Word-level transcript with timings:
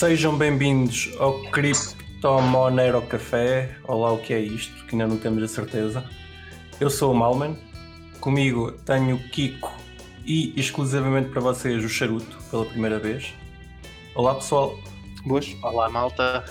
Sejam 0.00 0.34
bem-vindos 0.34 1.10
ao 1.18 1.42
Crypto 1.50 2.40
Monero 2.40 3.02
Café. 3.02 3.76
Olá, 3.86 4.10
o 4.10 4.16
que 4.16 4.32
é 4.32 4.40
isto? 4.40 4.86
Que 4.86 4.94
ainda 4.94 5.06
não 5.06 5.18
temos 5.18 5.42
a 5.42 5.46
certeza. 5.46 6.02
Eu 6.80 6.88
sou 6.88 7.12
o 7.12 7.14
Malman. 7.14 7.54
Comigo 8.18 8.72
tenho 8.86 9.16
o 9.16 9.18
Kiko 9.28 9.70
e 10.24 10.58
exclusivamente 10.58 11.28
para 11.28 11.42
vocês 11.42 11.84
o 11.84 11.88
Charuto 11.90 12.38
pela 12.50 12.64
primeira 12.64 12.98
vez. 12.98 13.34
Olá, 14.14 14.34
pessoal. 14.36 14.74
Boas. 15.26 15.54
Olá, 15.62 15.90
malta. 15.90 16.46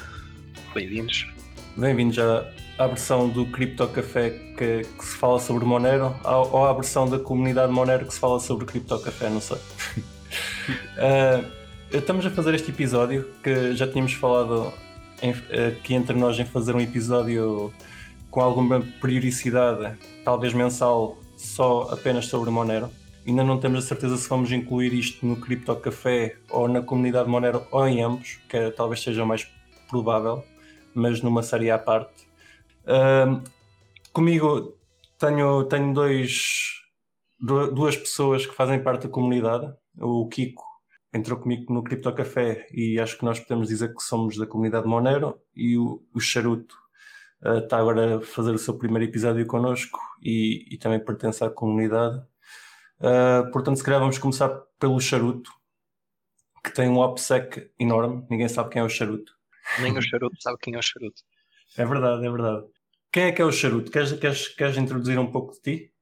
Bem-vindos. 0.75 1.27
Bem-vindos 1.75 2.19
à, 2.19 2.47
à 2.77 2.85
versão 2.85 3.27
do 3.27 3.47
Crypto 3.47 3.87
Café 3.87 4.29
que, 4.29 4.83
que, 4.83 5.03
se 5.03 5.17
fala 5.17 5.39
sobre 5.39 5.65
Monero 5.65 6.15
ou 6.23 6.67
à 6.67 6.73
versão 6.73 7.09
da 7.09 7.17
comunidade 7.17 7.73
Monero 7.73 8.05
que 8.05 8.13
se 8.13 8.19
fala 8.19 8.39
sobre 8.39 8.67
Crypto 8.67 8.99
Café, 8.99 9.27
não 9.27 9.41
sei. 9.41 9.57
uh, 9.57 11.49
estamos 11.97 12.25
a 12.25 12.29
fazer 12.29 12.53
este 12.53 12.69
episódio 12.69 13.27
que 13.43 13.73
já 13.75 13.87
tínhamos 13.87 14.13
falado 14.13 14.71
em, 15.21 15.31
aqui 15.67 15.95
entre 15.95 16.15
nós 16.15 16.37
em 16.39 16.45
fazer 16.45 16.75
um 16.75 16.79
episódio 16.79 17.73
com 18.29 18.41
alguma 18.41 18.81
periodicidade, 19.01 19.97
talvez 20.23 20.53
mensal, 20.53 21.17
só 21.35 21.89
apenas 21.91 22.27
sobre 22.27 22.51
Monero. 22.51 22.89
Ainda 23.25 23.43
não 23.43 23.59
temos 23.59 23.83
a 23.83 23.87
certeza 23.87 24.17
se 24.17 24.29
vamos 24.29 24.51
incluir 24.51 24.93
isto 24.93 25.25
no 25.25 25.35
Crypto 25.35 25.75
Café 25.77 26.37
ou 26.49 26.67
na 26.67 26.81
comunidade 26.81 27.27
Monero 27.27 27.65
ou 27.71 27.87
em 27.87 28.03
ambos, 28.03 28.39
que 28.47 28.71
talvez 28.71 29.01
seja 29.01 29.25
mais 29.25 29.47
provável, 29.89 30.43
mas 30.93 31.21
numa 31.21 31.41
série 31.41 31.71
à 31.71 31.79
parte. 31.79 32.27
Uh, 32.85 33.41
comigo 34.13 34.77
tenho, 35.17 35.63
tenho 35.65 35.93
dois, 35.93 36.81
duas 37.39 37.97
pessoas 37.97 38.45
que 38.45 38.53
fazem 38.53 38.81
parte 38.81 39.07
da 39.07 39.09
comunidade. 39.09 39.73
O 39.99 40.27
Kiko 40.29 40.68
entrou 41.13 41.39
comigo 41.39 41.73
no 41.73 41.83
Crypto 41.83 42.13
Café 42.13 42.67
e 42.71 42.99
acho 42.99 43.17
que 43.17 43.25
nós 43.25 43.39
podemos 43.39 43.67
dizer 43.67 43.93
que 43.93 44.01
somos 44.01 44.37
da 44.37 44.45
comunidade 44.45 44.87
Monero 44.87 45.41
e 45.55 45.77
o, 45.77 46.03
o 46.13 46.19
Charuto 46.19 46.75
uh, 47.43 47.59
está 47.59 47.77
agora 47.77 48.17
a 48.17 48.21
fazer 48.21 48.51
o 48.51 48.59
seu 48.59 48.77
primeiro 48.77 49.09
episódio 49.09 49.45
connosco 49.45 49.99
e, 50.21 50.65
e 50.73 50.77
também 50.77 51.03
pertence 51.03 51.43
à 51.43 51.49
comunidade. 51.49 52.19
Uh, 52.99 53.51
portanto, 53.51 53.77
se 53.77 53.83
calhar 53.83 53.99
vamos 53.99 54.17
começar 54.17 54.49
pelo 54.79 54.99
Charuto, 54.99 55.51
que 56.63 56.73
tem 56.73 56.89
um 56.89 56.99
OPSEC 56.99 57.71
enorme, 57.79 58.25
ninguém 58.29 58.49
sabe 58.49 58.69
quem 58.69 58.81
é 58.81 58.85
o 58.85 58.89
Charuto. 58.89 59.33
Nem 59.81 59.97
o 59.97 60.01
Charuto 60.01 60.41
sabe 60.41 60.57
quem 60.61 60.75
é 60.75 60.79
o 60.79 60.81
Charuto. 60.81 61.21
É 61.77 61.85
verdade, 61.85 62.25
é 62.25 62.29
verdade. 62.29 62.65
Quem 63.11 63.23
é 63.23 63.31
que 63.31 63.41
é 63.41 63.45
o 63.45 63.51
Charuto? 63.51 63.91
Queres, 63.91 64.11
queres, 64.13 64.47
queres 64.49 64.77
introduzir 64.77 65.17
um 65.17 65.31
pouco 65.31 65.53
de 65.53 65.61
ti? 65.61 65.93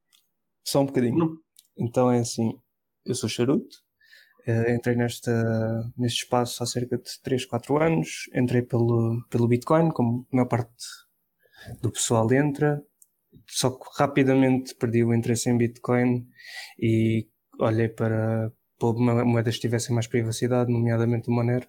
Só 0.65 0.81
um 0.81 0.85
bocadinho. 0.85 1.17
Não. 1.17 1.37
Então 1.77 2.11
é 2.11 2.19
assim, 2.19 2.59
eu 3.05 3.13
sou 3.13 3.29
Charuto, 3.29 3.77
entrei 4.73 4.95
nesta, 4.95 5.91
neste 5.97 6.23
espaço 6.23 6.63
há 6.63 6.65
cerca 6.65 6.97
de 6.97 7.21
3, 7.21 7.45
4 7.45 7.77
anos. 7.81 8.29
Entrei 8.33 8.61
pelo, 8.61 9.21
pelo 9.29 9.47
Bitcoin, 9.47 9.91
como 9.91 10.25
a 10.31 10.35
maior 10.35 10.47
parte 10.47 10.85
do 11.81 11.91
pessoal 11.91 12.31
entra. 12.31 12.81
Só 13.47 13.71
que 13.71 13.85
rapidamente 13.97 14.75
perdi 14.75 15.03
o 15.03 15.13
interesse 15.13 15.49
em 15.49 15.57
Bitcoin 15.57 16.27
e 16.79 17.27
olhei 17.59 17.89
para, 17.89 18.51
para 18.79 19.25
moedas 19.25 19.55
que 19.55 19.61
tivessem 19.61 19.93
mais 19.93 20.07
privacidade, 20.07 20.71
nomeadamente 20.71 21.29
o 21.29 21.33
Monero. 21.33 21.67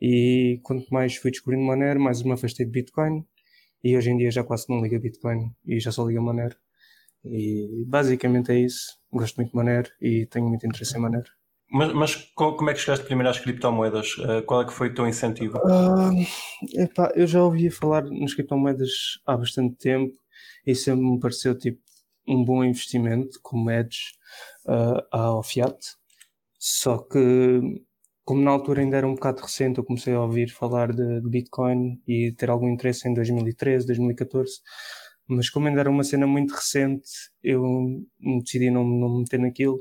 E 0.00 0.60
quanto 0.62 0.92
mais 0.92 1.16
fui 1.16 1.30
descobrindo 1.30 1.64
Monero, 1.64 2.00
mais 2.00 2.22
me 2.22 2.32
afastei 2.32 2.66
de 2.66 2.72
Bitcoin. 2.72 3.24
E 3.84 3.96
hoje 3.96 4.10
em 4.10 4.16
dia 4.16 4.30
já 4.30 4.44
quase 4.44 4.66
não 4.68 4.80
liga 4.82 4.98
Bitcoin 4.98 5.54
e 5.66 5.80
já 5.80 5.90
só 5.92 6.06
liga 6.06 6.20
Monero. 6.20 6.56
E 7.24 7.84
basicamente 7.86 8.52
é 8.52 8.58
isso. 8.58 8.98
Gosto 9.12 9.36
muito 9.36 9.50
de 9.50 9.56
Monero 9.56 9.90
e 10.00 10.26
tenho 10.26 10.48
muito 10.48 10.66
interesse 10.66 10.96
em 10.96 11.00
Monero. 11.00 11.30
Mas, 11.72 11.92
mas, 11.94 12.14
como 12.34 12.68
é 12.68 12.74
que 12.74 12.80
chegaste 12.80 13.06
primeiro 13.06 13.30
às 13.30 13.38
criptomoedas? 13.38 14.18
Uh, 14.18 14.42
qual 14.44 14.60
é 14.60 14.66
que 14.66 14.72
foi 14.72 14.88
o 14.88 14.94
teu 14.94 15.08
incentivo? 15.08 15.56
Uh, 15.56 16.82
epá, 16.82 17.10
eu 17.14 17.26
já 17.26 17.42
ouvia 17.42 17.72
falar 17.72 18.04
nas 18.04 18.34
criptomoedas 18.34 18.90
há 19.26 19.36
bastante 19.38 19.76
tempo 19.76 20.12
e 20.66 20.74
sempre 20.74 21.02
me 21.02 21.18
pareceu 21.18 21.56
tipo 21.56 21.80
um 22.28 22.44
bom 22.44 22.62
investimento 22.62 23.38
como 23.42 23.70
hedge 23.70 23.98
uh, 24.66 25.02
ao 25.10 25.42
fiat. 25.42 25.78
Só 26.58 26.98
que, 26.98 27.60
como 28.22 28.42
na 28.42 28.50
altura 28.50 28.82
ainda 28.82 28.98
era 28.98 29.08
um 29.08 29.14
bocado 29.14 29.40
recente, 29.40 29.78
eu 29.78 29.84
comecei 29.84 30.12
a 30.12 30.20
ouvir 30.20 30.50
falar 30.50 30.92
de, 30.92 31.20
de 31.22 31.28
Bitcoin 31.28 32.00
e 32.06 32.32
ter 32.32 32.50
algum 32.50 32.68
interesse 32.68 33.08
em 33.08 33.14
2013, 33.14 33.86
2014. 33.86 34.60
Mas 35.26 35.48
como 35.48 35.68
ainda 35.68 35.80
era 35.80 35.90
uma 35.90 36.04
cena 36.04 36.26
muito 36.26 36.52
recente, 36.52 37.08
eu 37.42 37.62
decidi 38.42 38.70
não, 38.70 38.84
não 38.84 39.08
me 39.08 39.18
meter 39.20 39.40
naquilo. 39.40 39.80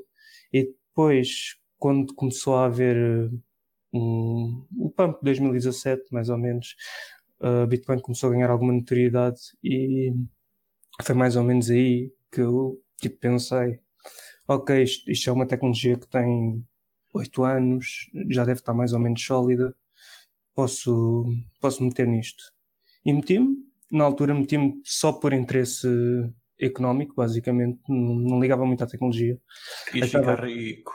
E 0.54 0.74
depois, 0.92 1.56
quando 1.82 2.14
começou 2.14 2.56
a 2.58 2.66
haver 2.66 2.96
eh, 2.96 3.30
um, 3.92 4.68
o 4.78 4.92
pump 4.92 5.18
de 5.18 5.26
2017, 5.26 6.14
mais 6.14 6.30
ou 6.30 6.38
menos, 6.38 6.76
a 7.40 7.64
uh, 7.64 7.68
Bitcoin 7.68 8.00
começou 8.00 8.30
a 8.30 8.34
ganhar 8.34 8.52
alguma 8.52 8.72
notoriedade 8.72 9.42
e 9.64 10.14
foi 11.02 11.16
mais 11.16 11.36
ou 11.36 11.44
menos 11.44 11.72
aí 11.72 12.14
que 12.32 12.42
eu 12.42 12.80
tipo, 13.02 13.18
pensei, 13.18 13.80
ok, 14.48 14.84
isto, 14.84 15.10
isto 15.12 15.30
é 15.32 15.34
uma 15.34 15.48
tecnologia 15.48 15.98
que 15.98 16.08
tem 16.08 16.64
8 17.16 17.44
anos, 17.44 18.12
já 18.30 18.46
deve 18.46 18.60
estar 18.60 18.76
mais 18.76 18.94
ou 18.94 19.00
menos 19.00 19.26
sólida, 19.26 19.76
posso, 20.54 21.26
posso 21.60 21.84
meter 21.84 22.08
nisto. 22.08 22.44
E 23.04 23.12
meti-me, 23.12 23.58
na 23.92 24.04
altura 24.04 24.36
meti-me 24.36 24.82
só 24.86 25.12
por 25.14 25.34
interesse 25.34 25.88
económico, 26.62 27.16
basicamente, 27.16 27.80
não, 27.90 28.16
não 28.16 28.40
ligava 28.40 28.66
muito 28.66 28.84
à 28.84 28.88
tecnologia. 28.88 29.38
Quis 29.92 30.04
achava, 30.04 30.36
ficar 30.36 30.46
rico. 30.46 30.94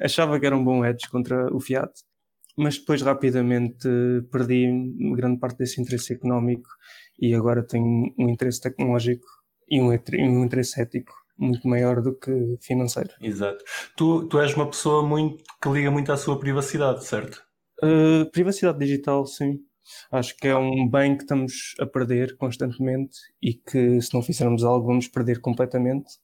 Achava 0.00 0.40
que 0.40 0.46
era 0.46 0.56
um 0.56 0.64
bom 0.64 0.84
edge 0.84 1.08
contra 1.10 1.52
o 1.54 1.60
Fiat, 1.60 1.92
mas 2.56 2.78
depois 2.78 3.02
rapidamente 3.02 3.88
perdi 4.30 4.68
grande 5.14 5.38
parte 5.38 5.58
desse 5.58 5.80
interesse 5.80 6.12
económico 6.12 6.68
e 7.18 7.34
agora 7.34 7.62
tenho 7.62 8.14
um 8.18 8.28
interesse 8.28 8.60
tecnológico 8.60 9.26
e 9.68 9.80
um, 9.80 9.88
um 9.88 10.44
interesse 10.44 10.80
ético 10.80 11.12
muito 11.38 11.66
maior 11.66 12.02
do 12.02 12.14
que 12.14 12.56
financeiro. 12.60 13.10
Exato. 13.20 13.64
Tu, 13.96 14.28
tu 14.28 14.38
és 14.38 14.54
uma 14.54 14.68
pessoa 14.68 15.06
muito 15.06 15.42
que 15.60 15.68
liga 15.70 15.90
muito 15.90 16.12
à 16.12 16.16
sua 16.16 16.38
privacidade, 16.38 17.04
certo? 17.04 17.42
Uh, 17.82 18.30
privacidade 18.30 18.78
digital, 18.78 19.24
sim. 19.24 19.58
Acho 20.10 20.36
que 20.36 20.48
é 20.48 20.56
um 20.56 20.88
bem 20.88 21.16
que 21.16 21.22
estamos 21.22 21.74
a 21.78 21.86
perder 21.86 22.36
constantemente 22.36 23.18
e 23.42 23.54
que 23.54 24.00
se 24.00 24.12
não 24.14 24.22
fizermos 24.22 24.64
algo 24.64 24.86
vamos 24.86 25.08
perder 25.08 25.40
completamente. 25.40 26.18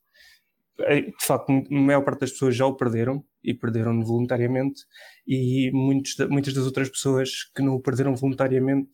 É, 0.80 1.00
de 1.00 1.24
facto, 1.24 1.50
a 1.50 1.74
maior 1.74 2.04
parte 2.04 2.20
das 2.20 2.32
pessoas 2.32 2.54
já 2.54 2.66
o 2.66 2.76
perderam 2.76 3.24
e 3.42 3.54
perderam 3.54 4.02
voluntariamente 4.04 4.82
e 5.26 5.70
muitos, 5.72 6.16
muitas 6.28 6.52
das 6.52 6.66
outras 6.66 6.90
pessoas 6.90 7.44
que 7.54 7.62
não 7.62 7.76
o 7.76 7.80
perderam 7.80 8.14
voluntariamente 8.14 8.92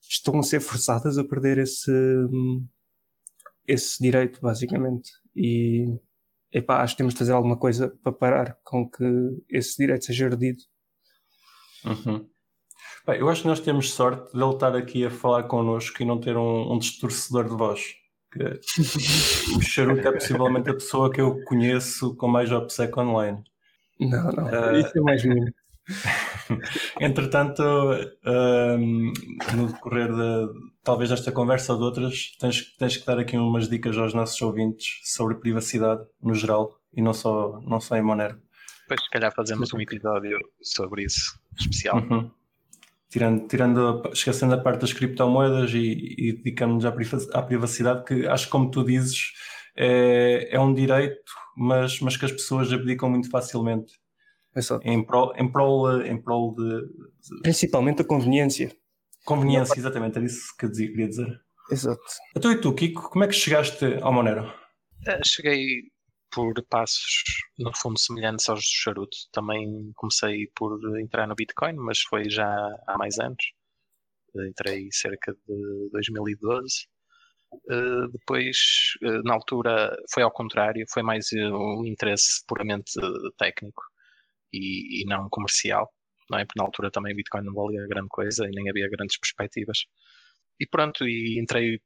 estão 0.00 0.38
a 0.38 0.42
ser 0.42 0.60
forçadas 0.60 1.18
a 1.18 1.24
perder 1.24 1.58
esse, 1.58 1.92
esse 3.66 4.02
direito, 4.02 4.40
basicamente. 4.40 5.10
E 5.36 5.86
epá, 6.52 6.82
acho 6.82 6.94
que 6.94 6.98
temos 6.98 7.14
de 7.14 7.18
fazer 7.18 7.32
alguma 7.32 7.56
coisa 7.56 7.88
para 8.02 8.12
parar 8.12 8.58
com 8.64 8.88
que 8.88 9.04
esse 9.48 9.76
direito 9.76 10.06
seja 10.06 10.26
herdido. 10.26 10.62
Uhum. 11.84 12.28
Bem, 13.06 13.18
eu 13.18 13.28
acho 13.28 13.42
que 13.42 13.48
nós 13.48 13.60
temos 13.60 13.92
sorte 13.92 14.32
de 14.32 14.42
ele 14.42 14.52
estar 14.52 14.76
aqui 14.76 15.06
a 15.06 15.10
falar 15.10 15.44
connosco 15.44 16.02
e 16.02 16.04
não 16.04 16.20
ter 16.20 16.36
um, 16.36 16.72
um 16.72 16.78
distorcedor 16.78 17.44
de 17.44 17.56
voz. 17.56 17.80
o 19.56 19.60
Charuto 19.60 20.06
é 20.06 20.12
possivelmente 20.12 20.70
a 20.70 20.74
pessoa 20.74 21.10
que 21.10 21.20
eu 21.20 21.42
conheço 21.44 22.14
com 22.16 22.28
mais 22.28 22.52
OPSEC 22.52 22.96
online. 22.98 23.42
Não, 23.98 24.30
não, 24.32 24.44
uh, 24.44 24.76
isso 24.76 24.96
é 24.96 25.00
mais 25.00 25.24
mim. 25.24 25.44
Entretanto, 27.00 27.62
um, 27.62 29.12
no 29.56 29.66
decorrer 29.66 30.14
de 30.14 30.48
talvez 30.84 31.10
desta 31.10 31.32
conversa 31.32 31.72
ou 31.72 31.78
de 31.78 31.84
outras, 31.84 32.36
tens, 32.38 32.76
tens 32.76 32.96
que 32.96 33.06
dar 33.06 33.18
aqui 33.18 33.36
umas 33.36 33.68
dicas 33.68 33.96
aos 33.98 34.14
nossos 34.14 34.40
ouvintes 34.40 35.00
sobre 35.04 35.36
privacidade 35.36 36.02
no 36.22 36.34
geral 36.34 36.78
e 36.94 37.02
não 37.02 37.12
só, 37.12 37.60
não 37.62 37.80
só 37.80 37.96
em 37.96 38.02
Monero. 38.02 38.38
Depois, 38.82 39.02
se 39.02 39.10
calhar, 39.10 39.32
fazemos 39.34 39.72
um 39.72 39.80
episódio 39.80 40.38
sobre 40.62 41.04
isso 41.04 41.38
especial. 41.58 41.98
Uhum 41.98 42.30
tirando, 43.10 43.46
tirando 43.46 44.02
esquecendo 44.12 44.54
a 44.54 44.58
parte 44.58 44.80
das 44.80 44.92
criptomoedas 44.92 45.72
e, 45.74 46.14
e 46.16 46.32
dedicando-nos 46.32 46.84
à 46.84 47.42
privacidade, 47.42 48.04
que 48.04 48.26
acho 48.26 48.46
que, 48.46 48.50
como 48.50 48.70
tu 48.70 48.84
dizes, 48.84 49.32
é, 49.76 50.48
é 50.50 50.60
um 50.60 50.72
direito, 50.72 51.32
mas, 51.56 52.00
mas 52.00 52.16
que 52.16 52.24
as 52.24 52.32
pessoas 52.32 52.72
abdicam 52.72 53.10
muito 53.10 53.28
facilmente. 53.28 53.98
Exato. 54.54 54.86
Em 54.86 55.04
prol, 55.04 55.32
em 55.36 55.50
prol, 55.50 56.02
em 56.02 56.20
prol 56.20 56.54
de, 56.54 56.80
de... 56.80 57.42
Principalmente 57.42 58.02
a 58.02 58.04
conveniência. 58.04 58.72
Conveniência, 59.24 59.78
exatamente, 59.78 60.16
era 60.16 60.26
isso 60.26 60.56
que 60.58 60.66
eu 60.66 60.72
queria 60.72 61.08
dizer. 61.08 61.40
Exato. 61.70 62.00
Então 62.36 62.50
e 62.50 62.60
tu, 62.60 62.72
Kiko, 62.74 63.10
como 63.10 63.24
é 63.24 63.28
que 63.28 63.34
chegaste 63.34 63.84
ao 64.00 64.12
Monero? 64.12 64.46
Uh, 65.06 65.20
cheguei 65.24 65.82
por 66.32 66.54
passos, 66.66 67.24
no 67.58 67.70
fundo, 67.76 67.98
semelhantes 67.98 68.48
aos 68.48 68.60
do 68.60 68.66
charuto. 68.66 69.16
Também 69.32 69.92
comecei 69.96 70.46
por 70.54 70.78
entrar 71.00 71.26
no 71.26 71.34
Bitcoin, 71.34 71.74
mas 71.74 72.00
foi 72.00 72.28
já 72.30 72.46
há 72.86 72.98
mais 72.98 73.18
anos. 73.18 73.52
Entrei 74.48 74.88
cerca 74.92 75.32
de 75.46 75.90
2012. 75.92 76.86
Uh, 77.52 78.08
depois, 78.12 78.56
uh, 79.02 79.22
na 79.24 79.34
altura, 79.34 79.96
foi 80.12 80.22
ao 80.22 80.30
contrário, 80.30 80.84
foi 80.88 81.02
mais 81.02 81.26
um 81.32 81.84
interesse 81.84 82.44
puramente 82.46 82.92
técnico 83.38 83.82
e, 84.52 85.02
e, 85.02 85.04
não 85.06 85.28
comercial. 85.30 85.92
não 86.30 86.38
é? 86.38 86.44
Porque 86.44 86.60
na 86.60 86.66
altura 86.66 86.90
também 86.90 87.14
Bitcoin 87.14 87.44
não 87.44 87.54
valia 87.54 87.86
grande 87.88 88.08
coisa 88.08 88.46
e 88.46 88.50
nem 88.50 88.70
havia 88.70 88.88
grandes 88.88 89.18
perspectivas. 89.18 89.78
E 90.60 90.66
pronto, 90.66 91.06
e 91.08 91.40
entrei 91.40 91.80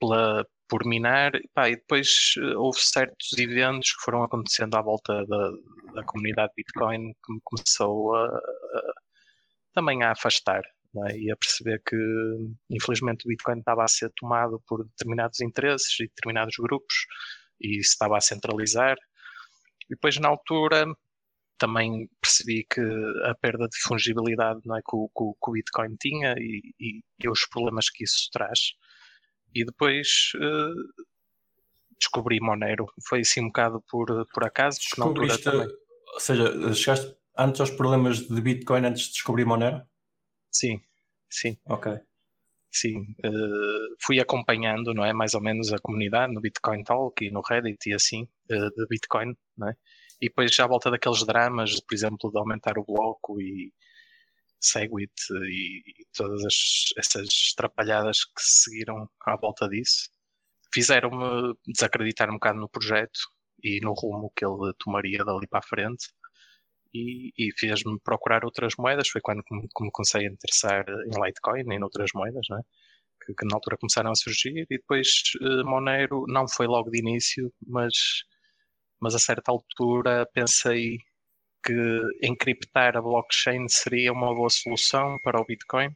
pela, 0.00 0.44
por 0.68 0.84
minar, 0.86 1.32
pá, 1.54 1.68
e 1.68 1.76
depois 1.76 2.34
eh, 2.38 2.56
houve 2.56 2.78
certos 2.80 3.36
eventos 3.38 3.92
que 3.92 4.02
foram 4.04 4.22
acontecendo 4.22 4.74
à 4.76 4.82
volta 4.82 5.24
da, 5.26 5.50
da 5.94 6.04
comunidade 6.04 6.52
Bitcoin 6.56 7.12
que 7.24 7.32
me 7.32 7.40
começou 7.44 8.14
a, 8.14 8.26
a 8.26 8.92
também 9.74 10.02
a 10.02 10.12
afastar 10.12 10.62
é? 11.08 11.16
e 11.16 11.30
a 11.30 11.36
perceber 11.36 11.80
que 11.86 11.96
infelizmente 12.70 13.24
o 13.26 13.28
Bitcoin 13.28 13.58
estava 13.58 13.84
a 13.84 13.88
ser 13.88 14.10
tomado 14.16 14.62
por 14.66 14.84
determinados 14.84 15.40
interesses 15.40 16.00
e 16.00 16.08
determinados 16.08 16.54
grupos 16.58 16.94
e 17.60 17.74
se 17.82 17.90
estava 17.90 18.16
a 18.16 18.20
centralizar. 18.20 18.96
E 19.84 19.94
depois 19.94 20.18
na 20.18 20.28
altura 20.28 20.86
também 21.58 22.08
percebi 22.20 22.64
que 22.70 22.80
a 23.24 23.34
perda 23.34 23.68
de 23.68 23.78
fungibilidade 23.82 24.60
não 24.64 24.76
é, 24.76 24.80
que, 24.80 24.94
o, 24.94 25.08
que 25.14 25.50
o 25.50 25.52
Bitcoin 25.52 25.96
tinha 26.00 26.34
e, 26.38 26.62
e, 26.80 27.00
e, 27.22 27.28
os 27.28 27.46
problemas 27.46 27.90
que 27.90 28.04
isso 28.04 28.28
traz. 28.32 28.58
E 29.54 29.64
depois 29.64 30.32
uh, 30.36 31.04
descobri 31.98 32.40
Monero. 32.40 32.86
Foi 33.06 33.20
assim 33.20 33.42
um 33.42 33.46
bocado 33.46 33.82
por, 33.90 34.26
por 34.32 34.44
acaso, 34.44 34.78
porque 34.80 35.00
na 35.00 35.06
altura 35.06 35.38
também. 35.38 35.68
Ou 36.14 36.20
seja, 36.20 36.74
chegaste 36.74 37.16
antes 37.36 37.60
aos 37.60 37.70
problemas 37.70 38.26
de 38.26 38.40
Bitcoin 38.40 38.84
antes 38.86 39.04
de 39.04 39.12
descobrir 39.12 39.44
Monero? 39.44 39.82
Sim, 40.50 40.80
sim. 41.30 41.56
Ok. 41.66 41.92
Sim, 42.70 43.00
uh, 43.24 43.96
fui 44.00 44.20
acompanhando, 44.20 44.92
não 44.92 45.04
é, 45.04 45.12
mais 45.12 45.34
ou 45.34 45.40
menos 45.40 45.72
a 45.72 45.78
comunidade 45.78 46.32
no 46.34 46.40
Bitcoin 46.40 46.84
Talk 46.84 47.24
e 47.24 47.30
no 47.30 47.40
Reddit 47.40 47.88
e 47.88 47.94
assim, 47.94 48.24
uh, 48.50 48.70
de 48.76 48.86
Bitcoin, 48.88 49.34
não 49.56 49.68
é? 49.68 49.74
E 50.20 50.28
depois 50.28 50.54
já 50.54 50.64
à 50.64 50.68
volta 50.68 50.90
daqueles 50.90 51.24
dramas, 51.24 51.80
por 51.80 51.94
exemplo, 51.94 52.30
de 52.30 52.38
aumentar 52.38 52.76
o 52.78 52.84
bloco 52.84 53.40
e 53.40 53.72
Segwit 54.60 55.12
e, 55.30 55.82
e 55.86 56.06
todas 56.14 56.44
as, 56.44 56.54
essas 56.96 57.54
trapalhadas 57.56 58.24
que 58.24 58.42
seguiram 58.42 59.08
à 59.26 59.36
volta 59.36 59.68
disso, 59.68 60.08
fizeram-me 60.72 61.54
desacreditar 61.66 62.28
um 62.30 62.34
bocado 62.34 62.60
no 62.60 62.68
projeto 62.68 63.20
e 63.62 63.80
no 63.80 63.92
rumo 63.92 64.32
que 64.36 64.44
ele 64.44 64.72
tomaria 64.78 65.24
dali 65.24 65.46
para 65.46 65.60
a 65.60 65.62
frente 65.62 66.08
e, 66.94 67.32
e 67.36 67.52
fez-me 67.58 67.98
procurar 68.00 68.44
outras 68.44 68.74
moedas. 68.78 69.08
Foi 69.08 69.20
quando 69.20 69.42
me, 69.50 69.68
comecei 69.92 70.26
a 70.26 70.30
interessar 70.30 70.84
em 70.88 71.24
Litecoin 71.24 71.64
e 71.66 71.74
em 71.74 71.82
outras 71.82 72.10
moedas, 72.14 72.46
né? 72.50 72.60
que, 73.24 73.34
que, 73.34 73.46
na 73.46 73.56
altura 73.56 73.76
começaram 73.78 74.10
a 74.10 74.14
surgir. 74.14 74.58
E 74.58 74.66
depois 74.66 75.08
uh, 75.40 75.64
Monero 75.64 76.24
não 76.28 76.46
foi 76.48 76.66
logo 76.66 76.90
de 76.90 76.98
início, 76.98 77.52
mas, 77.66 77.94
mas 79.00 79.14
a 79.14 79.18
certa 79.18 79.50
altura 79.52 80.26
pensei 80.32 80.98
que 81.64 82.00
encriptar 82.22 82.96
a 82.96 83.02
blockchain 83.02 83.68
seria 83.68 84.12
uma 84.12 84.34
boa 84.34 84.50
solução 84.50 85.16
para 85.22 85.40
o 85.40 85.44
Bitcoin. 85.44 85.90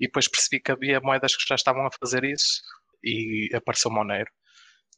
E 0.00 0.06
depois 0.06 0.28
percebi 0.28 0.60
que 0.60 0.72
havia 0.72 1.00
moedas 1.00 1.36
que 1.36 1.46
já 1.46 1.54
estavam 1.54 1.86
a 1.86 1.90
fazer 2.00 2.24
isso 2.24 2.60
e 3.04 3.48
apareceu 3.54 3.90
Monero. 3.90 4.30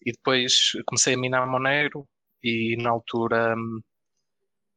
E 0.04 0.12
depois 0.12 0.72
comecei 0.86 1.14
a 1.14 1.19
minar 1.19 1.46
Monero 1.46 2.06
e 2.42 2.76
na 2.82 2.90
altura 2.90 3.54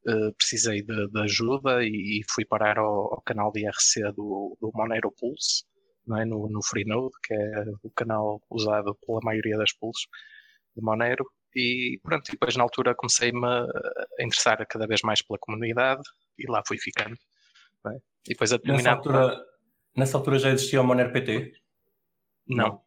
uh, 0.07 0.33
precisei 0.37 0.81
de, 0.81 1.07
de, 1.09 1.21
ajuda 1.21 1.83
e, 1.83 2.21
fui 2.29 2.45
parar 2.45 2.77
ao, 2.79 3.13
ao, 3.13 3.21
canal 3.21 3.51
de 3.51 3.61
IRC 3.61 4.13
do, 4.15 4.57
do 4.61 4.71
Monero 4.73 5.11
Pulse, 5.11 5.63
é? 6.15 6.25
no, 6.25 6.49
no 6.49 6.63
Freenode, 6.63 7.13
que 7.23 7.33
é 7.33 7.65
o 7.83 7.91
canal 7.91 8.41
usado 8.49 8.97
pela 9.05 9.19
maioria 9.23 9.57
das 9.57 9.73
pools 9.73 10.07
de 10.75 10.81
Monero. 10.81 11.25
E 11.55 11.99
pronto, 12.03 12.27
e 12.29 12.31
depois 12.31 12.55
na 12.55 12.63
altura 12.63 12.95
comecei-me 12.95 13.45
a 13.47 14.23
interessar 14.23 14.65
cada 14.67 14.85
vez 14.85 15.01
mais 15.01 15.21
pela 15.21 15.39
comunidade 15.39 16.03
e 16.37 16.49
lá 16.49 16.61
fui 16.67 16.77
ficando. 16.77 17.17
É? 17.87 17.95
E 18.27 18.29
depois 18.29 18.53
a 18.53 18.59
nessa 18.63 18.91
altura, 18.91 19.45
nessa 19.95 20.17
altura 20.17 20.39
já 20.39 20.49
existia 20.49 20.81
o 20.81 20.83
Monero 20.83 21.13
PT? 21.13 21.53
Não, 22.47 22.81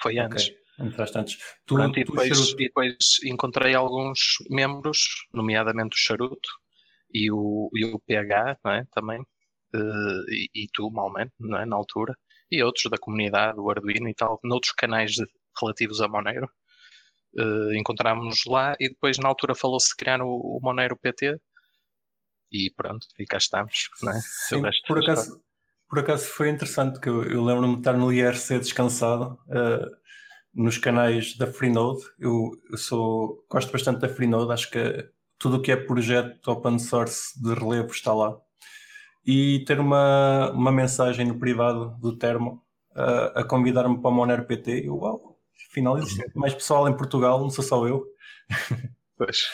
foi 0.00 0.18
antes. 0.18 0.48
Okay. 0.48 0.62
Entraste 0.80 1.18
antes. 1.18 1.38
Tu, 1.66 1.74
Pronto, 1.74 1.98
e, 1.98 2.04
depois, 2.04 2.50
e, 2.50 2.56
depois, 2.56 2.96
encontrei 3.24 3.74
alguns 3.74 4.18
membros, 4.50 5.26
nomeadamente 5.32 5.96
o 5.96 5.98
Charuto 5.98 6.48
e 7.12 7.30
o, 7.30 7.70
e 7.74 7.84
o 7.84 8.00
PH, 8.00 8.58
não 8.64 8.72
é? 8.72 8.84
Também. 8.92 9.20
Uh, 9.74 10.30
e, 10.30 10.48
e, 10.54 10.68
tu, 10.72 10.90
malmente, 10.90 11.32
não 11.38 11.58
é? 11.58 11.66
Na 11.66 11.76
altura. 11.76 12.16
E 12.50 12.62
outros 12.62 12.90
da 12.90 12.98
comunidade, 12.98 13.58
o 13.58 13.70
Arduino 13.70 14.08
e 14.08 14.14
tal, 14.14 14.40
noutros 14.42 14.72
canais 14.72 15.14
relativos 15.60 16.00
a 16.00 16.08
Monero. 16.08 16.48
Uh, 17.38 17.72
encontrámos-nos 17.74 18.44
lá 18.46 18.74
e 18.78 18.90
depois 18.90 19.18
na 19.18 19.28
altura 19.28 19.54
falou-se 19.54 19.88
de 19.88 19.96
criar 19.96 20.20
o, 20.20 20.28
o, 20.28 20.60
Monero 20.62 20.96
PT 20.96 21.40
e 22.52 22.70
pronto, 22.76 23.06
e 23.18 23.24
cá 23.24 23.38
estamos. 23.38 23.88
Não 24.02 24.12
é? 24.12 24.20
Sim, 24.20 24.62
por, 24.86 24.98
acaso, 24.98 25.42
por 25.88 25.98
acaso 26.00 26.26
foi 26.26 26.50
interessante 26.50 27.00
que 27.00 27.08
eu, 27.08 27.24
eu 27.24 27.42
lembro-me 27.42 27.74
de 27.74 27.80
estar 27.80 27.94
no 27.94 28.12
IRC 28.12 28.58
descansado. 28.58 29.38
Uh, 29.46 30.02
nos 30.54 30.78
canais 30.78 31.36
da 31.36 31.46
Freenode. 31.46 32.02
Eu, 32.18 32.50
eu 32.70 32.76
sou, 32.76 33.44
gosto 33.50 33.72
bastante 33.72 34.00
da 34.00 34.08
Freenode, 34.08 34.52
acho 34.52 34.70
que 34.70 35.08
tudo 35.38 35.56
o 35.56 35.62
que 35.62 35.72
é 35.72 35.76
projeto 35.76 36.46
open 36.48 36.78
source 36.78 37.40
de 37.42 37.54
relevo 37.54 37.90
está 37.90 38.12
lá. 38.12 38.36
E 39.24 39.64
ter 39.66 39.80
uma, 39.80 40.50
uma 40.50 40.72
mensagem 40.72 41.26
no 41.26 41.38
privado 41.38 41.96
do 42.00 42.16
Termo 42.16 42.62
uh, 42.92 43.38
a 43.38 43.44
convidar-me 43.44 44.00
para 44.00 44.10
o 44.10 44.14
Monero 44.14 44.44
PT, 44.44 44.86
eu, 44.86 44.96
uau, 44.96 45.31
afinal 45.70 45.98
existe 45.98 46.20
uhum. 46.20 46.40
mais 46.40 46.54
pessoal 46.54 46.88
em 46.88 46.96
Portugal, 46.96 47.40
não 47.40 47.50
sou 47.50 47.64
só 47.64 47.86
eu. 47.86 48.04
Pois. 49.16 49.44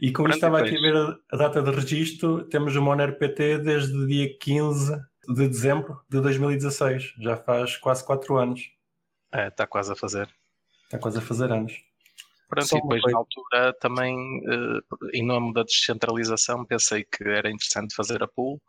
E 0.00 0.12
como 0.12 0.28
estava 0.28 0.60
aqui 0.60 0.76
a 0.76 0.80
ver 0.80 1.18
a, 1.32 1.36
data 1.36 1.62
de 1.62 1.70
registro, 1.70 2.46
temos 2.48 2.76
o 2.76 2.82
Monero 2.82 3.18
PT 3.18 3.58
desde 3.58 3.96
o 3.96 4.06
dia 4.06 4.36
15 4.38 4.94
de 5.28 5.48
dezembro 5.48 6.00
de 6.08 6.20
2016, 6.20 7.14
já 7.18 7.36
faz 7.36 7.76
quase 7.76 8.04
4 8.04 8.36
anos. 8.36 8.60
É, 9.32 9.48
está 9.48 9.66
quase 9.66 9.92
a 9.92 9.96
fazer. 9.96 10.28
Está 10.84 10.98
quase 10.98 11.18
a 11.18 11.20
fazer 11.22 11.50
anos. 11.50 11.72
Pronto, 12.48 12.68
Só 12.68 12.76
e 12.76 12.80
depois 12.80 13.02
na 13.10 13.18
altura 13.18 13.72
também, 13.80 14.14
uh, 14.14 15.10
em 15.12 15.24
nome 15.24 15.52
da 15.52 15.64
descentralização, 15.64 16.64
pensei 16.64 17.04
que 17.04 17.24
era 17.24 17.50
interessante 17.50 17.94
fazer 17.94 18.22
a 18.22 18.28
pool, 18.28 18.60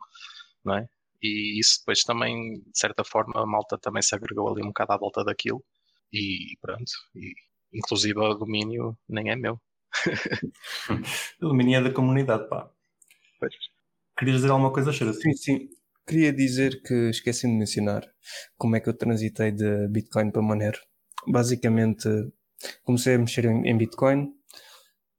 não 0.64 0.76
é? 0.76 0.88
E 1.22 1.60
isso 1.60 1.80
depois 1.80 2.02
também, 2.02 2.54
de 2.54 2.78
certa 2.78 3.04
forma, 3.04 3.40
a 3.40 3.46
malta 3.46 3.78
também 3.78 4.02
se 4.02 4.14
agregou 4.14 4.48
ali 4.48 4.62
um 4.62 4.68
bocado 4.68 4.92
à 4.92 4.96
volta 4.96 5.24
daquilo. 5.24 5.64
E 6.12 6.56
pronto, 6.60 6.90
e, 7.14 7.34
inclusive 7.72 8.18
o 8.18 8.34
domínio 8.34 8.96
nem 9.08 9.30
é 9.30 9.36
meu. 9.36 9.60
o 11.40 11.48
domínio 11.48 11.78
é 11.78 11.82
da 11.82 11.92
comunidade, 11.92 12.48
pá. 12.48 12.70
Pois. 13.38 13.54
Querias 14.18 14.36
dizer 14.38 14.50
alguma 14.50 14.72
coisa, 14.72 14.92
Xera? 14.92 15.12
Sim, 15.12 15.32
sim. 15.34 15.68
Queria 16.06 16.32
dizer 16.32 16.82
que 16.82 17.10
esqueci 17.10 17.46
de 17.46 17.52
mencionar 17.52 18.02
como 18.56 18.76
é 18.76 18.80
que 18.80 18.88
eu 18.88 18.96
transitei 18.96 19.52
de 19.52 19.88
Bitcoin 19.88 20.30
para 20.30 20.42
Monero 20.42 20.78
basicamente 21.26 22.08
comecei 22.84 23.14
a 23.14 23.18
mexer 23.18 23.44
em, 23.44 23.68
em 23.68 23.76
Bitcoin, 23.76 24.32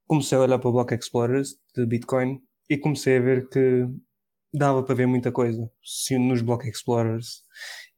comecei 0.07 0.37
a 0.37 0.41
olhar 0.41 0.59
para 0.59 0.69
o 0.69 0.73
Block 0.73 0.93
Explorers 0.93 1.55
de 1.75 1.85
Bitcoin 1.85 2.41
e 2.69 2.77
comecei 2.77 3.17
a 3.17 3.21
ver 3.21 3.49
que 3.49 3.85
dava 4.53 4.83
para 4.83 4.95
ver 4.95 5.07
muita 5.07 5.31
coisa 5.31 5.69
nos 6.19 6.41
Block 6.41 6.67
Explorers 6.67 7.43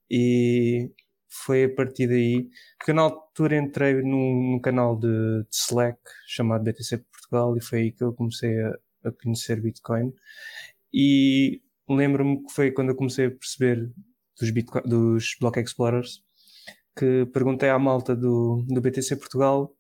e 0.10 0.92
foi 1.32 1.66
a 1.66 1.76
partir 1.76 2.08
daí 2.08 2.50
que 2.84 2.94
na 2.94 3.04
altura 3.04 3.58
entrei 3.58 4.02
num, 4.02 4.52
num 4.52 4.60
canal 4.60 4.98
de, 4.98 5.08
de, 5.08 5.48
Slack 5.52 6.00
chamado 6.28 6.64
BTC 6.64 6.98
Portugal 7.12 7.58
e 7.58 7.62
foi 7.62 7.80
aí 7.80 7.92
que 7.92 8.04
eu 8.04 8.14
comecei 8.14 8.62
a, 8.62 8.70
a 9.06 9.12
conhecer 9.12 9.62
Bitcoin 9.62 10.14
e 10.94 11.62
lembro-me 11.90 12.44
que 12.46 12.54
foi 12.54 12.72
quando 12.72 12.90
eu 12.90 12.96
comecei 12.96 13.28
a 13.28 13.32
perceber 13.32 13.90
dos, 14.40 14.52
Bitcoin, 14.52 14.84
dos 14.84 15.36
Block 15.40 15.60
Explorers 15.60 16.24
que 16.98 17.26
perguntei 17.34 17.70
à 17.70 17.80
malta 17.80 18.16
do, 18.16 18.64
do 18.68 18.82
BTC 18.82 19.16
Portugal 19.16 19.74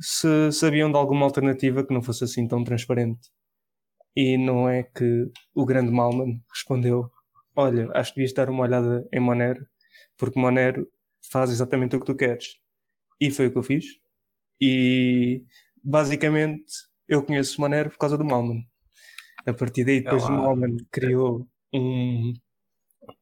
se 0.00 0.50
sabiam 0.52 0.90
de 0.90 0.96
alguma 0.98 1.24
alternativa 1.24 1.84
que 1.84 1.94
não 1.94 2.02
fosse 2.02 2.24
assim 2.24 2.46
tão 2.48 2.64
transparente. 2.64 3.30
E 4.16 4.36
não 4.36 4.68
é 4.68 4.82
que 4.82 5.30
o 5.54 5.64
grande 5.64 5.90
Malman 5.90 6.42
respondeu: 6.52 7.10
Olha, 7.56 7.88
acho 7.94 8.12
que 8.12 8.16
devias 8.16 8.34
dar 8.34 8.50
uma 8.50 8.64
olhada 8.64 9.08
em 9.12 9.20
Monero, 9.20 9.66
porque 10.22 10.38
Monero 10.38 10.88
faz 11.32 11.50
exatamente 11.50 11.96
o 11.96 11.98
que 11.98 12.06
tu 12.06 12.14
queres. 12.14 12.56
E 13.20 13.28
foi 13.28 13.48
o 13.48 13.50
que 13.50 13.58
eu 13.58 13.62
fiz. 13.64 13.84
E 14.60 15.44
basicamente 15.82 16.72
eu 17.08 17.24
conheço 17.24 17.60
Monero 17.60 17.90
por 17.90 17.98
causa 17.98 18.16
do 18.16 18.24
Malman. 18.24 18.64
A 19.44 19.52
partir 19.52 19.84
daí, 19.84 20.00
depois 20.00 20.22
o 20.22 20.30
Malman 20.30 20.76
criou 20.92 21.44
um, 21.74 22.32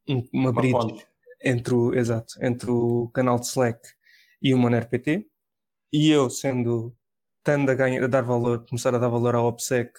um, 0.06 0.28
uma, 0.30 0.50
uma 0.50 0.52
bridge. 0.52 1.06
Entre 1.42 1.72
o, 1.72 1.94
exato, 1.94 2.34
entre 2.42 2.70
o 2.70 3.08
canal 3.14 3.40
de 3.40 3.46
Slack 3.46 3.80
e 4.42 4.52
o 4.52 4.58
Monero 4.58 4.86
PT. 4.86 5.26
E 5.90 6.10
eu, 6.10 6.28
sendo 6.28 6.94
tendo 7.42 7.70
a, 7.70 7.74
ganhar, 7.74 8.04
a 8.04 8.08
dar 8.08 8.20
valor, 8.20 8.66
começar 8.68 8.94
a 8.94 8.98
dar 8.98 9.08
valor 9.08 9.34
ao 9.34 9.46
OPSEC, 9.46 9.90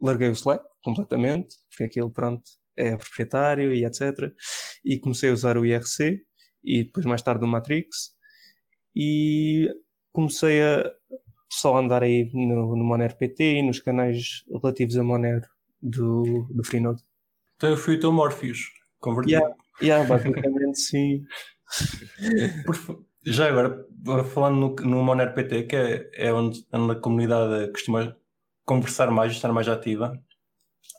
larguei 0.00 0.28
o 0.28 0.32
Slack 0.32 0.64
completamente, 0.84 1.56
porque 1.68 1.82
aquilo, 1.82 2.12
pronto, 2.12 2.48
é 2.76 2.96
proprietário 2.96 3.74
e 3.74 3.84
etc. 3.84 4.32
E 4.84 4.98
comecei 4.98 5.30
a 5.30 5.32
usar 5.32 5.56
o 5.56 5.64
IRC 5.64 6.20
e 6.62 6.84
depois 6.84 7.06
mais 7.06 7.22
tarde 7.22 7.44
o 7.44 7.48
Matrix. 7.48 8.14
E 8.94 9.68
comecei 10.12 10.62
a 10.62 10.90
só 11.50 11.76
andar 11.76 12.02
aí 12.02 12.30
no, 12.32 12.76
no 12.76 12.84
Monero 12.84 13.16
PT 13.16 13.58
e 13.58 13.62
nos 13.62 13.80
canais 13.80 14.44
relativos 14.62 14.96
a 14.96 15.02
Monero 15.02 15.46
do, 15.80 16.46
do 16.50 16.64
Freenode. 16.64 17.02
Então 17.56 17.70
eu 17.70 17.76
fui 17.76 17.96
o 17.96 18.00
teu 18.00 18.12
Morpheus, 18.12 18.60
convertido. 18.98 19.40
Yeah, 19.40 19.56
yeah, 19.82 20.08
basicamente 20.08 20.78
sim. 20.80 21.24
Por, 22.64 23.04
já 23.24 23.48
agora, 23.48 23.84
falando 24.32 24.56
no, 24.56 24.88
no 24.88 25.02
Monero 25.02 25.34
PT, 25.34 25.62
que 25.64 25.76
é, 25.76 26.10
é 26.14 26.32
onde, 26.32 26.64
onde, 26.72 26.92
a 26.92 27.00
comunidade 27.00 27.72
costuma 27.72 28.16
conversar 28.64 29.10
mais, 29.10 29.32
estar 29.32 29.52
mais 29.52 29.68
ativa, 29.68 30.20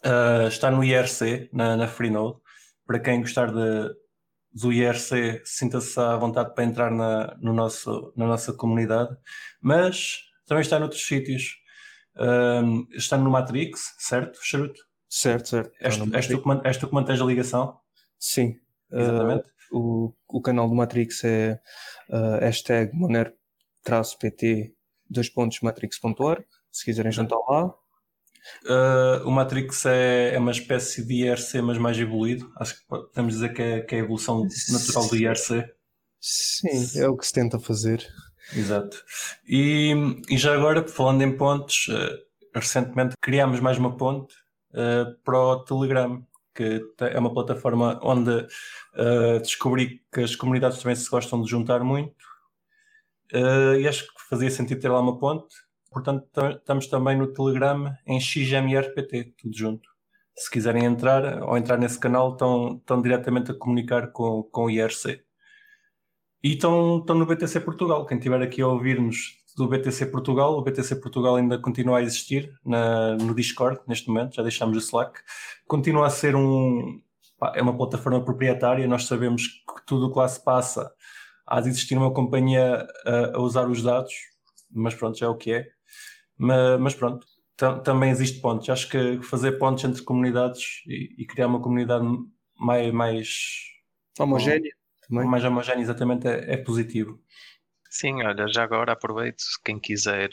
uh, 0.07 0.47
está 0.47 0.71
no 0.71 0.83
IRC, 0.83 1.49
na, 1.53 1.75
na 1.75 1.87
Freenode. 1.87 2.37
Para 2.85 2.99
quem 2.99 3.21
gostar 3.21 3.51
de, 3.51 3.93
do 4.53 4.71
IRC, 4.71 5.41
sinta-se 5.43 5.99
à 5.99 6.15
vontade 6.15 6.53
para 6.55 6.63
entrar 6.63 6.91
na, 6.91 7.35
no 7.39 7.53
nosso, 7.53 8.13
na 8.15 8.25
nossa 8.25 8.53
comunidade, 8.53 9.15
mas 9.61 10.19
também 10.45 10.61
está 10.61 10.79
noutros 10.79 11.05
sítios. 11.05 11.57
Uh, 12.15 12.87
está 12.93 13.17
no 13.17 13.29
Matrix, 13.29 13.93
certo, 13.99 14.39
Charuto? 14.41 14.79
Certo, 15.09 15.49
certo. 15.49 15.71
És, 15.79 15.99
és, 16.13 16.27
tu, 16.27 16.61
és 16.63 16.77
tu 16.77 16.87
que 16.87 16.93
mantens 16.93 17.21
a 17.21 17.25
ligação? 17.25 17.79
Sim. 18.17 18.59
Exatamente. 18.91 19.47
Uh, 19.71 19.77
o, 19.77 20.13
o 20.27 20.41
canal 20.41 20.67
do 20.67 20.75
Matrix 20.75 21.23
é 21.23 21.59
uh, 22.09 22.39
hashtag 22.39 22.93
moner-pt 22.95 24.73
dois 25.09 25.29
pontos 25.29 25.61
matrix.org, 25.61 26.45
se 26.71 26.85
quiserem 26.85 27.11
juntar 27.11 27.37
lá. 27.47 27.73
Uh, 28.65 29.27
o 29.27 29.31
Matrix 29.31 29.85
é, 29.85 30.33
é, 30.35 30.39
uma 30.39 30.51
espécie 30.51 31.05
de 31.05 31.25
IRC, 31.25 31.61
mas 31.61 31.77
mais 31.77 31.97
evoluído. 31.97 32.51
Acho 32.57 32.75
que 32.75 32.85
podemos 32.87 33.33
dizer 33.33 33.53
que 33.53 33.61
é, 33.61 33.81
que 33.81 33.95
é 33.95 33.99
a 33.99 34.01
evolução 34.01 34.47
natural 34.71 35.07
do 35.07 35.15
IRC. 35.15 35.65
Sim, 36.19 36.99
é 36.99 37.07
o 37.07 37.15
que 37.15 37.25
se 37.25 37.33
tenta 37.33 37.59
fazer. 37.59 38.05
Exato. 38.55 38.97
E, 39.47 39.93
e 40.29 40.37
já 40.37 40.53
agora, 40.53 40.87
falando 40.87 41.21
em 41.21 41.35
pontes, 41.35 41.87
uh, 41.87 42.17
recentemente 42.53 43.15
criámos 43.21 43.59
mais 43.59 43.77
uma 43.77 43.95
ponte 43.95 44.33
uh, 44.71 45.15
para 45.23 45.39
o 45.39 45.63
Telegram, 45.63 46.25
que 46.55 46.81
é 46.99 47.19
uma 47.19 47.33
plataforma 47.33 47.99
onde 48.01 48.47
descobri 49.43 50.01
que 50.11 50.21
as 50.21 50.35
comunidades 50.35 50.79
também 50.79 50.95
se 50.95 51.07
gostam 51.07 51.39
de 51.39 51.51
juntar 51.51 51.83
muito 51.83 52.15
e 53.31 53.87
acho 53.87 54.07
que 54.07 54.23
fazia 54.27 54.49
sentido 54.49 54.81
ter 54.81 54.89
lá 54.89 54.99
uma 54.99 55.19
ponte. 55.19 55.53
Portanto, 55.91 56.27
estamos 56.57 56.87
também 56.87 57.17
no 57.17 57.33
Telegram 57.33 57.93
em 58.05 58.19
XMRPT, 58.19 59.35
tudo 59.37 59.57
junto. 59.57 59.89
Se 60.35 60.51
quiserem 60.51 60.85
entrar 60.85 61.41
ou 61.43 61.57
entrar 61.57 61.77
nesse 61.77 61.99
canal, 61.99 62.33
estão, 62.33 62.77
estão 62.77 63.01
diretamente 63.01 63.51
a 63.51 63.55
comunicar 63.55 64.11
com, 64.11 64.43
com 64.43 64.65
o 64.65 64.69
IRC. 64.69 65.21
E 66.43 66.53
estão, 66.53 66.99
estão 66.99 67.15
no 67.15 67.25
BTC 67.25 67.59
Portugal. 67.61 68.05
Quem 68.05 68.17
estiver 68.17 68.41
aqui 68.41 68.61
a 68.61 68.67
ouvir-nos 68.67 69.37
do 69.57 69.67
BTC 69.67 70.05
Portugal, 70.07 70.55
o 70.55 70.61
BTC 70.61 70.97
Portugal 70.97 71.35
ainda 71.35 71.57
continua 71.57 71.97
a 71.97 72.01
existir 72.03 72.53
na, 72.63 73.15
no 73.17 73.33
Discord 73.33 73.81
neste 73.87 74.07
momento, 74.07 74.35
já 74.35 74.43
deixámos 74.43 74.77
o 74.77 74.79
Slack. 74.79 75.19
Continua 75.67 76.05
a 76.05 76.09
ser 76.11 76.35
um. 76.35 77.01
É 77.55 77.61
uma 77.61 77.75
plataforma 77.75 78.23
proprietária, 78.23 78.87
nós 78.87 79.05
sabemos 79.05 79.47
que 79.47 79.85
tudo 79.85 80.07
o 80.07 80.11
que 80.11 80.19
lá 80.19 80.27
se 80.27 80.43
passa 80.43 80.91
há 81.45 81.59
de 81.59 81.69
existir 81.69 81.97
uma 81.97 82.13
companhia 82.13 82.87
a, 83.05 83.37
a 83.37 83.41
usar 83.41 83.67
os 83.69 83.81
dados, 83.81 84.13
mas 84.71 84.93
pronto, 84.93 85.17
já 85.17 85.25
é 85.25 85.29
o 85.29 85.35
que 85.35 85.53
é. 85.53 85.67
Mas, 86.37 86.79
mas 86.79 86.95
pronto, 86.95 87.25
também 87.83 88.11
existe 88.11 88.39
pontos. 88.39 88.69
Acho 88.69 88.89
que 88.89 89.21
fazer 89.23 89.53
pontos 89.53 89.83
entre 89.83 90.03
comunidades 90.03 90.83
e, 90.85 91.15
e 91.17 91.25
criar 91.25 91.47
uma 91.47 91.61
comunidade 91.61 92.05
mais, 92.59 92.93
mais 92.93 93.27
homogénea 94.19 94.77
também. 95.07 95.25
Mais 95.27 95.43
homogéneo, 95.43 95.81
exatamente, 95.81 96.27
é, 96.27 96.53
é, 96.53 96.57
positivo. 96.57 97.19
Sim, 97.89 98.23
olha, 98.23 98.47
já 98.47 98.63
agora 98.63 98.91
aproveito, 98.93 99.43
quem 99.63 99.79
quiser 99.79 100.29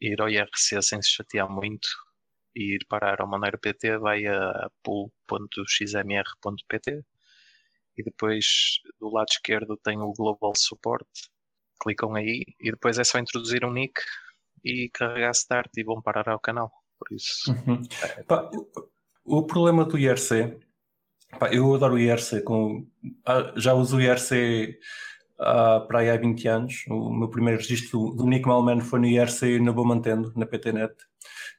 ir 0.00 0.20
ao 0.20 0.28
IRC 0.28 0.82
sem 0.82 1.00
se 1.02 1.10
chatear 1.10 1.48
muito 1.48 1.88
e 2.56 2.74
ir 2.76 2.84
parar 2.88 3.20
ao 3.20 3.28
Monero 3.28 3.58
PT, 3.58 3.98
vai 3.98 4.26
a 4.26 4.70
pool.xmr.pt 4.82 5.44
e 7.96 8.02
depois 8.02 8.80
do 8.98 9.08
lado 9.08 9.28
esquerdo 9.30 9.76
tem 9.76 9.98
o 9.98 10.12
Global 10.12 10.52
Support, 10.56 11.06
clicam 11.80 12.14
aí 12.14 12.44
e 12.60 12.70
depois 12.70 12.98
é 12.98 13.04
só 13.04 13.18
introduzir 13.18 13.64
um 13.64 13.72
nick 13.72 14.00
e 14.64 14.88
carregar 14.92 15.32
Start 15.32 15.70
e 15.76 15.84
vão 15.84 16.00
parar 16.00 16.28
ao 16.28 16.40
canal. 16.40 16.70
Por 16.98 17.14
isso. 17.14 17.52
Uhum. 17.52 17.82
É... 18.02 18.22
Pá, 18.22 18.50
o, 19.24 19.38
o 19.38 19.42
problema 19.46 19.84
do 19.84 19.98
IRC 19.98 20.58
Pá, 21.38 21.52
eu 21.52 21.74
adoro 21.74 21.94
o 21.94 21.98
IRC. 21.98 22.42
Com, 22.42 22.86
ah, 23.26 23.52
já 23.56 23.74
uso 23.74 23.96
o 23.96 24.00
IRC 24.00 24.78
há, 25.38 25.80
para 25.80 26.00
aí 26.00 26.10
há 26.10 26.16
20 26.16 26.48
anos. 26.48 26.84
O 26.88 27.10
meu 27.10 27.28
primeiro 27.28 27.60
registro 27.60 28.12
do 28.12 28.26
Nick 28.26 28.46
Malman 28.46 28.80
foi 28.80 29.00
no 29.00 29.06
IRC 29.06 29.46
e 29.46 29.56
ainda 29.56 29.72
vou 29.72 29.84
mantendo, 29.84 30.32
na 30.36 30.46
PTNet. 30.46 30.94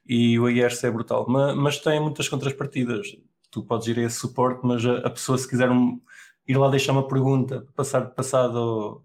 E 0.06 0.38
o 0.38 0.48
IRC 0.48 0.86
é 0.86 0.90
brutal. 0.90 1.26
Mas, 1.28 1.56
mas 1.56 1.78
tem 1.78 2.00
muitas 2.00 2.28
contrapartidas. 2.28 3.08
Tu 3.50 3.62
podes 3.64 3.86
ir 3.88 3.98
a 3.98 4.02
esse 4.02 4.16
suporte, 4.18 4.60
mas 4.64 4.84
a, 4.84 4.98
a 4.98 5.10
pessoa, 5.10 5.38
se 5.38 5.48
quiser 5.48 5.70
um, 5.70 6.00
ir 6.46 6.56
lá 6.56 6.68
deixar 6.70 6.92
uma 6.92 7.06
pergunta, 7.06 7.66
passar, 7.74 8.10
passado 8.10 9.04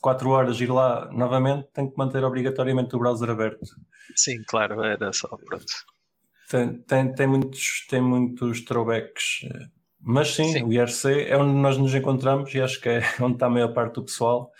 4 0.00 0.30
horas, 0.30 0.60
ir 0.60 0.70
lá 0.70 1.10
novamente, 1.12 1.68
tem 1.72 1.90
que 1.90 1.96
manter 1.96 2.22
obrigatoriamente 2.24 2.94
o 2.94 2.98
browser 2.98 3.30
aberto. 3.30 3.66
Sim, 4.14 4.42
claro, 4.46 4.82
era 4.84 5.12
só. 5.12 5.28
Pronto. 5.28 5.64
Tem, 6.48 6.78
tem, 6.82 7.14
tem, 7.14 7.26
muitos, 7.26 7.86
tem 7.88 8.00
muitos 8.00 8.64
throwbacks 8.64 9.40
mas 10.00 10.34
sim, 10.34 10.52
sim, 10.52 10.62
o 10.62 10.72
IRC 10.72 11.26
é 11.28 11.36
onde 11.36 11.54
nós 11.54 11.76
nos 11.76 11.94
encontramos 11.94 12.54
e 12.54 12.60
acho 12.60 12.80
que 12.80 12.88
é 12.88 13.00
onde 13.20 13.34
está 13.34 13.46
a 13.46 13.50
maior 13.50 13.72
parte 13.72 13.94
do 13.94 14.04
pessoal. 14.04 14.50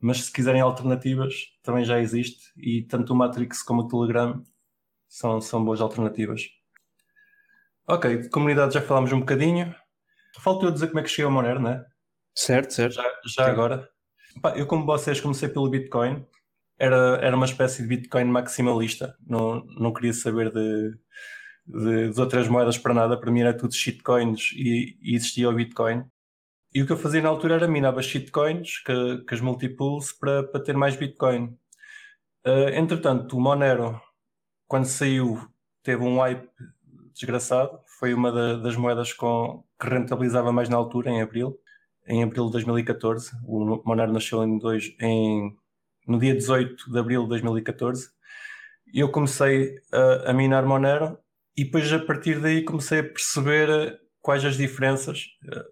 Mas 0.00 0.24
se 0.24 0.32
quiserem 0.32 0.60
alternativas, 0.60 1.34
também 1.62 1.84
já 1.84 2.00
existe. 2.00 2.52
E 2.56 2.82
tanto 2.82 3.12
o 3.12 3.16
Matrix 3.16 3.62
como 3.62 3.82
o 3.82 3.88
Telegram 3.88 4.42
são, 5.08 5.40
são 5.40 5.64
boas 5.64 5.80
alternativas. 5.80 6.42
Ok, 7.86 8.16
de 8.16 8.28
comunidade 8.30 8.74
já 8.74 8.82
falámos 8.82 9.12
um 9.12 9.20
bocadinho. 9.20 9.74
Falta 10.40 10.66
eu 10.66 10.70
dizer 10.70 10.88
como 10.88 11.00
é 11.00 11.02
que 11.02 11.08
cheguei 11.08 11.24
ao 11.24 11.30
Monero, 11.30 11.60
não 11.60 11.70
é? 11.70 11.86
Certo, 12.34 12.72
certo. 12.72 12.94
Já, 12.94 13.04
já 13.26 13.46
agora. 13.46 13.88
Eu, 14.56 14.66
como 14.66 14.86
vocês, 14.86 15.20
comecei 15.20 15.48
pelo 15.48 15.70
Bitcoin. 15.70 16.24
Era, 16.78 17.18
era 17.22 17.36
uma 17.36 17.46
espécie 17.46 17.82
de 17.82 17.88
Bitcoin 17.88 18.24
maximalista. 18.24 19.16
Não, 19.26 19.64
não 19.78 19.92
queria 19.92 20.12
saber 20.12 20.52
de 20.52 20.98
de, 21.66 22.10
de, 22.10 22.20
outras 22.20 22.48
moedas 22.48 22.78
para 22.78 22.94
nada, 22.94 23.18
para 23.18 23.30
mim 23.30 23.40
era 23.40 23.56
tudo 23.56 23.74
shitcoins 23.74 24.52
e, 24.54 24.98
e, 25.00 25.14
existia 25.14 25.48
o 25.48 25.54
Bitcoin. 25.54 26.04
E 26.74 26.82
o 26.82 26.86
que 26.86 26.92
eu 26.92 26.96
fazia 26.96 27.22
na 27.22 27.28
altura 27.28 27.54
era 27.54 27.68
minava 27.68 28.02
shitcoins 28.02 28.78
que, 28.82 29.24
que 29.26 29.34
as 29.34 29.40
multipools 29.40 30.12
para, 30.12 30.42
para 30.44 30.62
ter 30.62 30.76
mais 30.76 30.96
Bitcoin. 30.96 31.56
Uh, 32.46 32.70
entretanto, 32.74 33.36
o 33.36 33.40
Monero, 33.40 34.00
quando 34.66 34.86
saiu, 34.86 35.38
teve 35.82 36.02
um 36.02 36.18
hype 36.18 36.48
desgraçado. 37.14 37.78
Foi 37.98 38.14
uma 38.14 38.32
da, 38.32 38.56
das 38.56 38.74
moedas 38.76 39.12
com, 39.12 39.64
que 39.78 39.88
rentabilizava 39.88 40.50
mais 40.52 40.68
na 40.68 40.76
altura, 40.76 41.10
em 41.10 41.20
abril. 41.20 41.58
Em 42.06 42.22
abril 42.22 42.46
de 42.46 42.52
2014. 42.52 43.30
O 43.44 43.82
Monero 43.84 44.12
nasceu 44.12 44.42
em, 44.44 44.58
dois, 44.58 44.94
em 45.00 45.56
no 46.06 46.18
dia 46.18 46.34
18 46.34 46.90
de 46.90 46.98
abril 46.98 47.22
de 47.22 47.28
2014. 47.30 48.10
E 48.92 49.00
eu 49.00 49.10
comecei 49.10 49.76
a, 49.92 50.30
a 50.30 50.32
minar 50.32 50.66
Monero 50.66 51.18
e 51.56 51.64
depois 51.64 51.92
a 51.92 51.98
partir 51.98 52.40
daí 52.40 52.64
comecei 52.64 53.00
a 53.00 53.04
perceber 53.04 53.68
eh, 53.68 53.98
quais 54.20 54.44
as 54.44 54.56
diferenças. 54.56 55.26
Eh, 55.50 55.64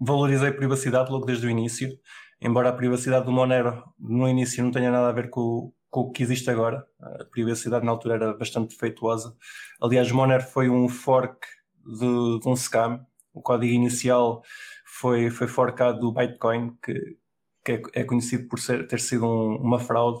valorizei 0.00 0.48
a 0.48 0.54
privacidade 0.54 1.10
logo 1.10 1.26
desde 1.26 1.46
o 1.46 1.50
início, 1.50 1.98
embora 2.40 2.68
a 2.68 2.72
privacidade 2.72 3.24
do 3.24 3.32
Monero 3.32 3.82
no 3.98 4.28
início 4.28 4.62
não 4.62 4.70
tenha 4.70 4.90
nada 4.90 5.08
a 5.08 5.12
ver 5.12 5.30
com, 5.30 5.72
com 5.90 6.00
o 6.00 6.12
que 6.12 6.22
existe 6.22 6.50
agora. 6.50 6.84
A 7.00 7.24
privacidade 7.24 7.84
na 7.84 7.92
altura 7.92 8.14
era 8.14 8.34
bastante 8.34 8.70
defeituosa. 8.70 9.34
Aliás, 9.80 10.10
Monero 10.10 10.44
foi 10.44 10.68
um 10.68 10.88
fork 10.88 11.46
de, 11.84 12.40
de 12.40 12.48
um 12.48 12.56
scam. 12.56 13.04
O 13.32 13.40
código 13.40 13.72
inicial 13.72 14.42
foi, 14.88 15.30
foi 15.30 15.46
forkado 15.46 16.00
do 16.00 16.12
Bitcoin, 16.12 16.76
que, 16.82 17.18
que 17.64 17.72
é, 17.72 17.82
é, 18.00 18.04
conhecido 18.04 18.48
por 18.48 18.58
ser, 18.58 18.86
ter 18.86 19.00
sido 19.00 19.26
um, 19.26 19.56
uma 19.56 19.78
fraude. 19.78 20.20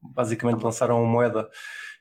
Basicamente 0.00 0.62
lançaram 0.62 1.02
uma 1.02 1.10
moeda 1.10 1.50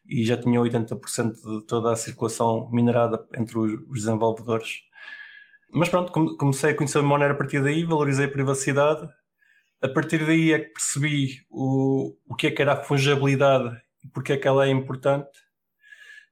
e 0.08 0.24
já 0.24 0.38
tinha 0.38 0.60
80% 0.60 1.34
de 1.34 1.66
toda 1.66 1.92
a 1.92 1.96
circulação 1.96 2.70
minerada 2.72 3.26
entre 3.36 3.58
os, 3.58 3.72
desenvolvedores. 3.92 4.82
Mas 5.74 5.90
pronto, 5.90 6.12
comecei 6.38 6.72
a 6.72 6.76
conhecer 6.76 7.00
o 7.00 7.04
Monero 7.04 7.34
a 7.34 7.38
partir 7.38 7.62
daí, 7.62 7.84
valorizei 7.84 8.26
a 8.26 8.32
privacidade. 8.32 9.10
A 9.82 9.90
partir 9.90 10.26
daí 10.26 10.54
é 10.54 10.60
que 10.60 10.70
percebi 10.70 11.42
o, 11.50 12.16
o 12.28 12.36
que 12.36 12.48
é 12.48 12.52
que 12.52 12.62
era 12.62 12.74
a 12.74 12.84
fungibilidade 12.84 13.76
e 14.04 14.08
porque 14.08 14.34
é 14.34 14.38
que 14.38 14.48
ela 14.48 14.66
é 14.66 14.70
importante. 14.70 15.30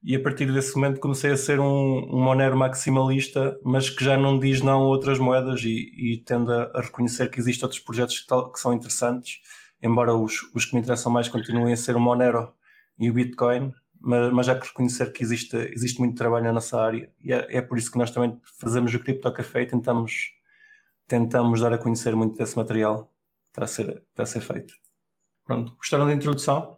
E 0.07 0.15
a 0.15 0.21
partir 0.21 0.53
desse 0.53 0.75
momento 0.75 0.99
comecei 0.99 1.31
a 1.31 1.37
ser 1.37 1.59
um, 1.59 2.15
um 2.15 2.23
Monero 2.23 2.55
maximalista, 2.55 3.59
mas 3.63 3.89
que 3.89 4.05
já 4.05 4.15
não 4.15 4.37
diz 4.37 4.61
não 4.61 4.83
a 4.83 4.85
outras 4.85 5.17
moedas 5.17 5.63
e, 5.63 5.91
e 5.97 6.17
tende 6.23 6.51
a, 6.51 6.79
reconhecer 6.79 7.27
que 7.27 7.39
existem 7.39 7.65
outros 7.65 7.81
projetos 7.81 8.19
que, 8.19 8.27
tal, 8.27 8.51
que 8.51 8.59
são 8.59 8.71
interessantes, 8.71 9.41
embora 9.81 10.13
os, 10.13 10.43
os 10.53 10.63
que 10.63 10.75
me 10.75 10.81
interessam 10.81 11.11
mais 11.11 11.27
continuem 11.27 11.73
a 11.73 11.77
ser 11.77 11.95
o 11.95 11.99
Monero 11.99 12.53
e 12.99 13.09
o 13.09 13.13
Bitcoin, 13.15 13.73
mas, 13.99 14.31
mas 14.31 14.47
há 14.47 14.59
que 14.59 14.67
reconhecer 14.67 15.11
que 15.11 15.23
existe, 15.23 15.57
existe 15.73 15.99
muito 15.99 16.15
trabalho 16.15 16.45
na 16.45 16.53
nossa 16.53 16.79
área 16.79 17.11
e 17.19 17.33
é, 17.33 17.57
é 17.57 17.61
por 17.63 17.75
isso 17.75 17.91
que 17.91 17.97
nós 17.97 18.11
também 18.11 18.39
fazemos 18.59 18.93
o 18.93 18.99
Crypto 18.99 19.33
Café 19.33 19.63
e 19.63 19.65
tentamos, 19.65 20.33
tentamos 21.07 21.61
dar 21.61 21.73
a 21.73 21.79
conhecer 21.79 22.15
muito 22.15 22.37
desse 22.37 22.55
material 22.55 23.11
que 23.45 23.49
está 23.49 23.63
a 23.63 23.67
ser, 23.67 24.03
ser 24.23 24.41
feito. 24.41 24.75
Pronto, 25.43 25.75
gostaram 25.77 26.05
da 26.05 26.13
introdução? 26.13 26.74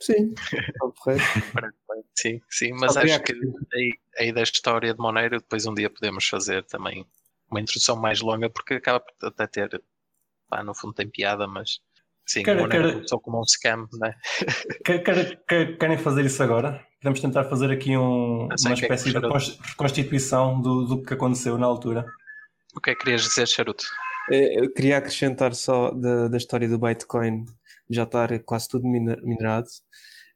Sim, 0.00 0.34
sim, 2.14 2.40
sim, 2.50 2.72
mas 2.72 2.96
acho 2.96 3.22
que 3.22 3.32
aí, 3.74 3.92
aí 4.18 4.32
da 4.32 4.42
história 4.42 4.92
de 4.92 5.00
Monero 5.00 5.38
depois 5.38 5.66
um 5.66 5.74
dia 5.74 5.88
podemos 5.88 6.26
fazer 6.28 6.64
também 6.64 7.06
uma 7.50 7.60
introdução 7.60 7.96
mais 7.96 8.20
longa 8.20 8.50
porque 8.50 8.74
acaba 8.74 9.00
por 9.00 9.14
até 9.26 9.46
ter, 9.46 9.82
pá, 10.48 10.62
no 10.62 10.74
fundo 10.74 10.92
tem 10.92 11.08
piada, 11.08 11.46
mas 11.46 11.80
sim, 12.26 12.42
quer, 12.42 12.56
Monero 12.56 12.88
quer, 12.88 12.94
começou 12.94 13.20
como 13.20 13.40
um 13.40 13.44
scam, 13.44 13.88
né? 13.94 14.14
Quer, 14.84 15.02
quer, 15.46 15.78
querem 15.78 15.98
fazer 15.98 16.24
isso 16.24 16.42
agora? 16.42 16.86
Podemos 17.00 17.20
tentar 17.20 17.44
fazer 17.44 17.70
aqui 17.70 17.96
um, 17.96 18.46
uma 18.46 18.70
é 18.70 18.72
espécie 18.74 19.12
de 19.12 19.18
reconstituição 19.18 20.60
do, 20.60 20.84
do 20.84 21.02
que 21.02 21.14
aconteceu 21.14 21.58
na 21.58 21.66
altura. 21.66 22.04
O 22.74 22.80
que 22.80 22.90
é 22.90 22.94
que 22.94 23.00
querias 23.00 23.22
dizer, 23.22 23.48
Charuto? 23.48 23.86
É, 24.30 24.60
eu 24.60 24.72
queria 24.72 24.98
acrescentar 24.98 25.54
só 25.54 25.90
da, 25.90 26.28
da 26.28 26.36
história 26.36 26.68
do 26.68 26.78
Bitcoin 26.78 27.46
já 27.90 28.04
estar 28.04 28.38
quase 28.40 28.68
tudo 28.68 28.86
minerado, 28.86 29.68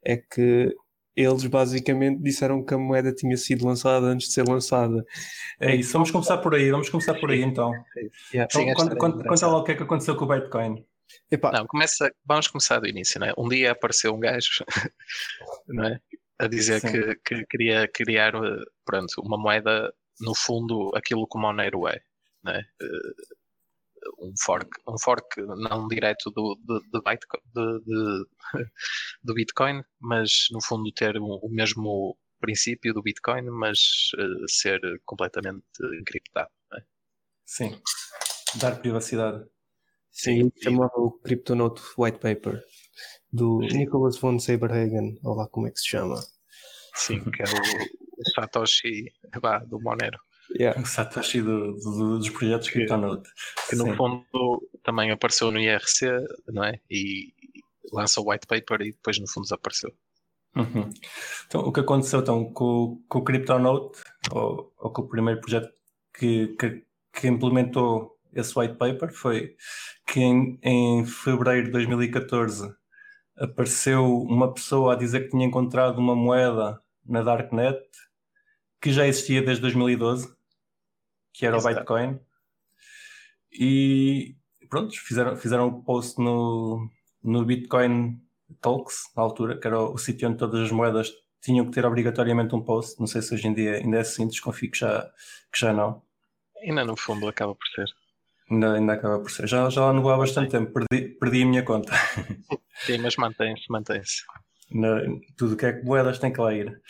é 0.03 0.17
que 0.17 0.73
eles 1.15 1.45
basicamente 1.45 2.21
disseram 2.21 2.63
que 2.63 2.73
a 2.73 2.77
moeda 2.77 3.13
tinha 3.13 3.35
sido 3.35 3.65
lançada 3.65 4.05
antes 4.05 4.27
de 4.27 4.33
ser 4.33 4.47
lançada. 4.47 5.05
É 5.59 5.75
isso, 5.75 5.93
vamos 5.93 6.09
começar 6.11 6.37
por 6.37 6.55
aí, 6.55 6.71
vamos 6.71 6.89
começar 6.89 7.13
por 7.15 7.31
aí 7.31 7.41
então. 7.41 7.71
Yeah. 8.33 8.47
Então, 8.49 8.61
Sim, 8.61 8.73
conta, 8.73 8.95
conta, 8.95 9.27
conta 9.27 9.47
lá 9.47 9.57
o 9.57 9.63
que 9.63 9.71
é 9.73 9.75
que 9.75 9.83
aconteceu 9.83 10.15
com 10.15 10.25
o 10.25 10.27
Bitcoin. 10.27 10.85
Não, 11.53 11.67
começa, 11.67 12.09
vamos 12.25 12.47
começar 12.47 12.79
do 12.79 12.87
início, 12.87 13.19
não 13.19 13.27
é? 13.27 13.33
Um 13.37 13.47
dia 13.49 13.71
apareceu 13.71 14.13
um 14.13 14.19
gajo, 14.19 14.63
não 15.67 15.85
é? 15.85 15.99
A 16.39 16.47
dizer 16.47 16.81
que, 16.81 17.15
que, 17.25 17.45
queria 17.45 17.87
criar, 17.87 18.33
pronto, 18.85 19.13
uma 19.21 19.37
moeda, 19.37 19.93
no 20.19 20.33
fundo, 20.33 20.91
aquilo 20.95 21.27
que 21.27 21.37
o 21.37 21.41
Monero 21.41 21.87
é, 21.87 21.99
não 22.43 22.53
é? 22.53 22.63
Um 24.19 24.33
fork, 24.43 24.69
um 24.87 24.97
fork 24.99 25.41
não 25.41 25.87
direto 25.87 26.31
do, 26.31 26.57
do, 26.63 26.79
do, 26.91 27.01
Bitcoin, 27.01 27.41
do, 27.53 28.27
do 29.23 29.33
Bitcoin, 29.33 29.83
mas 29.99 30.47
no 30.51 30.61
fundo 30.61 30.91
ter 30.91 31.17
o, 31.17 31.39
o 31.41 31.49
mesmo 31.49 32.17
princípio 32.39 32.93
do 32.93 33.01
Bitcoin, 33.01 33.43
mas 33.49 33.79
uh, 34.17 34.49
ser 34.49 34.79
completamente 35.05 35.63
encriptado. 35.99 36.49
É? 36.73 36.81
Sim, 37.45 37.81
dar 38.55 38.79
privacidade. 38.79 39.45
Sim, 40.11 40.51
chamava 40.61 40.91
o 40.97 41.11
Cryptonote 41.11 41.81
White 41.97 42.19
Paper 42.19 42.61
do 43.31 43.59
Nicholas 43.59 44.17
von 44.17 44.37
Saberhagen, 44.39 45.17
ou 45.23 45.35
lá 45.35 45.47
como 45.47 45.67
é 45.67 45.71
que 45.71 45.79
se 45.79 45.87
chama. 45.87 46.15
Sim, 46.95 47.23
que 47.31 47.41
é 47.41 47.45
o 47.45 48.31
Satoshi 48.35 49.05
do 49.67 49.79
Monero. 49.79 50.19
Yeah. 50.57 50.79
O 50.81 50.85
Satoshi 50.85 51.41
do, 51.41 51.73
do, 51.73 52.17
dos 52.17 52.29
projetos 52.29 52.69
que, 52.69 52.79
está 52.79 52.97
no 52.97 53.21
Que 53.69 53.75
no 53.75 53.95
fundo 53.95 54.25
também 54.83 55.11
apareceu 55.11 55.51
no 55.51 55.59
IRC, 55.59 56.07
não 56.47 56.63
é? 56.63 56.79
E 56.89 57.33
lança 57.91 58.21
o 58.21 58.29
white 58.29 58.47
paper 58.47 58.81
e 58.81 58.91
depois 58.91 59.19
no 59.19 59.27
fundo 59.27 59.43
desapareceu. 59.43 59.91
Uhum. 60.55 60.89
Então, 61.47 61.61
o 61.61 61.71
que 61.71 61.79
aconteceu 61.79 62.19
então 62.19 62.51
com, 62.51 63.01
com 63.07 63.19
o 63.19 63.23
CryptoNote, 63.23 63.99
ou, 64.31 64.73
ou 64.77 64.91
com 64.91 65.01
o 65.03 65.07
primeiro 65.07 65.39
projeto 65.39 65.71
que, 66.13 66.47
que, 66.59 66.83
que, 67.13 67.27
implementou 67.27 68.17
esse 68.33 68.57
white 68.57 68.75
paper, 68.75 69.13
foi 69.13 69.55
que 70.05 70.19
em, 70.19 70.59
em 70.61 71.05
fevereiro 71.05 71.67
de 71.67 71.71
2014 71.71 72.73
apareceu 73.37 74.05
uma 74.23 74.53
pessoa 74.53 74.93
a 74.93 74.97
dizer 74.97 75.21
que 75.21 75.29
tinha 75.29 75.45
encontrado 75.45 75.99
uma 75.99 76.15
moeda 76.15 76.81
na 77.05 77.23
Darknet 77.23 77.79
que 78.81 78.91
já 78.91 79.07
existia 79.07 79.41
desde 79.41 79.61
2012 79.61 80.35
que 81.33 81.45
era 81.45 81.57
Exato. 81.57 81.75
o 81.75 81.79
Bitcoin. 81.79 82.19
E 83.51 84.35
pronto, 84.69 84.97
fizeram, 84.99 85.35
fizeram 85.35 85.67
um 85.67 85.81
post 85.81 86.19
no, 86.19 86.89
no 87.23 87.43
Bitcoin 87.45 88.21
Talks, 88.61 89.11
na 89.15 89.23
altura, 89.23 89.59
que 89.59 89.67
era 89.67 89.79
o, 89.79 89.93
o 89.93 89.97
sítio 89.97 90.29
onde 90.29 90.37
todas 90.37 90.61
as 90.61 90.71
moedas 90.71 91.11
tinham 91.41 91.65
que 91.65 91.71
ter 91.71 91.85
obrigatoriamente 91.85 92.55
um 92.55 92.61
post. 92.61 92.99
Não 92.99 93.07
sei 93.07 93.21
se 93.21 93.33
hoje 93.33 93.47
em 93.47 93.53
dia 93.53 93.75
ainda 93.75 93.97
é 93.97 94.01
assim, 94.01 94.27
desconfio 94.27 94.71
que 94.71 94.77
já, 94.77 95.11
que 95.51 95.59
já 95.59 95.73
não. 95.73 96.01
Ainda 96.61 96.85
no 96.85 96.95
fundo 96.95 97.27
acaba 97.27 97.55
por 97.55 97.67
ser. 97.75 97.87
Ainda, 98.49 98.73
ainda 98.73 98.93
acaba 98.93 99.19
por 99.19 99.31
ser. 99.31 99.47
Já, 99.47 99.69
já 99.69 99.85
lá 99.85 99.93
no 99.93 100.07
há 100.09 100.17
bastante 100.17 100.51
tempo, 100.51 100.71
perdi, 100.71 101.09
perdi 101.15 101.43
a 101.43 101.45
minha 101.45 101.63
conta. 101.63 101.93
Sim, 102.85 102.99
mas 102.99 103.15
mantém-se, 103.15 103.63
mantém-se. 103.69 104.23
Tudo 105.37 105.55
que 105.55 105.65
é 105.65 105.83
moedas 105.83 106.19
tem 106.19 106.31
que 106.31 106.39
lá 106.39 106.53
ir. 106.53 106.81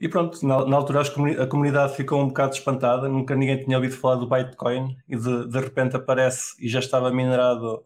E 0.00 0.08
pronto, 0.08 0.44
na, 0.46 0.66
na 0.66 0.76
altura 0.76 1.02
a 1.02 1.46
comunidade 1.46 1.96
ficou 1.96 2.20
um 2.20 2.28
bocado 2.28 2.54
espantada, 2.54 3.08
nunca 3.08 3.34
ninguém 3.34 3.62
tinha 3.62 3.76
ouvido 3.76 3.96
falar 3.96 4.16
do 4.16 4.28
Bitcoin 4.28 4.96
e 5.08 5.16
de, 5.16 5.48
de 5.48 5.60
repente 5.60 5.96
aparece 5.96 6.54
e 6.58 6.68
já 6.68 6.80
estava 6.80 7.10
minerado 7.10 7.84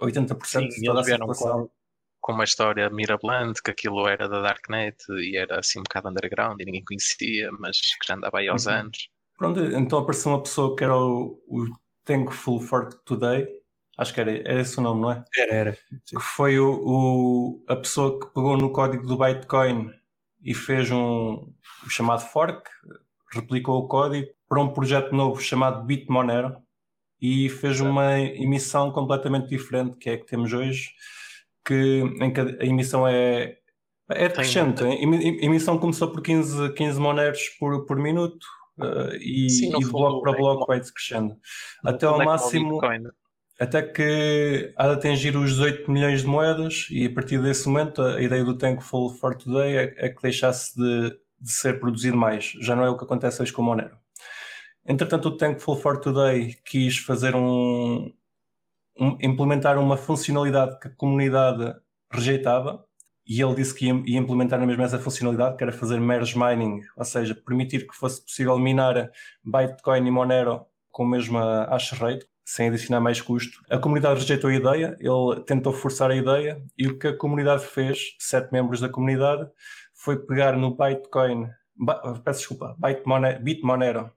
80% 0.00 0.44
Sim, 0.44 0.68
de 0.68 0.84
toda 0.84 1.00
a 1.00 1.04
circulação. 1.04 1.58
Com, 1.60 1.70
com 2.20 2.32
uma 2.32 2.44
história 2.44 2.90
mirabolante, 2.90 3.62
que 3.62 3.70
aquilo 3.70 4.06
era 4.06 4.28
da 4.28 4.42
Darknet 4.42 4.96
e 5.10 5.36
era 5.36 5.60
assim 5.60 5.78
um 5.78 5.82
bocado 5.84 6.08
underground 6.08 6.60
e 6.60 6.64
ninguém 6.64 6.84
conhecia, 6.84 7.50
mas 7.58 7.78
que 7.78 8.06
já 8.06 8.16
andava 8.16 8.38
aí 8.38 8.48
aos 8.48 8.66
uhum. 8.66 8.72
anos. 8.72 9.08
Pronto, 9.38 9.60
então 9.60 10.00
apareceu 10.00 10.32
uma 10.32 10.42
pessoa 10.42 10.76
que 10.76 10.84
era 10.84 10.96
o, 10.96 11.40
o 11.48 11.66
Thankful 12.04 12.60
for 12.60 12.92
Today, 13.04 13.46
acho 14.00 14.14
que 14.14 14.20
era, 14.20 14.30
era 14.30 14.60
esse 14.60 14.78
o 14.78 14.82
nome, 14.82 15.02
não 15.02 15.12
é? 15.12 15.24
Era, 15.36 15.54
era. 15.54 15.78
Sim. 16.06 16.16
Que 16.16 16.22
foi 16.22 16.58
o, 16.58 16.80
o, 16.82 17.64
a 17.68 17.76
pessoa 17.76 18.18
que 18.18 18.26
pegou 18.34 18.56
no 18.56 18.72
código 18.72 19.06
do 19.06 19.18
Bitcoin 19.18 19.90
e 20.42 20.54
fez 20.54 20.90
um 20.90 21.52
chamado 21.86 22.22
fork, 22.22 22.68
replicou 23.32 23.78
o 23.78 23.86
código 23.86 24.28
para 24.48 24.60
um 24.60 24.72
projeto 24.72 25.14
novo 25.14 25.40
chamado 25.40 25.84
Bitmonero 25.84 26.56
e 27.20 27.50
fez 27.50 27.78
uma 27.80 28.18
emissão 28.18 28.90
completamente 28.90 29.48
diferente 29.48 29.98
que 29.98 30.08
é 30.08 30.14
a 30.14 30.18
que 30.18 30.26
temos 30.26 30.52
hoje, 30.54 30.88
que, 31.62 32.02
em 32.22 32.32
que 32.32 32.40
a 32.40 32.64
emissão 32.64 33.06
é, 33.06 33.58
é 34.08 34.28
decrescente. 34.28 34.82
A 34.82 35.44
emissão 35.44 35.78
começou 35.78 36.10
por 36.10 36.22
15, 36.22 36.72
15 36.72 36.98
moneros 36.98 37.50
por, 37.60 37.84
por 37.84 37.98
minuto 37.98 38.46
uh, 38.78 39.14
e, 39.20 39.50
Sim, 39.50 39.76
e 39.76 39.78
de 39.78 39.90
bloco 39.90 40.22
para 40.22 40.32
é 40.32 40.36
bloco 40.36 40.66
vai 40.66 40.80
decrescendo. 40.80 41.36
Até 41.84 42.06
ao 42.06 42.22
é 42.22 42.24
máximo 42.24 42.80
até 43.60 43.82
que 43.82 44.72
há 44.74 44.88
de 44.88 44.94
atingir 44.94 45.36
os 45.36 45.50
18 45.50 45.90
milhões 45.90 46.22
de 46.22 46.26
moedas 46.26 46.86
e 46.90 47.04
a 47.04 47.12
partir 47.12 47.42
desse 47.42 47.68
momento 47.68 48.00
a 48.00 48.22
ideia 48.22 48.42
do 48.42 48.56
Thankful 48.56 49.10
for 49.10 49.36
Today 49.36 49.76
é, 49.76 49.94
é 49.98 50.08
que 50.08 50.22
deixasse 50.22 50.74
de, 50.74 51.10
de, 51.38 51.52
ser 51.52 51.78
produzido 51.78 52.16
mais. 52.16 52.54
Já 52.62 52.74
não 52.74 52.82
é 52.84 52.88
o 52.88 52.96
que 52.96 53.04
acontece 53.04 53.42
hoje 53.42 53.52
com 53.52 53.60
o 53.60 53.64
Monero. 53.66 53.98
Entretanto, 54.86 55.28
o 55.28 55.36
Thankful 55.36 55.76
for 55.76 56.00
Today 56.00 56.56
quis 56.64 56.96
fazer 56.96 57.36
um, 57.36 58.10
um 58.98 59.18
implementar 59.20 59.78
uma 59.78 59.98
funcionalidade 59.98 60.78
que 60.80 60.88
a 60.88 60.94
comunidade 60.96 61.74
rejeitava 62.10 62.82
e 63.28 63.42
ele 63.42 63.54
disse 63.56 63.74
que 63.74 63.88
ia, 63.88 64.02
ia, 64.06 64.18
implementar 64.18 64.58
na 64.58 64.66
mesma 64.66 64.84
essa 64.84 64.98
funcionalidade, 64.98 65.58
que 65.58 65.62
era 65.62 65.72
fazer 65.72 66.00
merge 66.00 66.36
mining, 66.38 66.80
ou 66.96 67.04
seja, 67.04 67.34
permitir 67.34 67.86
que 67.86 67.94
fosse 67.94 68.24
possível 68.24 68.58
minar 68.58 69.10
Bitcoin 69.44 70.06
e 70.06 70.10
Monero 70.10 70.64
com 70.90 71.04
a 71.04 71.10
mesma 71.10 71.66
hash 71.66 71.92
rate, 71.92 72.29
sem 72.44 72.68
adicionar 72.68 73.00
mais 73.00 73.20
custo. 73.20 73.60
A 73.70 73.78
comunidade 73.78 74.20
rejeitou 74.20 74.50
a 74.50 74.54
ideia, 74.54 74.96
ele 74.98 75.40
tentou 75.46 75.72
forçar 75.72 76.10
a 76.10 76.16
ideia 76.16 76.62
e 76.76 76.88
o 76.88 76.98
que 76.98 77.08
a 77.08 77.16
comunidade 77.16 77.64
fez, 77.64 78.16
sete 78.18 78.52
membros 78.52 78.80
da 78.80 78.88
comunidade, 78.88 79.48
foi 79.94 80.18
pegar 80.18 80.56
no 80.56 80.76
Bitcoin, 80.76 81.48
peço 82.24 82.40
desculpa, 82.40 82.76
Bitmonero, 83.40 84.10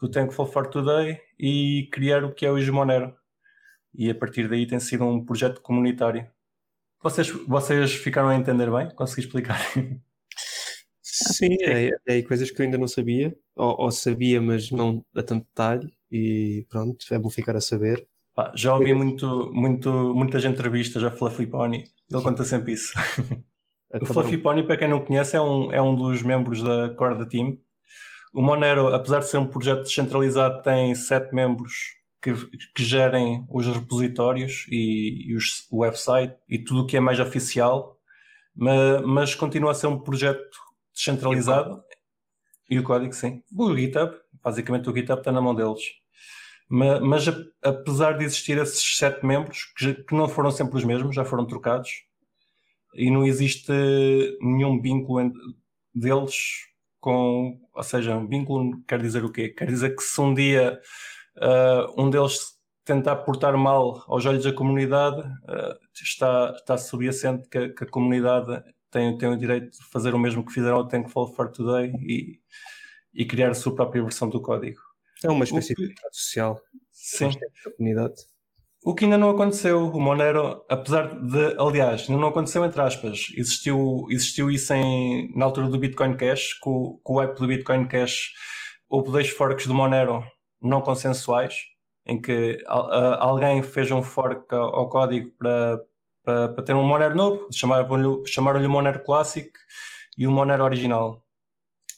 do 0.00 0.10
Thankful 0.10 0.46
for 0.46 0.68
Today 0.68 1.20
e 1.38 1.88
criar 1.92 2.24
o 2.24 2.32
que 2.32 2.46
é 2.46 2.50
hoje 2.50 2.70
Monero. 2.70 3.14
E 3.94 4.10
a 4.10 4.14
partir 4.14 4.48
daí 4.48 4.66
tem 4.66 4.78
sido 4.78 5.04
um 5.04 5.24
projeto 5.24 5.60
comunitário. 5.60 6.26
Vocês, 7.02 7.30
vocês 7.30 7.94
ficaram 7.94 8.28
a 8.28 8.36
entender 8.36 8.70
bem? 8.70 8.90
Consegui 8.94 9.22
explicar? 9.22 9.58
Sim, 11.02 11.56
é, 11.62 11.90
é, 12.06 12.22
coisas 12.22 12.50
que 12.50 12.60
eu 12.60 12.64
ainda 12.64 12.78
não 12.78 12.86
sabia, 12.86 13.36
ou, 13.56 13.82
ou 13.82 13.90
sabia, 13.90 14.40
mas 14.40 14.70
não 14.70 15.04
a 15.16 15.22
tanto 15.22 15.46
detalhe 15.46 15.97
e 16.10 16.66
pronto, 16.68 17.04
é 17.10 17.18
bom 17.18 17.30
ficar 17.30 17.56
a 17.56 17.60
saber. 17.60 18.06
Pá, 18.34 18.52
já 18.54 18.74
ouvi 18.74 18.94
muito, 18.94 19.50
muito, 19.52 19.90
muitas 20.14 20.44
entrevistas 20.44 21.02
a 21.02 21.10
Fluffy 21.10 21.46
Pony, 21.46 21.84
ele 22.10 22.22
conta 22.22 22.44
sempre 22.44 22.72
isso. 22.72 22.92
o 24.00 24.06
Fluffy 24.06 24.38
Pony, 24.38 24.62
para 24.62 24.76
quem 24.76 24.88
não 24.88 25.04
conhece, 25.04 25.36
é 25.36 25.40
um, 25.40 25.72
é 25.72 25.82
um 25.82 25.94
dos 25.94 26.22
membros 26.22 26.62
da 26.62 26.90
Corda 26.90 27.26
Team. 27.26 27.58
O 28.32 28.42
Monero, 28.42 28.94
apesar 28.94 29.20
de 29.20 29.26
ser 29.26 29.38
um 29.38 29.46
projeto 29.46 29.82
descentralizado, 29.82 30.62
tem 30.62 30.94
sete 30.94 31.34
membros 31.34 31.98
que, 32.22 32.32
que 32.74 32.84
gerem 32.84 33.44
os 33.48 33.66
repositórios 33.66 34.66
e, 34.70 35.30
e 35.30 35.36
os, 35.36 35.66
o 35.70 35.78
website 35.78 36.36
e 36.48 36.58
tudo 36.58 36.82
o 36.82 36.86
que 36.86 36.96
é 36.96 37.00
mais 37.00 37.18
oficial, 37.20 37.98
mas, 38.54 39.02
mas 39.02 39.34
continua 39.34 39.70
a 39.70 39.74
ser 39.74 39.86
um 39.86 39.98
projeto 39.98 40.58
descentralizado. 40.94 41.82
E 42.70 42.78
o 42.78 42.82
código, 42.82 43.14
sim. 43.14 43.42
O 43.56 43.74
GitHub, 43.74 44.14
basicamente 44.42 44.90
o 44.90 44.94
GitHub 44.94 45.20
está 45.20 45.32
na 45.32 45.40
mão 45.40 45.54
deles. 45.54 45.82
Mas, 46.68 47.00
mas 47.00 47.24
apesar 47.62 48.18
de 48.18 48.24
existir 48.24 48.58
esses 48.58 48.96
sete 48.96 49.24
membros, 49.24 49.64
que, 49.76 49.94
que, 49.94 50.14
não 50.14 50.28
foram 50.28 50.50
sempre 50.50 50.76
os 50.76 50.84
mesmos, 50.84 51.14
já 51.14 51.24
foram 51.24 51.46
trocados, 51.46 51.90
e 52.94 53.10
não 53.10 53.24
existe 53.24 53.72
nenhum 54.40 54.80
vínculo 54.80 55.32
deles 55.94 56.34
com. 57.00 57.60
Ou 57.72 57.82
seja, 57.82 58.16
um 58.16 58.26
vínculo 58.26 58.82
quer 58.86 59.00
dizer 59.00 59.24
o 59.24 59.32
quê? 59.32 59.48
Quer 59.48 59.66
dizer 59.68 59.96
que 59.96 60.02
se 60.02 60.20
um 60.20 60.34
dia 60.34 60.80
uh, 61.36 62.02
um 62.02 62.10
deles 62.10 62.58
tentar 62.84 63.16
portar 63.16 63.56
mal 63.56 64.02
aos 64.08 64.24
olhos 64.26 64.44
da 64.44 64.52
comunidade, 64.52 65.20
uh, 65.20 65.78
está, 66.02 66.54
está 66.56 66.78
subyacente 66.78 67.48
que, 67.48 67.68
que, 67.70 67.84
a 67.84 67.86
comunidade 67.86 68.62
tem, 68.90 69.16
tem 69.18 69.28
o 69.28 69.36
direito 69.36 69.70
de 69.70 69.84
fazer 69.90 70.14
o 70.14 70.18
mesmo 70.18 70.44
que 70.44 70.52
fizeram 70.52 70.78
ao 70.78 70.88
Thankful 70.88 71.34
for 71.34 71.50
Today 71.50 71.92
e, 72.00 72.40
e 73.12 73.26
criar 73.26 73.50
a 73.50 73.54
sua 73.54 73.74
própria 73.74 74.02
versão 74.02 74.28
do 74.28 74.40
código. 74.40 74.87
É 75.24 75.30
uma 75.30 75.44
espécie 75.44 75.74
que, 75.74 75.82
de 75.82 75.88
contrato 75.88 76.14
social. 76.14 76.60
Sim. 76.90 77.30
Da 77.30 77.70
comunidade. 77.76 78.14
O 78.84 78.94
que 78.94 79.04
ainda 79.04 79.18
não 79.18 79.30
aconteceu, 79.30 79.88
o 79.88 80.00
Monero, 80.00 80.64
apesar 80.68 81.08
de, 81.20 81.56
aliás, 81.58 82.08
ainda 82.08 82.20
não 82.20 82.28
aconteceu 82.28 82.64
entre 82.64 82.80
aspas, 82.80 83.26
existiu, 83.36 84.06
existiu 84.08 84.50
isso 84.50 84.72
em, 84.72 85.32
na 85.36 85.44
altura 85.44 85.68
do 85.68 85.78
Bitcoin 85.78 86.16
Cash, 86.16 86.54
com, 86.54 86.98
com 87.02 87.14
o 87.14 87.18
hype 87.18 87.36
do 87.36 87.46
Bitcoin 87.48 87.86
Cash, 87.86 88.32
houve 88.88 89.10
dois 89.10 89.28
forks 89.28 89.66
do 89.66 89.74
Monero 89.74 90.24
não 90.62 90.80
consensuais, 90.80 91.56
em 92.06 92.20
que 92.20 92.62
alguém 92.66 93.62
fez 93.62 93.90
um 93.90 94.02
fork 94.02 94.54
ao 94.54 94.88
código 94.88 95.30
para, 95.38 95.80
para, 96.22 96.48
para 96.50 96.64
ter 96.64 96.74
um 96.74 96.84
Monero 96.84 97.16
novo, 97.16 97.48
chamaram-lhe 97.52 98.26
chamaram 98.26 98.64
o 98.64 98.68
Monero 98.70 99.02
Classic 99.04 99.50
e 100.16 100.26
o 100.26 100.30
Monero 100.30 100.64
original. 100.64 101.22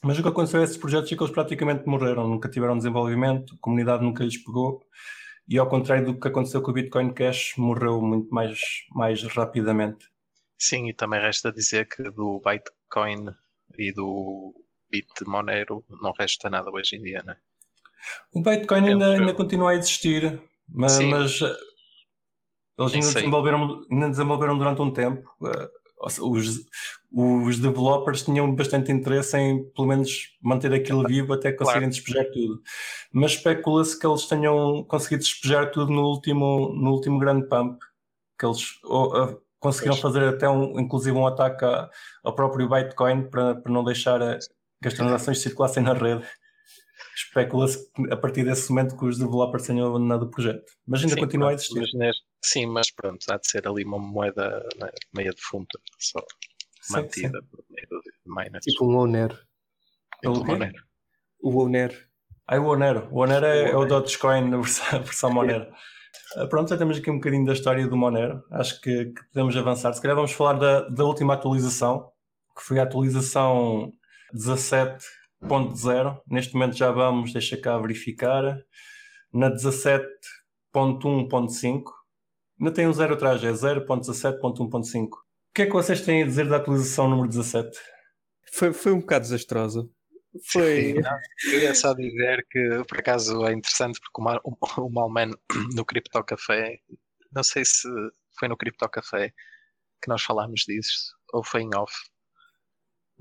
Mas 0.03 0.19
o 0.19 0.23
que 0.23 0.29
aconteceu 0.29 0.61
a 0.61 0.65
esses 0.65 0.77
projetos 0.77 1.13
é 1.13 1.17
que 1.17 1.23
eles 1.23 1.33
praticamente 1.33 1.87
morreram, 1.87 2.27
nunca 2.27 2.49
tiveram 2.49 2.77
desenvolvimento, 2.77 3.55
a 3.55 3.59
comunidade 3.61 4.03
nunca 4.03 4.25
lhes 4.25 4.43
pegou, 4.43 4.83
e 5.47 5.59
ao 5.59 5.69
contrário 5.69 6.07
do 6.07 6.19
que 6.19 6.29
aconteceu 6.29 6.63
com 6.63 6.71
o 6.71 6.75
Bitcoin 6.75 7.13
Cash, 7.13 7.55
morreu 7.59 8.01
muito 8.01 8.33
mais, 8.35 8.61
mais 8.95 9.23
rapidamente. 9.25 10.07
Sim, 10.59 10.89
e 10.89 10.95
também 10.95 11.21
resta 11.21 11.53
dizer 11.53 11.89
que 11.89 12.03
do 12.11 12.41
Bitcoin 12.41 13.35
e 13.77 13.93
do 13.93 14.55
Bit 14.91 15.25
Monero 15.27 15.85
não 16.03 16.13
resta 16.13 16.49
nada 16.49 16.71
hoje 16.71 16.97
em 16.97 17.03
dia, 17.03 17.23
não 17.25 17.35
é? 17.35 17.37
O 18.33 18.43
Bitcoin 18.43 18.89
ainda, 18.89 19.13
ainda 19.13 19.35
continua 19.35 19.73
a 19.73 19.75
existir, 19.75 20.41
mas, 20.69 20.99
mas 21.01 21.43
eh, 21.43 21.57
eles 22.79 22.95
ainda 22.95 23.13
desenvolveram, 23.13 23.87
ainda 23.91 24.09
desenvolveram 24.09 24.57
durante 24.57 24.81
um 24.81 24.91
tempo. 24.91 25.29
Eh, 26.03 26.21
os, 26.21 26.67
os 27.13 27.59
developers 27.59 28.23
tinham 28.23 28.55
bastante 28.55 28.93
interesse 28.93 29.37
em, 29.37 29.65
pelo 29.71 29.89
menos, 29.89 30.37
manter 30.43 30.73
aquilo 30.73 31.07
vivo 31.07 31.33
até 31.33 31.53
conseguirem 31.53 31.89
claro. 31.89 31.95
despejar 31.95 32.25
tudo. 32.33 32.63
Mas 33.13 33.33
especula-se 33.33 33.99
que 33.99 34.07
eles 34.07 34.27
tenham 34.27 34.85
conseguido 34.85 35.23
despejar 35.23 35.71
tudo 35.71 35.93
no 35.93 36.03
último, 36.03 36.73
no 36.75 36.93
último 36.93 37.19
grande 37.19 37.49
pump. 37.49 37.79
Que 38.39 38.47
eles 38.47 38.79
ou, 38.85 39.15
uh, 39.15 39.43
conseguiram 39.59 39.97
pois. 39.97 40.03
fazer 40.03 40.29
até, 40.29 40.49
um, 40.49 40.81
inclusive, 40.81 41.17
um 41.17 41.27
ataque 41.27 41.65
a, 41.65 41.91
ao 42.25 42.35
próprio 42.35 42.69
Bitcoin 42.69 43.29
para, 43.29 43.57
para 43.57 43.73
não 43.73 43.85
deixar 43.85 44.23
a, 44.23 44.39
que 44.81 44.89
as 44.89 44.95
transações 44.95 45.41
circulassem 45.41 45.83
na 45.83 45.93
rede 45.93 46.25
especula-se 47.15 47.91
a 48.11 48.17
partir 48.17 48.45
desse 48.45 48.71
momento 48.71 48.97
que 48.97 49.05
os 49.05 49.19
developers 49.19 49.67
tenham 49.67 49.89
abandonado 49.89 50.23
o 50.25 50.31
projeto. 50.31 50.65
Mas 50.87 51.03
ainda 51.03 51.15
sim, 51.15 51.21
continua 51.21 51.51
a 51.51 51.55
existir. 51.55 51.81
Mas, 51.95 52.17
sim, 52.42 52.66
mas 52.66 52.90
pronto, 52.90 53.24
há 53.31 53.37
de 53.37 53.46
ser 53.46 53.66
ali 53.66 53.85
uma 53.85 53.98
moeda 53.98 54.66
né, 54.79 54.90
meia 55.14 55.33
defunta, 55.33 55.79
só 55.98 56.20
sim, 56.83 56.92
mantida 56.92 57.40
sim. 57.40 57.46
por 57.50 57.64
meio 57.70 57.88
do 57.88 58.35
miners. 58.35 58.64
Tipo 58.64 58.85
um 58.85 58.96
Oner. 58.96 59.31
Tipo 60.22 60.38
um 60.38 60.53
Oner. 60.53 60.74
O 61.42 61.62
Oner. 61.62 62.09
Ah, 62.46 62.59
o 62.59 62.66
Oner. 62.66 63.14
O 63.14 63.20
Oner 63.20 63.44
é, 63.44 63.70
é 63.70 63.76
o 63.76 63.85
Dogecoin 63.85 64.48
na 64.48 64.59
versão, 64.59 65.33
Monero. 65.33 65.72
Pronto, 66.48 66.68
já 66.68 66.76
temos 66.76 66.98
aqui 66.98 67.11
um 67.11 67.16
bocadinho 67.16 67.46
da 67.46 67.53
história 67.53 67.87
do 67.87 67.96
Monero. 67.96 68.42
Acho 68.50 68.81
que, 68.81 69.07
que 69.07 69.24
podemos 69.33 69.57
avançar. 69.57 69.92
Se 69.92 70.03
calhar 70.03 70.16
vamos 70.16 70.33
falar 70.33 70.55
da, 70.55 70.88
da 70.88 71.05
última 71.05 71.35
atualização, 71.35 72.11
que 72.57 72.64
foi 72.64 72.81
a 72.81 72.83
atualização 72.83 73.92
17 74.33 75.05
17.0, 75.42 76.20
neste 76.29 76.55
momento 76.55 76.76
já 76.76 76.90
vamos, 76.90 77.33
deixa 77.33 77.57
cá 77.57 77.79
verificar, 77.79 78.59
na 79.33 79.48
17.1.5, 79.50 81.83
ainda 82.61 82.73
tem 82.73 82.87
um 82.87 82.92
zero 82.92 83.14
atrás, 83.14 83.42
é 83.42 83.51
0.17.1.5. 83.51 85.09
O 85.09 85.18
que 85.55 85.62
é 85.62 85.66
que 85.66 85.73
vocês 85.73 86.03
têm 86.03 86.23
a 86.23 86.27
dizer 86.27 86.49
da 86.49 86.57
atualização 86.57 87.09
número 87.09 87.29
17? 87.29 87.77
Foi, 88.53 88.73
foi 88.73 88.92
um 88.92 89.01
bocado 89.01 89.23
desastrosa. 89.23 89.88
Foi. 90.53 90.94
Eu 91.53 91.61
ia 91.61 91.75
só 91.75 91.92
dizer 91.92 92.46
que 92.49 92.85
por 92.88 92.99
acaso 92.99 93.44
é 93.46 93.53
interessante 93.53 93.99
porque 94.01 94.40
o, 94.44 94.85
o 94.85 94.90
Malman 94.90 95.33
no 95.75 95.85
Crypto 95.85 96.23
Café, 96.23 96.79
não 97.33 97.42
sei 97.42 97.64
se 97.64 97.88
foi 98.38 98.46
no 98.46 98.57
Crypto 98.57 98.88
Café 98.88 99.33
que 100.01 100.09
nós 100.09 100.23
falámos 100.23 100.62
disso 100.66 101.16
ou 101.33 101.44
foi 101.44 101.62
em 101.62 101.75
off, 101.75 101.92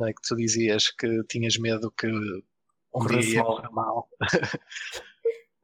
é? 0.02 0.14
que 0.14 0.22
tu 0.22 0.36
dizias 0.36 0.92
que 0.92 1.24
tinhas 1.28 1.58
medo 1.58 1.92
que 1.92 2.08
um 2.08 3.06
dia 3.08 3.22
ia 3.22 3.44
correr 3.44 3.70
mal. 3.72 4.08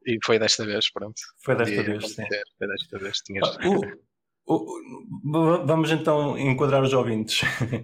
e 0.06 0.18
foi 0.24 0.38
desta 0.38 0.64
vez, 0.64 0.90
pronto. 0.92 1.20
Foi 1.44 1.56
desta 1.56 1.82
vez, 1.82 2.14
sim. 2.14 2.24
Foi 2.58 2.68
desta 2.68 2.98
vez. 2.98 3.18
Tinhas... 3.18 3.48
Ah, 3.48 3.68
o, 3.68 4.54
o, 4.54 5.66
vamos 5.66 5.90
então 5.90 6.38
enquadrar 6.38 6.82
os 6.82 6.92
ouvintes. 6.92 7.40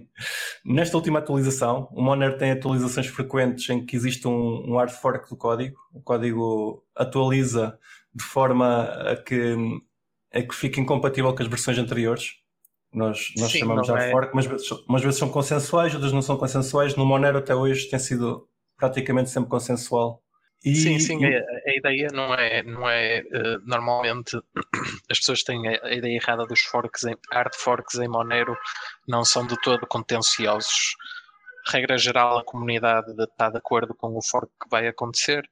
Nesta 0.65 0.95
última 0.95 1.19
atualização, 1.19 1.89
o 1.91 2.01
Monero 2.01 2.37
tem 2.37 2.51
atualizações 2.51 3.07
frequentes 3.07 3.69
em 3.69 3.85
que 3.85 3.97
existe 3.97 4.25
um, 4.25 4.71
um 4.71 4.77
hard 4.77 4.91
fork 4.91 5.29
do 5.29 5.35
código. 5.35 5.75
O 5.91 6.01
código 6.01 6.81
atualiza 6.95 7.77
de 8.15 8.23
forma 8.23 8.83
a 8.83 9.17
que, 9.17 9.57
a 10.33 10.41
que 10.41 10.55
fique 10.55 10.79
incompatível 10.79 11.35
com 11.35 11.43
as 11.43 11.49
versões 11.49 11.77
anteriores. 11.77 12.35
Nós, 12.93 13.33
nós 13.37 13.51
Sim, 13.51 13.59
chamamos 13.59 13.87
de 13.87 13.91
hard 13.91 14.03
é... 14.03 14.11
fork, 14.11 14.31
mas 14.33 14.47
umas 14.87 15.01
vezes 15.01 15.19
são 15.19 15.27
consensuais, 15.27 15.93
outras 15.93 16.13
não 16.13 16.21
são 16.21 16.37
consensuais. 16.37 16.95
No 16.95 17.05
Monero 17.05 17.39
até 17.39 17.53
hoje 17.53 17.89
tem 17.89 17.99
sido 17.99 18.47
praticamente 18.77 19.29
sempre 19.29 19.49
consensual. 19.49 20.22
E, 20.63 20.75
sim, 20.75 20.99
sim, 20.99 21.23
e... 21.23 21.35
a, 21.35 21.39
a, 21.39 21.75
ideia 21.75 22.07
não 22.13 22.33
é, 22.33 22.63
não 22.63 22.89
é 22.89 23.21
uh, 23.21 23.59
normalmente 23.65 24.37
as 25.09 25.19
pessoas 25.19 25.43
têm 25.43 25.67
a, 25.67 25.85
a, 25.85 25.93
ideia 25.93 26.15
errada 26.15 26.45
dos 26.45 26.61
forks 26.61 27.03
em, 27.03 27.15
hard 27.31 27.53
forks 27.55 27.95
em 27.95 28.07
Monero 28.07 28.57
não 29.07 29.25
são 29.25 29.45
de 29.45 29.59
todo 29.61 29.85
contenciosos. 29.87 30.95
Regra 31.67 31.97
geral, 31.97 32.37
a 32.37 32.43
comunidade 32.43 33.11
está 33.21 33.49
de 33.49 33.57
acordo 33.57 33.93
com 33.95 34.17
o 34.17 34.21
fork 34.21 34.51
que 34.61 34.69
vai 34.69 34.87
acontecer. 34.87 35.43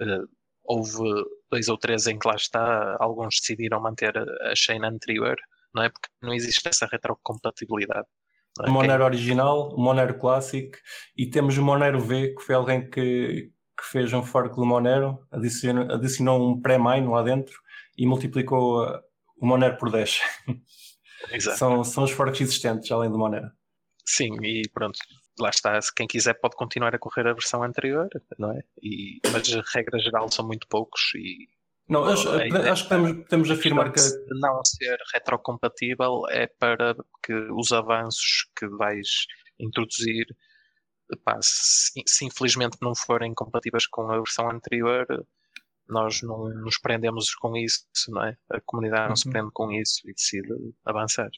Uh, 0.00 0.28
houve 0.64 0.98
dois 1.50 1.68
ou 1.68 1.78
três 1.78 2.06
em 2.06 2.18
que 2.18 2.28
lá 2.28 2.34
está, 2.34 2.96
alguns 3.00 3.40
decidiram 3.40 3.80
manter 3.80 4.16
a 4.18 4.54
chain 4.54 4.84
anterior 4.84 5.36
não 5.74 5.82
é? 5.82 5.88
Porque 5.88 6.08
não 6.20 6.34
existe 6.34 6.68
essa 6.68 6.86
retrocompatibilidade. 6.86 8.06
É? 8.60 8.68
Monero 8.68 9.04
original, 9.04 9.74
Monero 9.76 10.18
Classic 10.18 10.76
e 11.16 11.28
temos 11.28 11.56
o 11.56 11.62
Monero 11.62 12.00
V, 12.00 12.34
que 12.34 12.42
foi 12.42 12.54
alguém 12.54 12.88
que, 12.88 13.50
que 13.76 13.84
fez 13.86 14.12
um 14.12 14.22
fork 14.22 14.54
do 14.54 14.66
Monero, 14.66 15.26
adicionou, 15.30 15.90
adicionou 15.92 16.50
um 16.50 16.60
pré-mine 16.60 17.08
lá 17.08 17.22
dentro 17.22 17.58
e 17.96 18.06
multiplicou 18.06 18.84
uh, 18.84 19.00
o 19.36 19.46
Monero 19.46 19.76
por 19.78 19.90
10. 19.90 20.20
Exato. 21.30 21.58
são, 21.58 21.84
são 21.84 22.04
os 22.04 22.10
forks 22.10 22.40
existentes, 22.40 22.90
além 22.90 23.10
do 23.10 23.18
Monero. 23.18 23.50
Sim, 24.04 24.34
e 24.42 24.62
pronto, 24.74 24.98
lá 25.38 25.50
está, 25.50 25.78
quem 25.94 26.06
quiser 26.06 26.34
pode 26.34 26.56
continuar 26.56 26.94
a 26.94 26.98
correr 26.98 27.28
a 27.28 27.32
versão 27.32 27.62
anterior, 27.62 28.08
não 28.38 28.50
é? 28.50 28.60
E, 28.82 29.20
mas 29.30 29.52
a 29.54 29.62
regra 29.72 29.98
geral 30.00 30.28
são 30.30 30.46
muito 30.46 30.66
poucos 30.68 31.00
e 31.14 31.48
não, 31.88 32.04
acho, 32.04 32.28
acho 32.30 32.84
que 32.84 32.88
podemos, 32.88 33.24
podemos 33.24 33.50
afirmar 33.50 33.92
que. 33.92 34.00
Não 34.40 34.64
ser 34.64 34.96
retrocompatível 35.12 36.22
é 36.30 36.46
para 36.46 36.94
que 37.22 37.34
os 37.52 37.72
avanços 37.72 38.46
que 38.56 38.66
vais 38.66 39.26
introduzir, 39.60 40.24
pá, 41.16 41.38
se, 41.40 42.02
se, 42.06 42.24
infelizmente 42.24 42.78
não 42.80 42.94
forem 42.94 43.34
compatíveis 43.34 43.86
com 43.86 44.10
a 44.10 44.16
versão 44.18 44.50
anterior, 44.50 45.06
nós 45.88 46.22
não 46.22 46.48
nos 46.48 46.78
prendemos 46.78 47.34
com 47.34 47.56
isso, 47.56 47.84
não 48.08 48.24
é? 48.24 48.36
A 48.50 48.60
comunidade 48.64 49.08
não 49.08 49.16
se 49.16 49.26
uhum. 49.26 49.32
prende 49.32 49.50
com 49.52 49.72
isso 49.72 50.00
e 50.04 50.12
decide 50.12 50.48
avançar. 50.84 51.28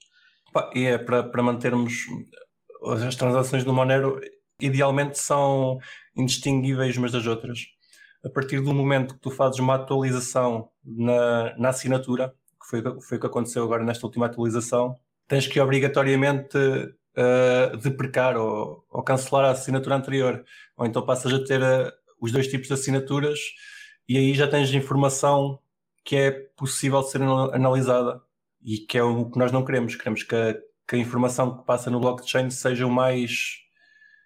Pá, 0.52 0.70
e 0.74 0.84
é 0.84 0.98
para, 0.98 1.24
para 1.24 1.42
mantermos 1.42 1.94
as 3.06 3.16
transações 3.16 3.64
do 3.64 3.72
Monero, 3.72 4.20
idealmente 4.60 5.18
são 5.18 5.78
indistinguíveis 6.16 6.96
umas 6.96 7.12
das 7.12 7.26
outras 7.26 7.60
a 8.24 8.30
partir 8.30 8.60
do 8.60 8.72
momento 8.72 9.14
que 9.14 9.20
tu 9.20 9.30
fazes 9.30 9.60
uma 9.60 9.74
atualização 9.74 10.70
na, 10.82 11.56
na 11.58 11.68
assinatura, 11.68 12.34
que 12.60 12.66
foi, 12.66 12.82
foi 13.02 13.18
o 13.18 13.20
que 13.20 13.26
aconteceu 13.26 13.62
agora 13.62 13.84
nesta 13.84 14.06
última 14.06 14.26
atualização, 14.26 14.96
tens 15.28 15.46
que 15.46 15.60
obrigatoriamente 15.60 16.56
uh, 17.16 17.76
deprecar 17.76 18.36
ou, 18.36 18.84
ou, 18.90 19.02
cancelar 19.02 19.46
a 19.46 19.50
assinatura 19.50 19.96
anterior. 19.96 20.44
Ou 20.76 20.86
então 20.86 21.04
passas 21.04 21.32
a 21.32 21.44
ter 21.44 21.62
uh, 21.62 21.92
os 22.20 22.32
dois 22.32 22.48
tipos 22.48 22.68
de 22.68 22.74
assinaturas 22.74 23.38
e 24.08 24.18
aí 24.18 24.34
já 24.34 24.48
tens 24.48 24.72
informação 24.72 25.58
que 26.04 26.16
é 26.16 26.30
possível 26.30 27.02
ser 27.02 27.22
analisada 27.22 28.20
e 28.62 28.78
que 28.78 28.98
é 28.98 29.02
o 29.02 29.30
que 29.30 29.38
nós 29.38 29.50
não 29.52 29.64
queremos. 29.64 29.96
Queremos 29.96 30.22
que 30.22 30.34
a, 30.34 30.54
que 30.86 30.96
a 30.96 30.98
informação 30.98 31.58
que 31.58 31.64
passa 31.64 31.90
no 31.90 32.00
blockchain 32.00 32.50
seja 32.50 32.86
o 32.86 32.90
mais 32.90 33.60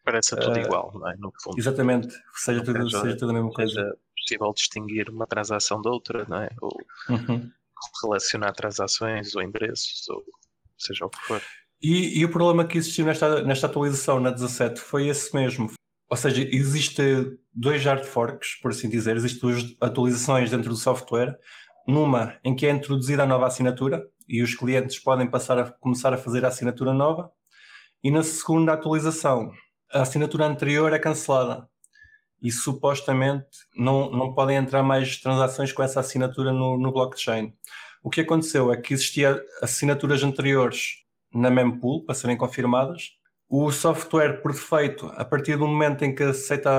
parece 0.04 0.34
tudo 0.36 0.56
uh, 0.56 0.60
igual, 0.60 0.90
não 0.94 1.08
é? 1.08 1.16
No 1.16 1.32
fundo. 1.40 1.58
Exatamente, 1.58 2.14
seja 2.34 2.64
tudo, 2.64 2.90
seja, 2.90 3.16
tudo 3.16 3.30
a 3.30 3.34
mesma 3.34 3.52
coisa. 3.52 3.72
Seja 3.72 3.98
possível 4.16 4.52
distinguir 4.52 5.08
uma 5.10 5.26
transação 5.26 5.80
da 5.80 5.90
outra, 5.90 6.26
não 6.28 6.42
é? 6.42 6.48
Ou 6.60 6.76
uhum. 7.08 7.50
relacionar 8.02 8.52
transações 8.52 9.34
ou 9.34 9.42
endereços, 9.42 10.08
ou 10.08 10.24
seja 10.76 11.06
o 11.06 11.10
que 11.10 11.18
for. 11.20 11.42
E, 11.80 12.18
e, 12.18 12.24
o 12.24 12.30
problema 12.30 12.64
que 12.66 12.76
existiu 12.76 13.04
nesta, 13.06 13.42
nesta 13.42 13.66
atualização, 13.66 14.18
na 14.18 14.30
17, 14.30 14.80
foi 14.80 15.08
esse 15.08 15.32
mesmo. 15.34 15.70
Ou 16.10 16.16
seja, 16.16 16.42
existe 16.42 17.02
dois 17.54 17.84
hard 17.84 18.04
forks, 18.04 18.56
por 18.60 18.72
assim 18.72 18.88
dizer, 18.88 19.16
existem 19.16 19.40
duas 19.40 19.76
atualizações 19.80 20.50
dentro 20.50 20.70
do 20.70 20.76
software. 20.76 21.38
numa 21.86 22.38
em 22.44 22.54
que 22.54 22.66
é 22.66 22.70
introduzida 22.70 23.22
a 23.22 23.26
nova 23.26 23.46
assinatura 23.46 24.06
e 24.28 24.42
os 24.42 24.54
clientes 24.54 24.98
podem 24.98 25.26
passar 25.30 25.58
a 25.58 25.70
começar 25.70 26.12
a 26.12 26.18
fazer 26.18 26.44
a 26.44 26.48
assinatura 26.48 26.92
nova, 26.92 27.32
e 28.02 28.10
na 28.10 28.22
segunda 28.22 28.72
atualização, 28.74 29.50
a 29.92 30.02
assinatura 30.02 30.46
anterior 30.46 30.92
é 30.92 30.98
cancelada 30.98 31.68
e 32.42 32.52
supostamente 32.52 33.46
não, 33.74 34.10
não 34.10 34.34
podem 34.34 34.56
entrar 34.56 34.82
mais 34.82 35.16
transações 35.16 35.72
com 35.72 35.82
essa 35.82 36.00
assinatura 36.00 36.52
no, 36.52 36.78
no 36.78 36.92
blockchain. 36.92 37.52
O 38.02 38.10
que 38.10 38.20
aconteceu 38.20 38.72
é 38.72 38.76
que 38.76 38.94
existia 38.94 39.42
assinaturas 39.62 40.22
anteriores 40.22 41.07
na 41.34 41.50
mempool 41.50 42.04
para 42.04 42.14
serem 42.14 42.36
confirmadas. 42.36 43.10
O 43.48 43.70
software, 43.72 44.42
por 44.42 44.52
defeito, 44.52 45.06
a 45.16 45.24
partir 45.24 45.56
do 45.56 45.66
momento 45.66 46.04
em 46.04 46.14
que 46.14 46.22
aceita 46.22 46.70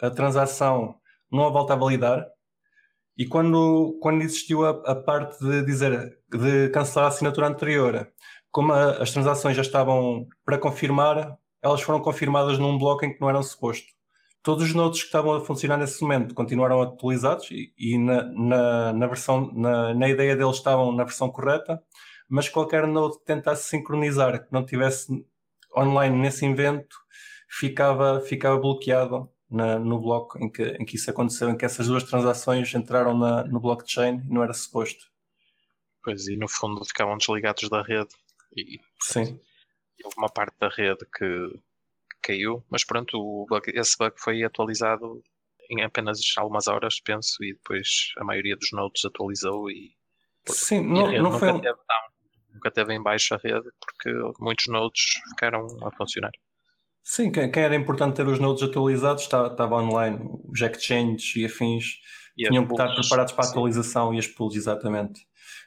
a, 0.00 0.06
a 0.06 0.10
transação, 0.10 0.96
não 1.30 1.46
a 1.46 1.50
volta 1.50 1.74
a 1.74 1.76
validar. 1.76 2.26
E 3.16 3.26
quando, 3.26 3.98
quando 4.00 4.22
existiu 4.22 4.64
a, 4.64 4.70
a, 4.70 4.94
parte 4.94 5.38
de 5.38 5.64
dizer 5.64 6.18
de 6.30 6.68
cancelar 6.70 7.06
a 7.06 7.08
assinatura 7.08 7.46
anterior, 7.46 8.08
como 8.50 8.72
a, 8.72 9.02
as 9.02 9.12
transações 9.12 9.56
já 9.56 9.62
estavam 9.62 10.26
para 10.44 10.58
confirmar, 10.58 11.36
elas 11.62 11.82
foram 11.82 12.00
confirmadas 12.00 12.58
num 12.58 12.78
bloco 12.78 13.04
em 13.04 13.12
que 13.12 13.20
não 13.20 13.28
eram 13.28 13.42
suposto. 13.42 13.86
Todos 14.42 14.64
os 14.64 14.74
nodes 14.74 15.00
que 15.00 15.06
estavam 15.06 15.34
a 15.34 15.40
funcionar 15.40 15.78
nesse 15.78 16.02
momento 16.02 16.34
continuaram 16.34 16.82
atualizados 16.82 17.50
e, 17.50 17.72
e 17.78 17.96
na, 17.96 18.22
na, 18.24 18.92
na, 18.92 19.06
versão, 19.06 19.50
na, 19.54 19.94
na 19.94 20.08
ideia 20.08 20.36
deles 20.36 20.56
estavam 20.56 20.92
na 20.92 21.04
versão 21.04 21.30
correta, 21.30 21.82
mas 22.28 22.48
qualquer 22.48 22.86
node 22.86 23.18
que 23.18 23.24
tentasse 23.24 23.68
sincronizar, 23.68 24.44
que 24.44 24.52
não 24.52 24.64
tivesse 24.64 25.26
online 25.76 26.16
nesse 26.16 26.46
evento, 26.46 26.96
ficava, 27.48 28.20
ficava 28.20 28.58
bloqueado 28.58 29.30
na, 29.50 29.78
no 29.78 30.00
bloco 30.00 30.38
em 30.38 30.50
que, 30.50 30.62
em 30.62 30.84
que 30.84 30.96
isso 30.96 31.10
aconteceu, 31.10 31.50
em 31.50 31.56
que 31.56 31.64
essas 31.64 31.86
duas 31.86 32.02
transações 32.04 32.72
entraram 32.74 33.16
na, 33.16 33.44
no 33.44 33.60
blockchain 33.60 34.20
e 34.24 34.32
não 34.32 34.42
era 34.42 34.52
suposto. 34.52 35.06
Pois, 36.02 36.26
e 36.26 36.36
no 36.36 36.48
fundo 36.48 36.84
ficavam 36.84 37.16
desligados 37.16 37.68
da 37.68 37.82
rede. 37.82 38.14
E, 38.56 38.78
Sim. 39.00 39.40
Houve 40.04 40.16
uma 40.18 40.28
parte 40.28 40.54
da 40.58 40.68
rede 40.68 41.06
que 41.16 41.60
caiu, 42.20 42.64
mas 42.70 42.84
pronto, 42.84 43.16
o 43.16 43.46
bug, 43.48 43.70
esse 43.74 43.96
bug 43.96 44.14
foi 44.18 44.42
atualizado 44.42 45.22
em 45.70 45.82
apenas 45.82 46.20
algumas 46.36 46.68
horas, 46.68 47.00
penso, 47.00 47.42
e 47.42 47.54
depois 47.54 48.12
a 48.18 48.24
maioria 48.24 48.56
dos 48.56 48.70
nodes 48.72 49.04
atualizou 49.04 49.70
e, 49.70 49.94
Sim, 50.46 50.80
e 50.80 50.82
não, 50.82 51.30
não 51.30 51.38
foi... 51.38 51.52
Teve, 51.60 51.78
nunca 52.64 52.70
teve 52.70 52.94
em 52.94 53.02
baixa 53.02 53.34
a 53.34 53.38
rede 53.38 53.68
porque 53.80 54.34
muitos 54.40 54.66
nodes 54.68 55.02
ficaram 55.30 55.66
a 55.82 55.90
funcionar. 55.90 56.32
Sim, 57.02 57.30
quem, 57.30 57.50
quem 57.50 57.62
era 57.62 57.76
importante 57.76 58.16
ter 58.16 58.26
os 58.26 58.38
nodes 58.38 58.62
atualizados 58.62 59.24
estava, 59.24 59.48
estava 59.48 59.76
online, 59.76 60.18
os 60.48 60.60
exchanges 60.60 61.36
e 61.36 61.44
afins 61.44 61.98
e 62.36 62.48
tinham 62.48 62.66
que 62.66 62.72
estar 62.72 62.94
preparados 62.94 63.32
para 63.32 63.44
a 63.44 63.48
atualização 63.50 64.10
sim. 64.10 64.16
e 64.16 64.18
as 64.18 64.26
pools, 64.26 64.56
exatamente. 64.56 65.20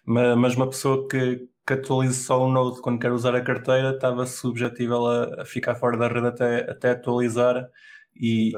Mas, 0.04 0.38
mas 0.38 0.56
uma 0.56 0.68
pessoa 0.68 1.08
que, 1.08 1.48
que 1.66 1.74
atualize 1.74 2.24
só 2.24 2.44
o 2.44 2.52
Node 2.52 2.82
quando 2.82 3.00
quer 3.00 3.12
usar 3.12 3.36
a 3.36 3.44
carteira 3.44 3.92
estava 3.92 4.26
subjetível 4.26 5.06
a, 5.06 5.42
a, 5.44 5.46
ficar 5.46 5.76
fora 5.76 5.96
da 5.96 6.08
rede 6.08 6.28
até, 6.28 6.72
até 6.72 6.92
atualizar 6.92 7.70
e, 8.16 8.52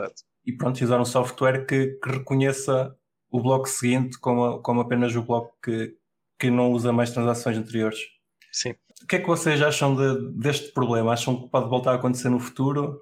e 0.45 0.54
pronto, 0.54 0.82
usar 0.82 1.02
um 1.02 1.06
software 1.06 1.65
que, 1.65 1.99
que 2.02 2.10
reconheça 2.10 2.95
o 3.30 3.41
bloco 3.41 3.67
seguinte 3.67 4.17
como, 4.19 4.62
como 4.62 4.80
apenas 4.80 5.13
o 5.15 5.21
bloco 5.21 5.54
que, 5.62 5.95
que 6.39 6.49
não 6.49 6.71
usa 6.71 6.93
mais 6.93 7.12
transações 7.12 7.58
anteriores. 7.58 8.18
Sim. 8.51 8.73
O 9.03 9.07
que 9.07 9.15
é 9.15 9.19
que 9.19 9.27
vocês 9.27 9.62
acham 9.62 9.95
de, 9.95 10.31
deste 10.33 10.71
problema? 10.71 11.13
Acham 11.13 11.41
que 11.41 11.49
pode 11.49 11.69
voltar 11.69 11.91
a 11.91 11.95
acontecer 11.95 12.29
no 12.29 12.39
futuro? 12.39 13.01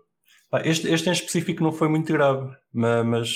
Este, 0.63 0.87
este 0.87 1.09
em 1.09 1.11
específico 1.11 1.63
não 1.63 1.71
foi 1.71 1.89
muito 1.89 2.11
grave, 2.13 2.55
mas 2.71 3.29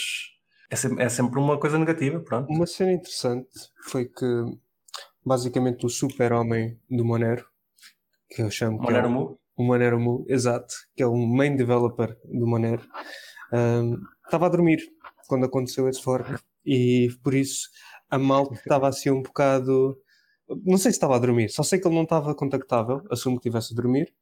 é 0.70 0.76
sempre, 0.76 1.04
é 1.04 1.10
sempre 1.10 1.40
uma 1.40 1.60
coisa 1.60 1.78
negativa, 1.78 2.20
pronto. 2.20 2.50
Uma 2.50 2.66
cena 2.66 2.94
interessante 2.94 3.50
foi 3.84 4.06
que 4.06 4.26
basicamente 5.26 5.86
o 5.86 5.90
super-homem 5.90 6.80
do 6.90 7.04
Monero, 7.04 7.46
que 8.30 8.42
eu 8.42 8.50
chamo 8.50 8.78
Monero 8.78 9.06
é 9.06 9.10
o, 9.10 9.12
Mu? 9.12 9.40
o 9.58 9.64
Monero 9.64 10.00
Mu, 10.00 10.26
exato, 10.30 10.74
que 10.96 11.04
é 11.04 11.06
o 11.06 11.16
main 11.16 11.56
developer 11.56 12.18
do 12.24 12.48
Monero, 12.48 12.84
um, 13.52 13.98
estava 14.24 14.46
a 14.46 14.50
dormir 14.50 14.80
quando 15.28 15.46
aconteceu 15.46 15.90
esse 15.90 16.02
fork 16.02 16.36
e 16.66 17.10
por 17.22 17.34
isso 17.34 17.70
a 18.10 18.18
malta 18.18 18.56
estava 18.56 18.88
assim 18.88 19.10
um 19.10 19.22
bocado. 19.22 19.98
Não 20.64 20.78
sei 20.78 20.92
se 20.92 20.98
estava 20.98 21.16
a 21.16 21.20
dormir, 21.20 21.50
só 21.50 21.64
sei 21.64 21.80
que 21.80 21.88
ele 21.88 21.96
não 21.96 22.04
estava 22.04 22.34
contactável, 22.36 23.02
assumo 23.10 23.40
que 23.40 23.48
estivesse 23.48 23.74
a 23.74 23.76
dormir. 23.76 24.14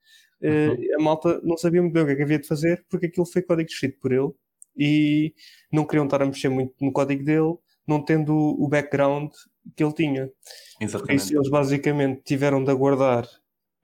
Uhum. 0.41 0.73
Uh, 0.73 0.95
a 0.99 1.03
malta 1.03 1.41
não 1.43 1.57
sabia 1.57 1.81
muito 1.81 1.93
bem 1.93 2.03
o 2.03 2.05
que, 2.05 2.13
é 2.13 2.15
que 2.15 2.23
havia 2.23 2.39
de 2.39 2.47
fazer 2.47 2.85
porque 2.89 3.07
aquilo 3.07 3.25
foi 3.25 3.41
código 3.41 3.69
escrito 3.69 3.99
por 3.99 4.11
ele 4.13 4.31
e 4.77 5.33
não 5.71 5.85
queriam 5.85 6.05
estar 6.05 6.21
a 6.21 6.25
mexer 6.25 6.47
muito 6.47 6.73
no 6.79 6.93
código 6.93 7.23
dele, 7.23 7.57
não 7.85 8.01
tendo 8.01 8.33
o 8.33 8.67
background 8.67 9.31
que 9.75 9.83
ele 9.83 9.93
tinha. 9.93 10.31
Exatamente. 10.79 11.17
Isso 11.17 11.35
eles 11.35 11.49
basicamente 11.49 12.21
tiveram 12.23 12.63
de 12.63 12.71
aguardar 12.71 13.27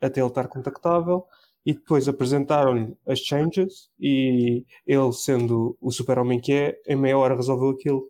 até 0.01 0.21
ele 0.21 0.27
estar 0.27 0.47
contactável 0.47 1.25
e 1.65 1.73
depois 1.73 2.07
apresentaram-lhe 2.07 2.95
as 3.07 3.19
changes 3.19 3.89
e 3.99 4.65
ele, 4.85 5.11
sendo 5.11 5.75
o 5.81 5.91
super-homem 5.91 6.39
que 6.39 6.53
é, 6.53 6.81
em 6.87 6.95
meia 6.95 7.17
hora 7.17 7.35
resolveu 7.35 7.69
aquilo. 7.69 8.09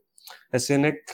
A 0.52 0.60
cena 0.60 0.88
é 0.88 0.92
que 0.92 1.14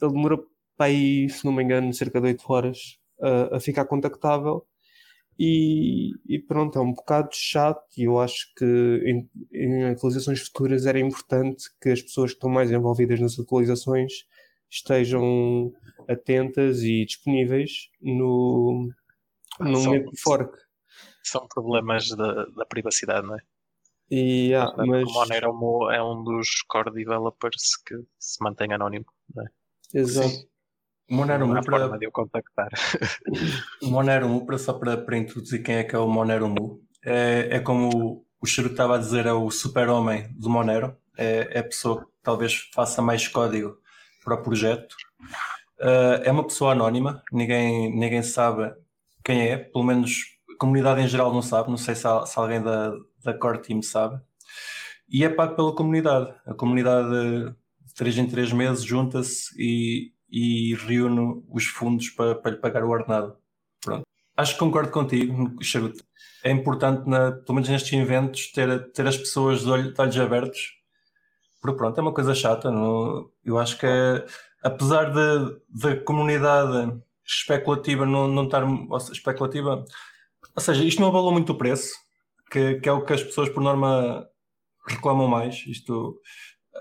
ele 0.00 0.12
demorou 0.12 0.46
para 0.82 0.86
aí, 0.86 1.28
se 1.28 1.44
não 1.44 1.52
me 1.52 1.62
engano, 1.62 1.94
cerca 1.94 2.20
de 2.20 2.26
8 2.26 2.44
horas 2.48 2.98
a, 3.20 3.56
a 3.56 3.60
ficar 3.60 3.84
contactável 3.84 4.66
e, 5.38 6.10
e, 6.26 6.40
pronto, 6.40 6.76
é 6.76 6.82
um 6.82 6.92
bocado 6.92 7.28
chato 7.32 7.86
e 7.96 8.02
eu 8.02 8.18
acho 8.18 8.52
que 8.56 8.64
em, 8.64 9.30
em, 9.52 9.84
atualizações 9.84 10.40
futuras 10.40 10.84
era 10.84 10.98
importante 10.98 11.66
que 11.80 11.90
as 11.90 12.02
pessoas 12.02 12.32
que 12.32 12.36
estão 12.36 12.50
mais 12.50 12.72
envolvidas 12.72 13.20
nas 13.20 13.38
atualizações 13.38 14.12
estejam 14.68 15.72
atentas 16.08 16.82
e 16.82 17.04
disponíveis 17.04 17.88
no, 18.00 18.90
no 19.60 19.76
são, 19.76 19.84
momento 19.84 20.10
de 20.10 20.20
fork. 20.20 20.58
São 21.22 21.46
problemas 21.46 22.08
da, 22.08 22.44
da 22.46 22.66
privacidade, 22.66 23.24
não 23.24 23.36
é? 23.36 23.40
E, 24.10 24.52
ah, 24.52 24.74
mas... 24.78 25.08
O 25.08 25.12
Monero 25.12 25.90
é 25.92 26.02
um 26.02 26.24
dos 26.24 26.62
core 26.62 26.90
developers 26.90 27.76
que 27.86 27.94
se 28.18 28.42
mantém 28.42 28.72
anónimo, 28.72 29.06
não 29.32 29.44
é? 29.44 29.48
Exato. 29.94 30.51
Sim. 31.08 31.16
Monero 31.16 31.46
Mu 31.46 31.62
para... 31.62 31.78
forma 31.78 31.98
de 31.98 32.06
eu 32.06 32.12
contactar. 32.12 32.68
Monero 33.82 34.28
Mu, 34.28 34.46
para, 34.46 34.58
só 34.58 34.72
para, 34.72 34.96
para 34.96 35.16
introduzir 35.16 35.62
quem 35.62 35.76
é 35.76 35.84
que 35.84 35.94
é 35.94 35.98
o 35.98 36.08
Monero 36.08 36.48
Mu, 36.48 36.80
é, 37.04 37.48
é 37.52 37.60
como 37.60 38.24
o 38.40 38.46
Chiru 38.46 38.70
estava 38.70 38.96
a 38.96 38.98
dizer, 38.98 39.26
é 39.26 39.32
o 39.32 39.50
super-homem 39.50 40.28
do 40.36 40.50
Monero, 40.50 40.96
é, 41.16 41.48
é 41.52 41.58
a 41.60 41.64
pessoa 41.64 42.00
que 42.00 42.06
talvez 42.22 42.70
faça 42.74 43.00
mais 43.00 43.28
código 43.28 43.76
para 44.24 44.34
o 44.34 44.42
projeto. 44.42 44.94
Uh, 45.80 46.22
é 46.22 46.30
uma 46.30 46.44
pessoa 46.44 46.72
anónima, 46.72 47.22
ninguém, 47.32 47.94
ninguém 47.94 48.22
sabe 48.22 48.72
quem 49.24 49.48
é, 49.48 49.56
pelo 49.56 49.84
menos 49.84 50.38
a 50.52 50.56
comunidade 50.58 51.00
em 51.00 51.08
geral 51.08 51.32
não 51.32 51.42
sabe, 51.42 51.70
não 51.70 51.76
sei 51.76 51.94
se, 51.94 52.02
se 52.02 52.38
alguém 52.38 52.62
da, 52.62 52.92
da 53.22 53.34
core 53.34 53.62
team 53.62 53.82
sabe. 53.82 54.20
E 55.08 55.24
é 55.24 55.28
pago 55.28 55.54
pela 55.54 55.74
comunidade. 55.74 56.32
A 56.46 56.54
comunidade 56.54 57.08
de 57.10 57.94
3 57.94 58.18
em 58.18 58.26
3 58.26 58.52
meses 58.52 58.84
junta-se 58.84 59.54
e, 59.58 60.12
e 60.32 60.74
reúne 60.74 61.44
os 61.50 61.66
fundos 61.66 62.08
para, 62.08 62.34
para 62.34 62.52
lhe 62.52 62.56
pagar 62.56 62.82
o 62.82 62.88
ordenado. 62.88 63.36
Pronto. 63.84 64.02
Acho 64.34 64.54
que 64.54 64.58
concordo 64.58 64.90
contigo, 64.90 65.62
Charuto. 65.62 66.02
É 66.42 66.50
importante, 66.50 67.06
na, 67.06 67.32
pelo 67.32 67.54
menos 67.54 67.68
nestes 67.68 67.92
eventos, 67.92 68.50
ter, 68.50 68.90
ter 68.92 69.06
as 69.06 69.18
pessoas 69.18 69.60
de, 69.60 69.70
olho, 69.70 69.92
de 69.92 70.00
olhos 70.00 70.18
abertos. 70.18 70.72
Porque 71.60 71.76
pronto, 71.76 71.98
é 71.98 72.02
uma 72.02 72.14
coisa 72.14 72.34
chata. 72.34 72.70
Não, 72.70 73.30
eu 73.44 73.58
acho 73.58 73.78
que, 73.78 73.86
é, 73.86 74.24
apesar 74.62 75.12
da 75.12 75.96
comunidade 76.04 76.98
especulativa 77.24 78.06
não, 78.06 78.26
não 78.26 78.44
estar 78.44 78.64
especulativa, 79.12 79.84
ou 80.56 80.62
seja, 80.62 80.82
isto 80.82 81.00
não 81.00 81.08
abalou 81.08 81.30
muito 81.30 81.52
o 81.52 81.58
preço, 81.58 81.94
que, 82.50 82.76
que 82.76 82.88
é 82.88 82.92
o 82.92 83.04
que 83.04 83.12
as 83.12 83.22
pessoas 83.22 83.50
por 83.50 83.62
norma 83.62 84.26
reclamam 84.88 85.28
mais. 85.28 85.64
Isto 85.66 86.18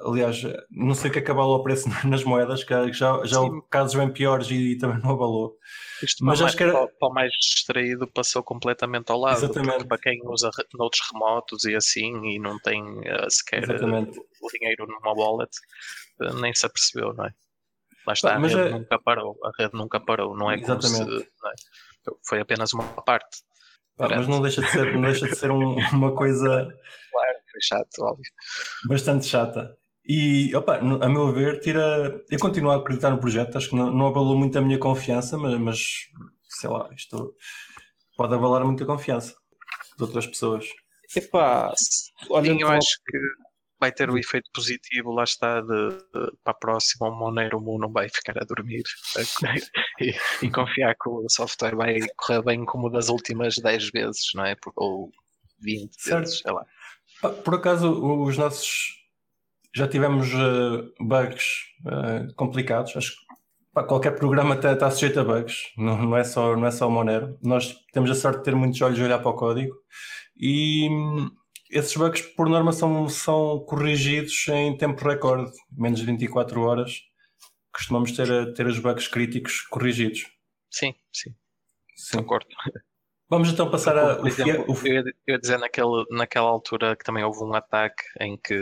Aliás, 0.04 0.42
não 0.70 0.94
sei 0.94 1.10
o 1.10 1.14
que 1.14 1.20
é 1.20 1.22
que 1.22 1.32
abalou 1.32 1.60
o 1.60 1.64
preço 1.64 1.88
nas 2.08 2.24
moedas, 2.24 2.64
que 2.64 2.94
já, 2.94 3.24
já 3.24 3.40
houve 3.40 3.62
casos 3.70 3.96
bem 3.96 4.12
piores 4.12 4.50
e, 4.50 4.74
e 4.74 4.78
também 4.78 5.00
não 5.02 5.12
abalou. 5.12 5.58
Isto 6.02 6.26
Mas 6.26 6.42
acho 6.42 6.58
que 6.58 6.64
era... 6.64 6.88
para 6.88 7.08
o 7.08 7.14
mais 7.14 7.32
distraído 7.34 8.08
passou 8.08 8.44
completamente 8.44 9.12
ao 9.12 9.20
lado. 9.20 9.38
Exatamente. 9.38 9.86
Para 9.86 9.98
quem 9.98 10.20
usa 10.26 10.50
noutros 10.74 11.02
remotos 11.12 11.64
e 11.66 11.76
assim 11.76 12.26
e 12.26 12.40
não 12.40 12.60
tem 12.60 12.82
uh, 12.82 13.30
sequer 13.30 13.64
Exatamente. 13.64 14.20
o 14.20 14.48
dinheiro 14.58 14.88
numa 14.88 15.14
wallet, 15.14 15.52
uh, 16.22 16.34
nem 16.42 16.54
se 16.54 16.66
apercebeu, 16.66 17.14
não 17.14 17.26
é? 17.26 17.34
Lá 18.06 18.14
está, 18.14 18.36
a 18.36 18.40
rede 18.40 18.56
é... 18.56 18.70
nunca 18.70 19.00
parou. 19.00 19.38
A 19.44 19.52
rede 19.62 19.74
nunca 19.76 20.00
parou, 20.00 20.36
não 20.36 20.50
é 20.52 20.56
Exatamente. 20.56 21.20
se. 21.20 21.24
É? 21.24 22.12
Foi 22.28 22.40
apenas 22.40 22.74
uma 22.74 22.84
parte. 23.04 23.44
mas 23.98 24.28
não 24.28 24.42
deixa 24.42 24.62
de 24.62 24.68
ser, 24.70 24.94
não 24.94 25.02
deixa 25.04 25.28
de 25.28 25.36
ser 25.36 25.52
um, 25.52 25.76
uma 25.94 26.16
coisa. 26.16 26.68
Claro, 27.12 27.38
foi 27.52 27.62
chato, 27.62 28.00
óbvio. 28.00 28.32
Bastante 28.88 29.26
chata. 29.26 29.78
E, 30.06 30.54
opa, 30.56 30.78
a 30.78 31.10
meu 31.10 31.32
ver, 31.32 31.60
tira. 31.60 32.24
Eu 32.30 32.40
continuo 32.40 32.72
a 32.72 32.78
acreditar 32.78 33.12
no 33.12 33.20
projeto, 33.20 33.58
acho 33.58 33.70
que 33.70 33.76
não, 33.76 33.92
não 33.92 34.08
abalou 34.08 34.38
muito 34.38 34.58
a 34.58 34.62
minha 34.62 34.80
confiança, 34.80 35.38
mas, 35.38 35.60
mas 35.60 35.80
sei 36.50 36.70
lá, 36.70 36.90
isto 36.94 37.36
pode 38.18 38.34
abalar 38.34 38.66
muito 38.66 38.84
a 38.84 38.88
confiança 38.88 39.36
de 39.98 40.04
outras 40.04 40.26
pessoas. 40.26 40.66
Epá, 41.16 41.74
olha, 42.30 42.52
eu 42.52 42.68
acho 42.70 42.98
que 43.06 43.18
vai 43.82 43.92
ter 43.92 44.10
o 44.12 44.18
efeito 44.18 44.50
positivo, 44.54 45.12
lá 45.12 45.24
está, 45.24 45.60
de, 45.60 45.68
de, 45.68 46.32
para 46.44 46.52
a 46.52 46.54
próxima 46.54 47.10
o 47.10 47.16
Monero 47.16 47.60
Moon 47.60 47.80
não 47.80 47.92
vai 47.92 48.08
ficar 48.08 48.38
a 48.38 48.46
dormir 48.46 48.84
e, 50.00 50.14
e, 50.44 50.52
confiar 50.52 50.94
que 50.94 51.10
o 51.10 51.28
software 51.28 51.76
vai 51.76 51.98
correr 52.16 52.44
bem 52.44 52.64
como 52.64 52.92
das 52.92 53.10
últimas 53.10 53.56
10 53.56 53.90
vezes, 53.90 54.30
não 54.36 54.46
é? 54.46 54.56
Ou 54.76 55.10
20 55.62 55.94
certo. 56.00 56.20
vezes, 56.20 56.40
sei 56.40 56.54
lá. 56.54 56.66
Por 57.44 57.56
acaso, 57.56 57.92
os 58.24 58.38
nossos. 58.38 59.01
Já 59.74 59.88
tivemos 59.88 60.34
uh, 60.34 60.92
bugs 61.00 61.46
uh, 61.86 62.34
complicados. 62.36 62.96
Acho 62.96 63.12
que 63.12 63.18
pá, 63.74 63.84
qualquer 63.84 64.16
programa 64.16 64.56
está, 64.56 64.74
está 64.74 64.92
sujeito 64.92 65.20
a 65.20 65.24
bugs, 65.24 65.72
não, 65.78 65.98
não, 65.98 66.18
é 66.18 66.24
só, 66.24 66.56
não 66.56 66.68
é 66.68 66.72
só 66.72 66.88
o 66.88 66.92
Monero. 66.92 67.38
Nós 67.42 67.76
temos 67.94 68.12
a 68.12 68.16
sorte 68.16 68.40
de 68.40 68.44
ter 68.44 68.56
muitos 68.56 68.82
olhos 68.82 69.00
a 69.00 69.04
olhar 69.04 69.20
para 69.20 69.32
o 69.32 69.36
código 69.36 69.74
e 70.38 70.90
esses 71.72 71.96
bugs, 71.96 72.22
por 72.22 72.50
norma, 72.50 72.74
são, 72.74 73.08
são 73.08 73.60
corrigidos 73.66 74.46
em 74.50 74.78
tempo 74.78 75.02
recorde, 75.04 75.52
menos 75.72 76.02
de 76.02 76.06
24 76.06 76.62
horas. 76.62 77.02
Costumamos 77.74 78.12
ter, 78.12 78.54
ter 78.54 78.68
os 78.68 78.78
bugs 78.80 79.08
críticos 79.08 79.62
corrigidos. 79.62 80.26
Sim, 80.70 80.94
sim. 81.14 81.34
sim. 81.96 82.18
Concordo. 82.18 82.48
Vamos 83.30 83.50
então 83.50 83.72
passar 83.72 83.98
a. 83.98 84.18
Por 84.18 84.28
exemplo, 84.28 84.66
o... 84.68 84.76
eu, 84.86 84.94
ia, 84.94 85.04
eu 85.26 85.36
ia 85.36 85.40
dizer 85.40 85.58
naquele, 85.58 86.04
naquela 86.12 86.50
altura 86.50 86.98
que 86.98 87.06
também 87.06 87.24
houve 87.24 87.42
um 87.42 87.54
ataque 87.54 88.04
em 88.20 88.36
que 88.36 88.62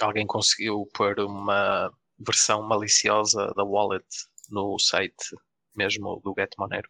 alguém 0.00 0.26
conseguiu 0.26 0.88
pôr 0.94 1.18
uma 1.20 1.92
versão 2.18 2.62
maliciosa 2.62 3.52
da 3.56 3.64
wallet 3.64 4.06
no 4.50 4.78
site 4.78 5.36
mesmo 5.76 6.20
do 6.24 6.34
Get 6.36 6.52
Monero. 6.58 6.88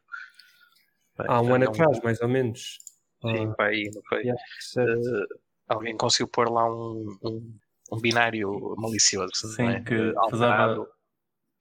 Há 1.18 1.40
um 1.40 1.54
ano 1.54 1.68
atrás, 1.68 2.00
mais 2.02 2.20
ou 2.20 2.28
menos. 2.28 2.78
Sim, 3.22 3.54
ah. 3.58 3.64
aí, 3.64 3.90
não 3.94 4.02
foi? 4.08 4.22
Yeah, 4.22 4.42
uh, 4.78 5.26
alguém 5.68 5.96
conseguiu 5.96 6.28
pôr 6.28 6.50
lá 6.50 6.68
um, 6.68 7.16
um, 7.22 7.58
um 7.92 8.00
binário 8.00 8.74
malicioso. 8.76 9.32
Sim, 9.34 9.68
é? 9.68 9.80
que 9.80 10.12
alterado, 10.16 10.86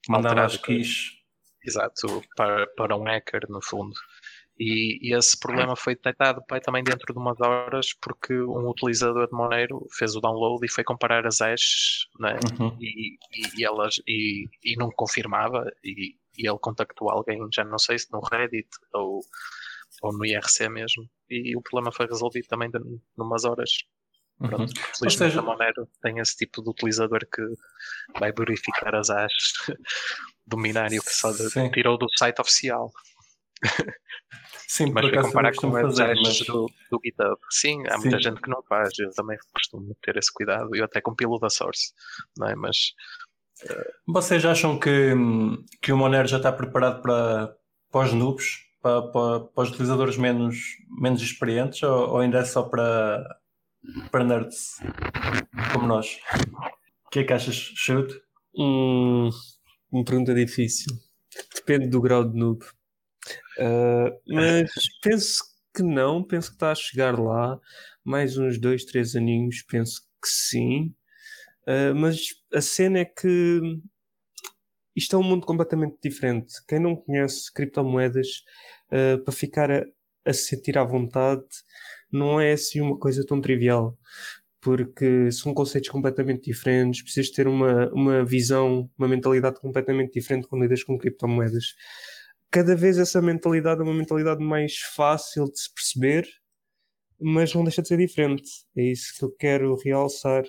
mandava 0.08 0.44
as 0.44 0.56
keys. 0.56 1.12
Exato, 1.66 2.22
para, 2.36 2.66
para 2.76 2.96
um 2.96 3.04
hacker, 3.04 3.46
no 3.48 3.62
fundo. 3.62 3.94
E, 4.58 4.98
e, 5.02 5.16
esse 5.16 5.38
problema 5.38 5.74
foi 5.74 5.96
detectado 5.96 6.40
também 6.62 6.84
dentro 6.84 7.12
de 7.12 7.18
umas 7.18 7.40
horas 7.40 7.92
porque 8.00 8.32
um 8.34 8.68
utilizador 8.68 9.26
de 9.26 9.34
Monero 9.34 9.84
fez 9.92 10.14
o 10.14 10.20
download 10.20 10.64
e 10.64 10.70
foi 10.70 10.84
comparar 10.84 11.26
as 11.26 11.40
hashes 11.40 12.06
né? 12.20 12.38
uhum. 12.60 12.76
e, 12.80 13.14
e, 13.32 13.60
e, 13.60 13.64
elas, 13.64 13.96
e, 14.06 14.48
e 14.62 14.76
não 14.76 14.90
confirmava 14.90 15.68
e, 15.82 16.14
ele 16.36 16.58
contactou 16.60 17.10
alguém, 17.10 17.40
já 17.52 17.64
não 17.64 17.78
sei 17.78 17.98
se 17.98 18.12
no 18.12 18.20
Reddit 18.20 18.68
ou, 18.92 19.20
ou 20.02 20.12
no 20.12 20.24
IRC 20.24 20.68
mesmo 20.68 21.08
e 21.28 21.56
o 21.56 21.62
problema 21.62 21.92
foi 21.92 22.06
resolvido 22.06 22.46
também 22.46 22.70
de, 22.70 22.78
numas 23.16 23.44
horas. 23.44 23.70
Uhum. 24.40 24.48
Pronto, 24.48 24.72
felizmente 24.98 25.32
seja... 25.32 25.40
a 25.40 25.42
Monero 25.42 25.88
tem 26.02 26.18
esse 26.18 26.36
tipo 26.36 26.62
de 26.62 26.70
utilizador 26.70 27.20
que 27.20 27.42
vai 28.18 28.32
verificar 28.32 28.94
as 28.94 29.08
hashes 29.08 29.52
do 30.46 30.56
binário 30.56 31.02
que 31.02 31.10
só 31.10 31.32
de, 31.32 31.70
tirou 31.70 31.98
do 31.98 32.06
site 32.16 32.40
oficial. 32.40 32.92
Sim, 34.66 34.92
mas 34.92 35.10
vai 35.10 35.22
comparar 35.22 35.54
com 35.54 35.70
fazer, 35.70 36.14
mas... 36.22 36.40
do, 36.40 36.66
do 36.90 37.00
GitHub. 37.04 37.36
Sim, 37.50 37.86
há 37.86 37.94
Sim. 37.94 38.00
muita 38.02 38.20
gente 38.20 38.40
que 38.40 38.50
não 38.50 38.62
faz. 38.62 38.98
Eu 38.98 39.10
também 39.12 39.38
costumo 39.52 39.96
ter 40.02 40.16
esse 40.16 40.32
cuidado. 40.32 40.74
Eu 40.74 40.84
até 40.84 41.00
compilo 41.00 41.38
da 41.38 41.48
source, 41.48 41.92
não 42.36 42.48
é? 42.48 42.56
Mas 42.56 42.92
uh... 43.64 44.12
vocês 44.12 44.44
acham 44.44 44.78
que, 44.78 45.12
que 45.80 45.92
o 45.92 45.96
Monero 45.96 46.26
já 46.26 46.38
está 46.38 46.50
preparado 46.50 47.02
para, 47.02 47.54
para 47.90 48.06
os 48.06 48.12
noobs, 48.12 48.64
para, 48.82 49.02
para, 49.02 49.40
para 49.40 49.62
os 49.62 49.70
utilizadores 49.70 50.16
menos, 50.16 50.56
menos 51.00 51.22
experientes, 51.22 51.82
ou, 51.82 52.10
ou 52.10 52.18
ainda 52.18 52.38
é 52.38 52.44
só 52.44 52.64
para, 52.64 53.24
para 54.10 54.24
nerds 54.24 54.80
como 55.72 55.86
nós? 55.86 56.18
O 57.06 57.10
que 57.10 57.20
é 57.20 57.24
que 57.24 57.32
achas, 57.32 57.54
Shoot? 57.54 58.12
Hum, 58.56 59.30
uma 59.90 60.04
pergunta 60.04 60.34
difícil. 60.34 60.92
Depende 61.54 61.88
do 61.88 62.00
grau 62.00 62.24
de 62.24 62.38
noob. 62.38 62.64
Uh, 63.58 64.10
mas 64.26 64.70
penso 65.02 65.42
que 65.74 65.82
não, 65.82 66.22
penso 66.22 66.50
que 66.50 66.56
está 66.56 66.72
a 66.72 66.74
chegar 66.74 67.18
lá. 67.18 67.58
Mais 68.04 68.36
uns 68.36 68.58
dois, 68.58 68.84
três 68.84 69.16
aninhos, 69.16 69.62
penso 69.62 70.02
que 70.22 70.28
sim. 70.28 70.94
Uh, 71.66 71.94
mas 71.94 72.20
a 72.52 72.60
cena 72.60 73.00
é 73.00 73.04
que 73.04 73.60
isto 74.94 75.16
é 75.16 75.18
um 75.18 75.22
mundo 75.22 75.46
completamente 75.46 75.96
diferente. 76.02 76.54
Quem 76.68 76.78
não 76.78 76.94
conhece 76.94 77.52
criptomoedas, 77.52 78.44
uh, 78.92 79.22
para 79.24 79.34
ficar 79.34 79.70
a, 79.70 79.84
a 80.24 80.32
sentir 80.32 80.78
à 80.78 80.84
vontade, 80.84 81.44
não 82.12 82.40
é 82.40 82.52
assim 82.52 82.80
uma 82.80 82.98
coisa 82.98 83.24
tão 83.26 83.40
trivial 83.40 83.98
porque 84.64 85.30
são 85.30 85.52
conceitos 85.52 85.90
completamente 85.90 86.44
diferentes, 86.44 87.02
precisas 87.02 87.30
ter 87.30 87.46
uma, 87.46 87.90
uma 87.92 88.24
visão, 88.24 88.90
uma 88.96 89.06
mentalidade 89.06 89.60
completamente 89.60 90.14
diferente 90.14 90.48
quando 90.48 90.62
lidas 90.62 90.82
com 90.82 90.96
criptomoedas 90.96 91.74
cada 92.54 92.76
vez 92.76 92.98
essa 92.98 93.20
mentalidade 93.20 93.80
é 93.80 93.82
uma 93.82 93.92
mentalidade 93.92 94.40
mais 94.40 94.76
fácil 94.94 95.50
de 95.50 95.58
se 95.58 95.74
perceber, 95.74 96.24
mas 97.20 97.52
não 97.52 97.64
deixa 97.64 97.82
de 97.82 97.88
ser 97.88 97.98
diferente. 97.98 98.48
É 98.76 98.82
isso 98.84 99.12
que 99.18 99.24
eu 99.24 99.34
quero 99.36 99.74
realçar. 99.74 100.44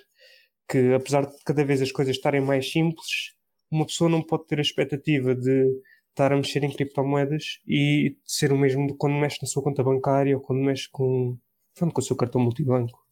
Que 0.69 0.93
apesar 0.93 1.25
de 1.25 1.35
cada 1.43 1.65
vez 1.65 1.81
as 1.81 1.91
coisas 1.91 2.15
estarem 2.15 2.41
mais 2.41 2.71
simples, 2.71 3.33
uma 3.71 3.87
pessoa 3.87 4.07
não 4.07 4.21
pode 4.21 4.45
ter 4.45 4.59
a 4.59 4.61
expectativa 4.61 5.33
de 5.33 5.81
estar 6.11 6.31
a 6.31 6.35
mexer 6.35 6.63
em 6.63 6.71
criptomoedas 6.71 7.59
e 7.67 8.15
ser 8.23 8.53
o 8.53 8.57
mesmo 8.57 8.95
quando 8.97 9.15
mexe 9.15 9.39
na 9.41 9.47
sua 9.47 9.63
conta 9.63 9.83
bancária 9.83 10.37
ou 10.37 10.43
quando 10.43 10.63
mexe 10.63 10.87
com, 10.91 11.35
com 11.75 11.99
o 11.99 12.03
seu 12.03 12.15
cartão 12.15 12.39
multibanco. 12.39 13.03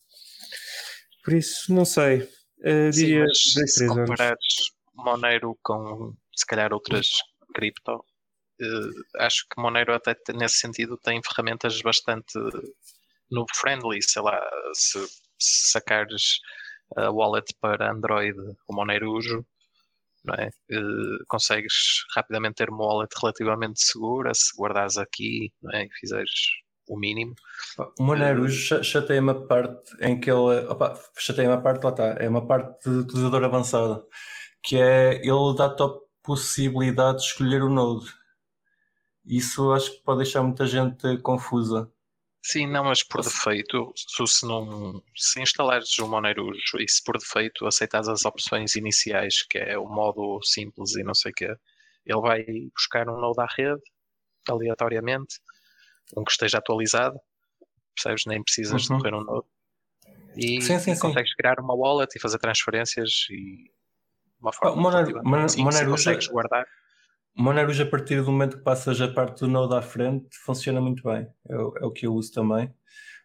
Por 1.24 1.34
isso, 1.34 1.74
não 1.74 1.84
sei. 1.84 2.20
Uh, 2.60 2.94
Sim, 2.94 3.06
diria 3.06 3.26
mas 3.26 3.74
se 3.74 3.88
comparares 3.88 4.72
Monero 4.94 5.58
com 5.64 6.14
se 6.36 6.46
calhar 6.46 6.72
outras 6.72 7.08
cripto, 7.56 8.04
acho 9.17 9.45
que 9.49 9.62
Monero 9.62 9.93
até 9.93 10.15
nesse 10.34 10.58
sentido 10.58 10.97
tem 10.97 11.21
ferramentas 11.23 11.82
bastante 11.82 12.38
no 13.32 13.45
friendly, 13.56 14.02
sei 14.02 14.21
lá, 14.21 14.39
se, 14.73 14.99
se 15.39 15.71
sacares 15.71 16.39
a 16.95 17.10
wallet 17.10 17.54
para 17.60 17.91
Android, 17.91 18.38
o 18.67 18.76
Monero 18.76 19.12
Uso, 19.12 19.45
não 20.23 20.36
é? 20.36 20.49
Uh, 20.71 21.26
consegues 21.28 22.06
rapidamente 22.15 22.56
ter 22.56 22.69
uma 22.69 22.86
wallet 22.86 23.12
relativamente 23.19 23.82
segura 23.82 24.34
se 24.34 24.56
guardares 24.58 24.97
aqui 24.97 25.52
não 25.62 25.71
é? 25.71 25.86
e 25.86 25.89
fizeres 25.99 26.32
o 26.88 26.97
mínimo. 26.97 27.34
O 27.99 28.04
Monero 28.04 28.45
uh, 28.45 28.49
chateia-me 28.49 29.32
a 29.32 29.36
parte 29.36 29.91
em 30.02 30.19
que 30.19 30.30
ele. 30.30 30.65
Opa, 30.67 30.99
chateia-me 31.17 31.56
a 31.56 31.62
parte, 31.62 31.84
lá 31.84 31.89
está, 31.89 32.15
é 32.19 32.30
uma 32.30 32.45
parte 32.45 32.89
de 32.89 32.97
utilizador 32.97 33.43
avançado, 33.43 34.06
que 34.62 34.78
é 34.78 35.15
ele 35.15 35.56
dá-te 35.58 35.84
a 35.84 35.89
possibilidade 36.21 37.19
de 37.19 37.26
escolher 37.26 37.62
o 37.63 37.69
node. 37.69 38.06
Isso 39.26 39.72
acho 39.72 39.92
que 39.92 40.04
pode 40.04 40.24
deixar 40.24 40.44
muita 40.44 40.66
gente 40.66 41.18
confusa. 41.20 41.92
Sim, 42.46 42.68
não, 42.68 42.84
mas 42.84 43.02
por 43.02 43.22
defeito, 43.22 43.94
se, 43.96 44.46
não, 44.46 45.02
se 45.16 45.42
instalares 45.42 45.98
o 46.00 46.08
Monero 46.08 46.52
e 46.78 46.90
se 46.90 47.02
por 47.02 47.18
defeito 47.18 47.66
aceitas 47.66 48.10
as 48.10 48.26
opções 48.26 48.76
iniciais, 48.76 49.44
que 49.44 49.58
é 49.58 49.78
o 49.78 49.88
modo 49.88 50.42
simples 50.44 50.96
e 50.98 51.04
não 51.04 51.16
sei 51.16 51.32
o 51.32 51.36
quê, 51.36 51.56
ele 52.06 52.22
vai 52.22 52.46
buscar 52.76 53.08
um 53.08 53.18
node 53.18 53.40
à 53.40 53.48
rede, 53.58 53.82
aleatoriamente, 54.50 55.40
um 56.18 56.24
que 56.26 56.32
esteja 56.32 56.58
atualizado, 56.58 57.18
percebes? 57.96 58.26
Nem 58.26 58.44
precisas 58.44 58.90
uhum. 58.90 58.98
de 58.98 59.04
correr 59.04 59.16
um 59.16 59.24
node. 59.24 59.48
E, 60.36 60.62
sim, 60.62 60.80
sim, 60.80 61.00
consegues 61.00 61.30
sim. 61.30 61.38
criar 61.38 61.60
uma 61.62 61.74
wallet 61.74 62.14
e 62.14 62.20
fazer 62.20 62.40
transferências 62.40 63.28
e 63.30 63.72
uma 64.42 64.52
forma 64.52 64.76
oh, 64.76 64.82
Monero, 64.82 65.24
Monero, 65.24 65.92
consegues 65.92 66.28
guardar. 66.28 66.68
Moneros, 67.36 67.80
a 67.80 67.86
partir 67.86 68.22
do 68.22 68.32
momento 68.32 68.58
que 68.58 68.63
passas 68.63 69.02
a 69.02 69.08
parte 69.08 69.39
do 69.39 69.48
Node 69.48 69.76
à 69.76 69.82
frente, 69.82 70.38
funciona 70.38 70.80
muito 70.80 71.04
bem. 71.04 71.28
É, 71.50 71.56
o, 71.56 71.74
é 71.78 71.86
o 71.86 71.91
que 71.91 72.06
eu 72.06 72.13
uso 72.13 72.32
também. 72.32 72.72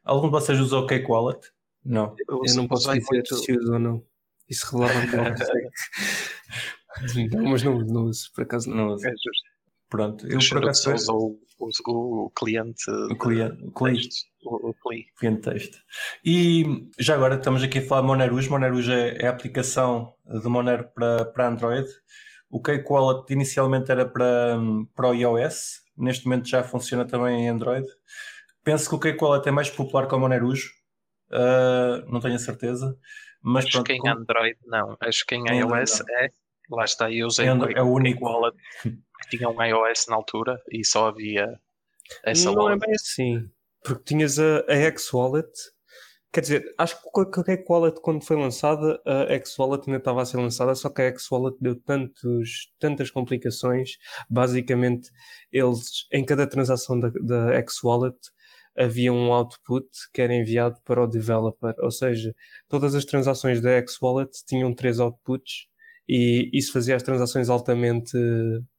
Algum 0.04 0.28
de 0.28 0.32
vocês 0.32 0.58
usa 0.58 0.78
o 0.78 0.86
Cake 0.86 1.10
Wallet? 1.10 1.52
Não. 1.84 2.14
Eu, 2.28 2.40
eu 2.46 2.54
não 2.54 2.66
posso 2.66 2.90
dizer 2.92 3.06
muito... 3.10 3.36
se 3.36 3.52
uso 3.52 3.72
ou 3.72 3.78
não. 3.78 4.02
Isso 4.48 4.66
revelava 4.66 5.04
não, 7.30 7.50
mas 7.50 7.62
não, 7.62 7.78
não 7.80 8.04
uso, 8.04 8.32
por 8.34 8.42
acaso 8.42 8.70
não 8.70 8.94
uso. 8.94 9.06
É 9.06 9.10
justo. 9.10 9.48
Pronto, 9.90 10.26
eu 10.26 10.38
por 10.38 10.58
acaso 10.58 10.94
uso 10.94 11.12
o, 11.12 11.38
o, 11.58 12.26
o, 12.26 12.30
cliente. 12.30 12.90
O 12.90 13.16
cliente, 13.16 13.62
o 13.62 13.70
cliente, 13.70 14.26
o, 14.44 14.70
o 14.70 14.74
cliente 15.18 15.42
texto. 15.42 15.78
E 16.24 16.88
já 16.98 17.14
agora 17.14 17.36
estamos 17.36 17.62
aqui 17.62 17.78
a 17.78 17.82
falar 17.82 18.00
de 18.02 18.06
Monerus. 18.06 18.48
Monerus 18.48 18.88
é, 18.88 19.22
é 19.22 19.26
a 19.26 19.30
aplicação 19.30 20.14
de 20.26 20.48
Monero 20.48 20.88
para, 20.94 21.26
para 21.26 21.48
Android. 21.48 21.88
O 22.50 22.62
Cake 22.62 22.90
Wallet 22.90 23.30
inicialmente 23.32 23.90
era 23.90 24.06
para, 24.06 24.56
para 24.94 25.08
o 25.08 25.14
iOS, 25.14 25.82
neste 25.96 26.24
momento 26.26 26.48
já 26.48 26.62
funciona 26.62 27.04
também 27.04 27.44
em 27.44 27.48
Android. 27.48 27.86
Penso 28.64 28.88
que 28.88 28.94
o 28.94 28.98
Cake 28.98 29.22
Wallet 29.22 29.48
é 29.48 29.52
mais 29.52 29.70
popular 29.70 30.06
que 30.06 30.14
o 30.14 30.18
Monerujo, 30.18 30.70
uh, 31.30 32.10
não 32.10 32.20
tenho 32.20 32.36
a 32.36 32.38
certeza. 32.38 32.96
Mas 33.42 33.64
acho 33.64 33.72
pronto, 33.72 33.86
que 33.86 33.92
em 33.92 33.98
como... 33.98 34.14
Android 34.14 34.58
não, 34.66 34.96
acho 35.00 35.24
que 35.26 35.34
em 35.34 35.46
iOS 35.58 36.02
é. 36.08 36.30
Lá 36.70 36.84
está, 36.84 37.10
eu 37.10 37.26
usei 37.26 37.46
é, 37.46 37.54
o 37.54 37.64
é 37.70 37.82
o 37.82 37.90
único 37.90 38.26
wallet 38.26 38.56
que 38.82 39.36
tinha 39.36 39.48
um 39.48 39.62
iOS 39.62 40.06
na 40.08 40.16
altura 40.16 40.60
e 40.70 40.84
só 40.84 41.08
havia 41.08 41.58
essa 42.24 42.50
Não 42.50 42.62
wallet. 42.62 42.82
é 42.82 42.86
bem 42.86 42.94
assim, 42.94 43.50
porque 43.82 44.04
tinhas 44.04 44.38
a, 44.38 44.64
a 44.68 44.74
X 44.74 45.12
Wallet 45.12 45.48
Quer 46.30 46.40
dizer, 46.42 46.74
acho 46.76 46.96
que 47.00 47.50
a 47.50 47.54
X-Wallet, 47.54 48.00
quando 48.02 48.22
foi 48.22 48.36
lançada, 48.36 49.00
a 49.06 49.32
X-Wallet 49.34 49.84
ainda 49.86 49.98
estava 49.98 50.20
a 50.20 50.26
ser 50.26 50.36
lançada, 50.36 50.74
só 50.74 50.90
que 50.90 51.00
a 51.00 51.06
X-Wallet 51.06 51.56
deu 51.60 51.74
tantos, 51.74 52.70
tantas 52.78 53.10
complicações. 53.10 53.92
Basicamente, 54.28 55.10
eles, 55.50 56.06
em 56.12 56.24
cada 56.24 56.46
transação 56.46 57.00
da, 57.00 57.08
da 57.08 57.54
X-Wallet, 57.54 58.18
havia 58.76 59.12
um 59.12 59.32
output 59.32 59.88
que 60.12 60.22
era 60.22 60.34
enviado 60.34 60.78
para 60.84 61.02
o 61.02 61.06
developer. 61.06 61.74
Ou 61.78 61.90
seja, 61.90 62.34
todas 62.68 62.94
as 62.94 63.04
transações 63.04 63.60
da 63.60 63.70
X-Wallet 63.78 64.30
tinham 64.46 64.74
três 64.74 65.00
outputs 65.00 65.66
e 66.08 66.48
isso 66.52 66.72
fazia 66.72 66.94
as 66.94 67.02
transações 67.02 67.48
altamente 67.48 68.16
uh, 68.16 68.70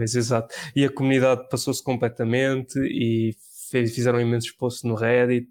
exato. 0.00 0.54
E 0.76 0.84
a 0.84 0.92
comunidade 0.92 1.48
passou-se 1.48 1.82
completamente 1.82 2.78
e 2.78 3.34
fez, 3.70 3.94
fizeram 3.94 4.20
imensos 4.20 4.50
posts 4.52 4.82
no 4.84 4.94
Reddit, 4.94 5.48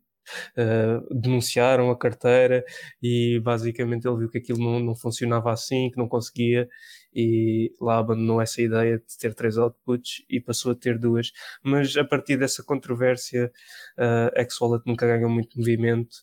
uh, 0.58 1.14
denunciaram 1.14 1.90
a 1.90 1.98
carteira 1.98 2.64
e 3.02 3.40
basicamente 3.40 4.08
ele 4.08 4.18
viu 4.18 4.30
que 4.30 4.38
aquilo 4.38 4.60
não, 4.60 4.80
não 4.80 4.96
funcionava 4.96 5.52
assim, 5.52 5.90
que 5.90 5.98
não 5.98 6.08
conseguia 6.08 6.68
e 7.14 7.74
lá 7.82 7.98
abandonou 7.98 8.42
essa 8.42 8.62
ideia 8.62 8.98
de 8.98 9.18
ter 9.18 9.34
três 9.34 9.58
outputs 9.58 10.24
e 10.30 10.40
passou 10.40 10.72
a 10.72 10.76
ter 10.76 11.00
duas. 11.00 11.32
Mas 11.64 11.96
a 11.98 12.04
partir 12.04 12.38
dessa 12.38 12.64
controvérsia, 12.64 13.52
uh, 13.98 14.40
X-Wallet 14.42 14.84
nunca 14.86 15.08
ganhou 15.08 15.30
muito 15.30 15.58
movimento, 15.58 16.18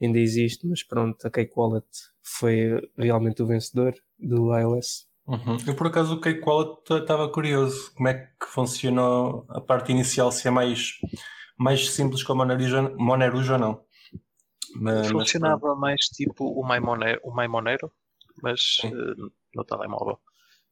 ainda 0.00 0.18
existe, 0.18 0.66
mas 0.66 0.82
pronto, 0.82 1.24
a 1.26 1.30
Cake 1.30 1.52
Wallet 1.56 1.86
foi 2.22 2.80
realmente 2.96 3.42
o 3.42 3.46
vencedor 3.46 3.94
do 4.18 4.56
iOS. 4.56 5.08
Uhum. 5.26 5.56
Eu 5.64 5.76
por 5.76 5.86
acaso 5.86 6.14
o 6.14 6.20
Cake 6.20 6.42
Wallet 6.44 6.80
estava 6.90 7.30
curioso 7.30 7.92
como 7.94 8.08
é 8.08 8.14
que 8.14 8.46
funcionou 8.46 9.46
a 9.48 9.60
parte 9.60 9.92
inicial, 9.92 10.32
se 10.32 10.48
é 10.48 10.50
mais 10.50 10.94
mais 11.60 11.90
simples 11.90 12.22
como 12.22 12.42
a 12.42 12.46
Monerujo 12.46 13.52
ou 13.52 13.58
não. 13.58 13.84
Mas, 14.76 15.08
Funcionava 15.08 15.68
mas, 15.74 15.78
mais 15.78 16.00
tipo 16.06 16.48
o 16.48 16.66
Maimonero, 16.66 17.20
o 17.22 17.30
Maimonero 17.30 17.92
mas 18.42 18.78
uh, 18.84 19.30
no 19.54 19.64
telemóvel. 19.64 20.18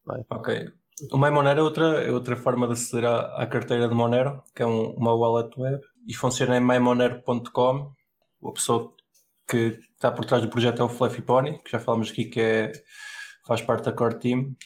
Bem. 0.06 0.24
Ok. 0.30 0.72
O 1.12 1.18
Maimonero 1.18 1.60
é 1.60 1.62
outra, 1.62 1.84
é 2.02 2.10
outra 2.10 2.34
forma 2.36 2.66
de 2.66 2.72
aceder 2.72 3.04
à, 3.04 3.42
à 3.42 3.46
carteira 3.46 3.86
de 3.86 3.94
Monero, 3.94 4.42
que 4.54 4.62
é 4.62 4.66
um, 4.66 4.92
uma 4.94 5.14
wallet 5.14 5.50
web, 5.60 5.78
e 6.06 6.14
funciona 6.14 6.56
em 6.56 6.60
maimonero.com. 6.60 7.92
A 8.44 8.52
pessoa 8.52 8.94
que 9.46 9.78
está 9.92 10.10
por 10.10 10.24
trás 10.24 10.42
do 10.42 10.48
projeto 10.48 10.80
é 10.80 10.84
o 10.84 10.88
Fluffy 10.88 11.20
Pony, 11.20 11.58
que 11.58 11.70
já 11.70 11.78
falamos 11.78 12.10
aqui 12.10 12.24
que 12.24 12.40
é, 12.40 12.72
faz 13.46 13.60
parte 13.60 13.84
da 13.84 13.92
core 13.92 14.18
team. 14.18 14.56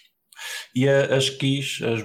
E 0.73 0.89
a, 0.89 1.17
as 1.17 1.29
keys, 1.29 1.81
as, 1.83 2.01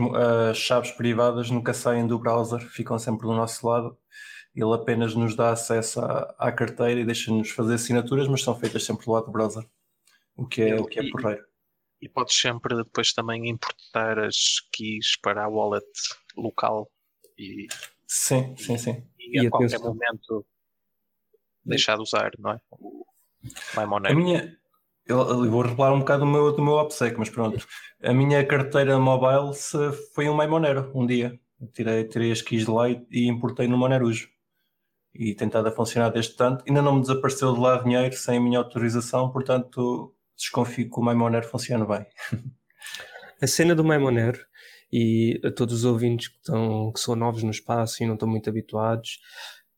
as 0.49 0.57
chaves 0.57 0.91
privadas 0.91 1.51
nunca 1.51 1.74
saem 1.74 2.07
do 2.07 2.18
browser, 2.18 2.61
ficam 2.61 2.97
sempre 2.97 3.28
do 3.28 3.34
nosso 3.36 3.68
lado 3.68 3.95
ele 4.61 4.73
apenas 4.73 5.13
nos 5.13 5.35
dá 5.35 5.51
acesso 5.51 5.99
à, 6.01 6.35
à 6.37 6.51
carteira 6.51 6.99
e 6.99 7.05
deixa-nos 7.05 7.51
fazer 7.51 7.75
assinaturas, 7.75 8.27
mas 8.27 8.41
são 8.41 8.55
feitas 8.55 8.83
sempre 8.83 9.05
do 9.05 9.11
lado 9.11 9.27
do 9.27 9.31
browser, 9.31 9.63
o 10.35 10.47
que 10.47 10.63
é, 10.63 10.75
o 10.75 10.85
que 10.85 10.99
é 10.99 11.09
porreiro. 11.11 11.45
E 12.01 12.09
podes 12.09 12.39
sempre 12.39 12.75
depois 12.75 13.13
também 13.13 13.47
importar 13.47 14.19
as 14.19 14.59
keys 14.71 15.15
para 15.21 15.43
a 15.43 15.47
wallet 15.47 15.85
local 16.35 16.89
e, 17.37 17.67
sim, 18.07 18.55
sim, 18.57 18.77
sim. 18.77 19.03
e, 19.19 19.41
e 19.41 19.47
a 19.47 19.49
qualquer 19.49 19.79
momento 19.79 20.45
deixar 21.63 21.95
de 21.95 22.01
usar, 22.01 22.31
não 22.39 22.51
é? 22.51 22.61
O 22.71 23.05
A 24.11 24.13
minha, 24.13 24.57
eu, 25.05 25.19
eu, 25.19 25.51
vou 25.51 25.61
revelar 25.61 25.93
um 25.93 25.99
bocado 25.99 26.25
do 26.25 26.31
meu, 26.31 26.51
do 26.51 26.63
meu 26.63 26.73
OPSEC, 26.73 27.17
mas 27.17 27.29
pronto. 27.29 27.65
A 28.01 28.13
minha 28.13 28.45
carteira 28.45 28.97
mobile 28.99 29.53
foi 30.13 30.27
um 30.29 30.33
Maimonero, 30.33 30.91
um 30.95 31.05
dia. 31.05 31.39
tirei, 31.73 32.03
tirei 32.05 32.31
as 32.31 32.41
keys 32.41 32.65
de 32.65 32.71
lá 32.71 32.89
e, 32.89 33.05
e 33.11 33.27
importei 33.27 33.67
no 33.67 33.77
Monerujo 33.77 34.29
e 35.18 35.34
tem 35.34 35.47
estado 35.47 35.68
a 35.68 35.72
funcionar 35.72 36.09
desde 36.09 36.36
tanto. 36.36 36.63
Ainda 36.68 36.82
não 36.82 36.95
me 36.95 37.01
desapareceu 37.01 37.53
de 37.53 37.59
lá 37.59 37.82
dinheiro 37.82 38.15
sem 38.15 38.38
a 38.38 38.41
minha 38.41 38.59
autorização, 38.59 39.32
portanto 39.32 40.13
desconfio 40.36 40.89
que 40.89 40.99
o 40.99 41.03
Maimoner 41.03 41.43
funcione 41.43 41.86
bem. 41.86 42.05
A 43.39 43.45
cena 43.45 43.76
do 43.76 43.84
Maimoner 43.84 44.47
e 44.91 45.39
a 45.43 45.51
todos 45.51 45.76
os 45.76 45.86
ouvintes 45.86 46.30
que, 46.30 46.38
estão, 46.38 46.91
que 46.91 46.99
são 46.99 47.15
novos 47.15 47.43
no 47.43 47.51
espaço 47.51 48.01
e 48.01 48.07
não 48.07 48.15
estão 48.15 48.28
muito 48.28 48.49
habituados, 48.49 49.20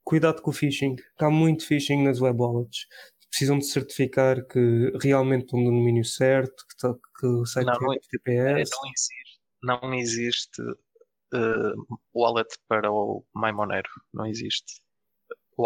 cuidado 0.01 0.41
com 0.41 0.49
o 0.49 0.53
phishing. 0.53 0.95
Há 1.19 1.29
muito 1.29 1.65
phishing 1.65 2.03
nas 2.03 2.21
web 2.21 2.39
wallets. 2.39 2.87
Precisam 3.29 3.59
de 3.59 3.65
certificar 3.65 4.45
que 4.47 4.93
realmente 5.01 5.43
estão 5.43 5.59
no 5.59 5.71
domínio 5.71 6.05
certo, 6.05 6.65
que, 6.69 6.77
tá, 6.77 6.93
que 7.19 7.27
o 7.27 7.45
site 7.45 7.67
não, 7.67 7.77
tem 7.77 7.99
TPS. 8.09 8.69
Não 8.71 8.89
existe, 8.89 9.41
não 9.61 9.93
existe 9.93 10.61
uh, 10.61 11.99
wallet 12.13 12.49
para 12.67 12.89
o 12.89 13.25
Maimonero. 13.33 13.89
Não 14.13 14.25
existe 14.25 14.81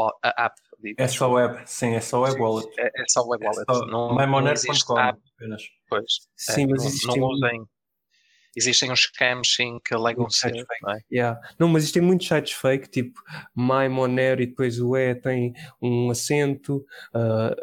a 0.02 0.46
app. 0.46 0.56
É 0.98 1.08
só 1.08 1.32
web, 1.32 1.62
sim, 1.66 1.94
é 1.96 2.02
só 2.02 2.22
web 2.22 2.39
wallet. 2.39 2.70
É, 2.78 2.88
é 2.88 3.04
só 3.08 3.26
web 3.26 3.44
wallet. 3.44 3.66
É 3.70 3.91
não, 3.91 4.16
MyMonero.com 4.16 4.98
apenas. 4.98 5.64
Pois. 5.88 6.06
Sim, 6.36 6.64
é, 6.64 6.68
mas 6.68 6.86
existem... 6.86 7.20
não 7.20 7.28
usem. 7.28 7.66
Existem 8.56 8.91
uns 8.91 9.02
scams 9.02 9.56
sim 9.56 9.80
que 9.84 9.96
alegam 9.96 10.30
ser. 10.30 10.54
Não, 10.82 10.91
é? 10.91 11.00
yeah. 11.12 11.39
não, 11.58 11.68
mas 11.68 11.84
existem 11.84 12.04
muitos 12.04 12.28
sites 12.28 12.54
fake, 12.54 12.89
tipo 12.89 13.20
MyMonero 13.56 14.44
e 14.44 14.46
depois 14.46 14.80
o 14.80 14.96
E 14.96 15.16
tem 15.16 15.54
um 15.82 16.12
acento, 16.12 16.86
uh, 17.16 17.56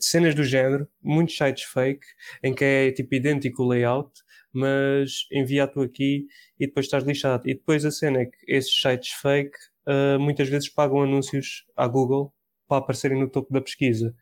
cenas 0.00 0.34
do 0.34 0.44
género, 0.44 0.86
muitos 1.02 1.36
sites 1.36 1.64
fake 1.64 2.06
em 2.42 2.54
que 2.54 2.64
é 2.64 2.92
tipo 2.92 3.14
idêntico 3.14 3.62
o 3.62 3.68
layout, 3.68 4.10
mas 4.52 5.26
envia-te 5.32 5.80
aqui 5.80 6.26
e 6.58 6.66
depois 6.66 6.86
estás 6.86 7.04
lixado. 7.04 7.48
E 7.48 7.54
depois 7.54 7.84
a 7.84 7.90
cena 7.90 8.20
é 8.20 8.26
que 8.26 8.36
esses 8.46 8.72
sites 8.80 9.12
fake 9.12 9.56
uh, 9.86 10.18
muitas 10.18 10.48
vezes 10.48 10.68
pagam 10.68 11.02
anúncios 11.02 11.64
à 11.76 11.86
Google 11.86 12.32
para 12.68 12.78
aparecerem 12.78 13.20
no 13.20 13.30
topo 13.30 13.52
da 13.52 13.60
pesquisa. 13.60 14.14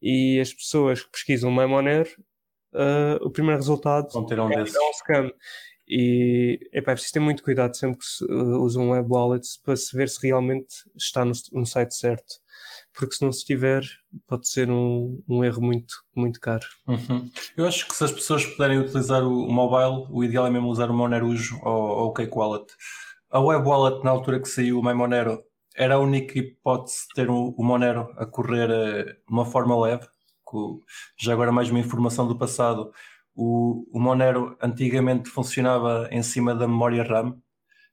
E 0.00 0.38
as 0.40 0.52
pessoas 0.52 1.02
que 1.02 1.10
pesquisam 1.10 1.50
Maimoner, 1.50 2.06
uh, 2.74 3.24
o 3.24 3.30
primeiro 3.30 3.58
resultado 3.58 4.08
ter 4.26 4.38
um 4.38 4.52
é, 4.52 4.62
um 4.62 4.92
scam. 4.92 5.30
E 5.86 6.58
é 6.72 6.80
preciso 6.80 7.12
ter 7.12 7.20
muito 7.20 7.42
cuidado 7.42 7.76
sempre 7.76 7.98
que 7.98 8.06
se, 8.06 8.24
uh, 8.24 8.62
usam 8.62 8.90
web 8.90 9.06
wallets 9.08 9.58
para 9.62 9.76
se 9.76 9.94
ver 9.96 10.08
se 10.08 10.26
realmente 10.26 10.74
está 10.96 11.24
no, 11.24 11.32
no 11.52 11.66
site 11.66 11.94
certo. 11.94 12.42
Porque 12.96 13.14
se 13.14 13.22
não 13.22 13.30
estiver, 13.30 13.82
pode 14.26 14.48
ser 14.48 14.70
um, 14.70 15.22
um 15.28 15.44
erro 15.44 15.60
muito, 15.60 15.94
muito 16.14 16.40
caro. 16.40 16.64
Uhum. 16.86 17.30
Eu 17.56 17.66
acho 17.66 17.86
que 17.86 17.94
se 17.94 18.04
as 18.04 18.12
pessoas 18.12 18.46
puderem 18.46 18.78
utilizar 18.78 19.22
o 19.22 19.50
mobile, 19.50 20.06
o 20.10 20.24
ideal 20.24 20.46
é 20.46 20.50
mesmo 20.50 20.68
usar 20.68 20.90
o 20.90 20.94
Monerujo 20.94 21.60
ou, 21.62 21.72
ou 21.72 22.06
o 22.08 22.12
Cake 22.12 22.32
Wallet 22.34 22.66
a 23.34 23.40
web 23.40 23.66
wallet 23.66 24.04
na 24.04 24.12
altura 24.12 24.38
que 24.38 24.48
saiu 24.48 24.78
o 24.78 24.82
MyMonero 24.82 25.42
era 25.74 25.96
a 25.96 25.98
única 25.98 26.38
hipótese 26.38 27.08
de 27.08 27.14
ter 27.16 27.28
o, 27.28 27.52
Monero 27.58 28.14
a 28.16 28.24
correr 28.24 28.68
de 28.68 29.10
eh, 29.10 29.16
uma 29.28 29.44
forma 29.44 29.76
leve. 29.76 30.06
já 31.18 31.32
agora 31.32 31.50
mais 31.50 31.68
uma 31.68 31.80
informação 31.80 32.28
do 32.28 32.38
passado. 32.38 32.92
O, 33.34 33.84
Monero 33.92 34.56
antigamente 34.62 35.28
funcionava 35.28 36.06
em 36.12 36.22
cima 36.22 36.54
da 36.54 36.68
memória 36.68 37.02
RAM, 37.02 37.36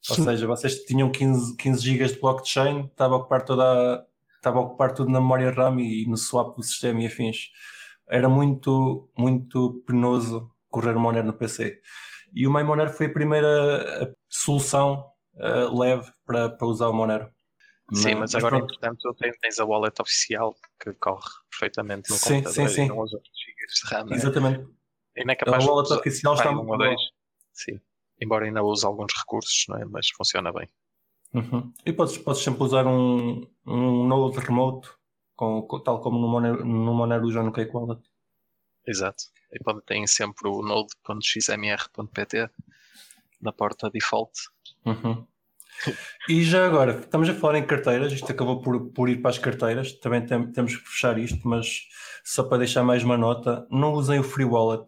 ou 0.09 0.15
seja, 0.15 0.45
vocês 0.45 0.83
tinham 0.83 1.09
15, 1.09 1.57
15 1.57 1.81
GB 1.81 2.05
de 2.05 2.19
blockchain, 2.19 2.85
estava 2.85 3.15
a 3.15 3.17
ocupar 3.17 3.43
toda 3.43 3.63
a, 3.63 4.05
estava 4.35 4.59
a 4.59 4.61
ocupar 4.61 4.93
tudo 4.93 5.09
na 5.09 5.19
memória 5.19 5.49
RAM 5.49 5.81
e 5.81 6.05
no 6.05 6.17
swap 6.17 6.55
do 6.55 6.61
sistema 6.61 7.01
e 7.01 7.07
afins. 7.07 7.49
Era 8.07 8.29
muito, 8.29 9.09
muito 9.17 9.81
penoso 9.87 10.51
correr 10.69 10.95
o 10.95 10.99
Monero 10.99 11.25
no 11.25 11.33
PC. 11.33 11.81
E 12.31 12.45
o 12.45 12.53
MyMonero 12.53 12.91
foi 12.91 13.07
a 13.07 13.13
primeira 13.13 14.15
solução 14.29 15.10
uh, 15.41 15.77
leve 15.77 16.11
para, 16.25 16.49
para 16.49 16.67
usar 16.67 16.87
o 16.87 16.93
Monero. 16.93 17.29
Sim, 17.93 18.15
mas, 18.15 18.33
mas 18.33 18.35
agora, 18.35 18.57
pronto. 18.57 18.73
entretanto, 18.73 19.15
tens 19.41 19.59
a 19.59 19.65
wallet 19.65 20.01
oficial 20.01 20.55
que 20.79 20.93
corre 20.93 21.29
perfeitamente 21.49 22.09
no 22.09 22.15
sim, 22.15 22.35
computador 22.35 22.69
sim, 22.69 22.75
sim. 22.75 22.81
e 22.83 22.87
não 22.87 22.99
usa 22.99 23.21
gigas 23.35 23.73
de 23.73 23.95
RAM. 23.95 24.15
Exatamente. 24.15 24.67
E 25.17 25.25
não 25.25 25.33
é 25.33 25.35
capaz 25.35 25.65
a 25.65 25.67
wallet 25.67 25.93
oficial 25.93 26.33
está 26.35 26.51
um 26.51 26.77
dois. 26.77 27.01
Sim. 27.51 27.81
Embora 28.21 28.45
ainda 28.45 28.63
use 28.63 28.85
alguns 28.85 29.11
recursos, 29.17 29.65
não 29.67 29.77
é? 29.77 29.85
mas 29.85 30.07
funciona 30.15 30.53
bem. 30.53 30.69
Uhum. 31.33 31.73
E 31.85 31.91
podes, 31.91 32.17
podes 32.17 32.41
sempre 32.41 32.63
usar 32.63 32.87
um, 32.87 33.45
um 33.65 34.07
Node 34.07 34.39
remote, 34.39 34.89
com, 35.35 35.61
tal 35.83 36.01
como 36.01 36.19
no 36.19 36.27
Monero, 36.27 36.63
no 36.63 36.93
Monero 36.93 37.29
já 37.29 37.43
no 37.43 37.51
Cake 37.51 37.75
Wallet. 37.75 38.01
Exato. 38.87 39.23
E 39.51 39.59
pode, 39.59 39.81
tem 39.81 40.07
sempre 40.07 40.47
o 40.47 40.61
node.xmr.pt 40.61 42.49
na 43.41 43.51
porta 43.51 43.89
default 43.89 44.31
Uhum. 44.85 45.25
E 46.29 46.43
já 46.43 46.65
agora, 46.65 46.99
estamos 46.99 47.27
a 47.29 47.33
falar 47.33 47.57
em 47.57 47.65
carteiras, 47.65 48.11
isto 48.11 48.31
acabou 48.31 48.61
por, 48.61 48.91
por 48.91 49.09
ir 49.09 49.21
para 49.21 49.31
as 49.31 49.37
carteiras, 49.37 49.93
também 49.93 50.25
tem, 50.25 50.51
temos 50.51 50.75
que 50.75 50.87
fechar 50.87 51.17
isto, 51.17 51.39
mas 51.47 51.81
só 52.23 52.43
para 52.43 52.59
deixar 52.59 52.83
mais 52.83 53.03
uma 53.03 53.17
nota, 53.17 53.65
não 53.69 53.93
usem 53.93 54.19
o 54.19 54.23
Free 54.23 54.45
Wallet. 54.45 54.85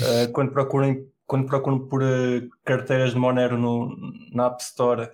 Uh, 0.00 0.32
quando, 0.32 0.52
procurem, 0.52 1.06
quando 1.26 1.46
procuram 1.46 1.86
por 1.86 2.02
uh, 2.02 2.48
carteiras 2.64 3.12
de 3.12 3.18
Monero 3.18 3.58
no, 3.58 3.94
na 4.32 4.46
App 4.46 4.62
Store, 4.62 5.10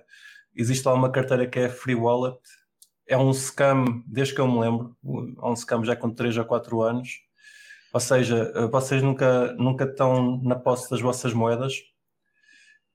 existe 0.55 0.85
lá 0.85 0.93
uma 0.93 1.11
carteira 1.11 1.47
que 1.47 1.59
é 1.59 1.69
Free 1.69 1.95
Wallet. 1.95 2.37
É 3.07 3.17
um 3.17 3.33
scam, 3.33 4.03
desde 4.05 4.35
que 4.35 4.41
eu 4.41 4.47
me 4.47 4.59
lembro, 4.59 4.97
é 5.41 5.45
um 5.47 5.55
scam 5.55 5.83
já 5.83 5.95
com 5.95 6.09
3 6.09 6.37
a 6.37 6.43
4 6.43 6.81
anos. 6.81 7.09
Ou 7.93 7.99
seja, 7.99 8.51
uh, 8.55 8.69
vocês 8.69 9.01
nunca, 9.01 9.53
nunca 9.53 9.85
estão 9.85 10.41
na 10.41 10.55
posse 10.55 10.89
das 10.89 11.01
vossas 11.01 11.33
moedas, 11.33 11.73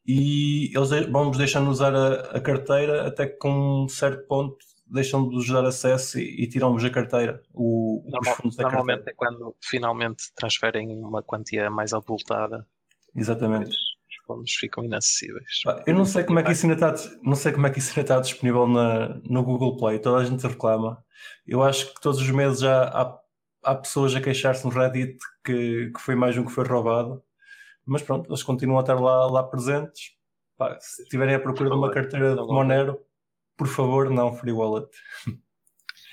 e 0.06 0.76
eles 0.76 0.90
vão-vos 1.10 1.38
deixando 1.38 1.70
usar 1.70 1.94
a, 1.94 2.36
a, 2.36 2.40
carteira 2.40 3.06
até 3.06 3.26
que 3.26 3.36
com 3.36 3.84
um 3.84 3.88
certo 3.88 4.26
ponto 4.26 4.56
deixam 4.86 5.28
de 5.28 5.34
vos 5.34 5.48
dar 5.48 5.64
acesso 5.64 6.18
e, 6.18 6.42
e 6.42 6.48
tiram-vos 6.48 6.84
a 6.84 6.90
carteira, 6.90 7.42
o, 7.54 8.02
Normal, 8.04 8.36
normalmente 8.42 9.04
carteira. 9.04 9.10
é 9.10 9.14
quando 9.14 9.56
finalmente 9.62 10.24
transferem 10.34 10.88
uma 11.02 11.22
quantia 11.22 11.70
mais 11.70 11.92
avultada, 11.92 12.66
Exatamente. 13.14 13.70
os 13.70 14.26
fundos 14.26 14.52
ficam 14.52 14.84
inacessíveis. 14.84 15.62
Eu 15.86 15.94
não 15.94 16.04
sei 16.04 16.24
como 16.24 16.40
é 16.40 16.42
que 16.42 16.52
isso 16.52 16.66
ainda 16.66 16.74
está, 16.74 17.10
não 17.22 17.34
sei 17.34 17.52
como 17.52 17.66
é 17.66 17.70
que 17.70 17.78
isso 17.78 17.90
ainda 17.90 18.00
está 18.02 18.20
disponível 18.20 18.66
na, 18.66 19.20
no 19.24 19.42
Google 19.42 19.76
Play, 19.76 19.98
toda 19.98 20.20
a 20.20 20.24
gente 20.24 20.46
reclama. 20.46 21.02
Eu 21.46 21.62
acho 21.62 21.94
que 21.94 22.00
todos 22.00 22.20
os 22.20 22.30
meses 22.30 22.60
já 22.60 22.84
há, 22.84 23.18
há 23.62 23.74
pessoas 23.76 24.14
a 24.14 24.20
queixar-se 24.20 24.64
no 24.64 24.70
Reddit 24.70 25.18
que, 25.44 25.90
que 25.94 26.00
foi 26.00 26.14
mais 26.14 26.36
um 26.36 26.44
que 26.44 26.52
foi 26.52 26.66
roubado. 26.66 27.22
Mas 27.84 28.02
pronto, 28.02 28.28
eles 28.30 28.42
continuam 28.42 28.78
a 28.78 28.82
estar 28.82 29.00
lá, 29.00 29.26
lá 29.26 29.42
presentes. 29.42 30.12
Pá, 30.56 30.78
se 30.80 31.02
estiverem 31.02 31.34
à 31.34 31.40
procura 31.40 31.70
de 31.70 31.76
uma 31.76 31.90
carteira 31.90 32.34
de 32.34 32.42
Monero, 32.42 32.98
por 33.56 33.66
favor, 33.66 34.10
não 34.10 34.34
Free 34.36 34.52
Wallet. 34.52 34.88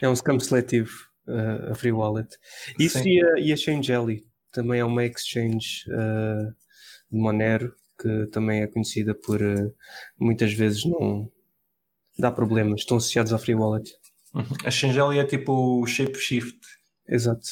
É 0.01 0.07
um 0.07 0.15
scam 0.15 0.39
seletivo, 0.39 0.91
uh, 1.27 1.71
a 1.71 1.75
Free 1.75 1.91
Wallet. 1.91 2.29
Isso 2.79 2.99
Sim. 2.99 3.09
e 3.09 3.23
a, 3.23 3.39
e 3.39 3.53
a 3.53 3.57
também 4.51 4.79
é 4.79 4.85
uma 4.85 5.05
exchange 5.05 5.83
uh, 5.89 6.53
de 7.11 7.19
Monero, 7.19 7.73
que 8.01 8.27
também 8.27 8.61
é 8.61 8.67
conhecida 8.67 9.13
por 9.13 9.41
uh, 9.41 9.75
muitas 10.17 10.53
vezes 10.53 10.85
não 10.85 11.31
dá 12.17 12.31
problemas, 12.31 12.81
estão 12.81 12.97
associados 12.97 13.33
à 13.33 13.37
Free 13.37 13.55
Wallet. 13.55 13.91
Uhum. 14.33 14.45
A 14.63 14.71
Shangeli 14.71 15.19
é 15.19 15.25
tipo 15.25 15.81
o 15.81 15.85
Shapeshift. 15.85 16.59
Exato. 17.07 17.47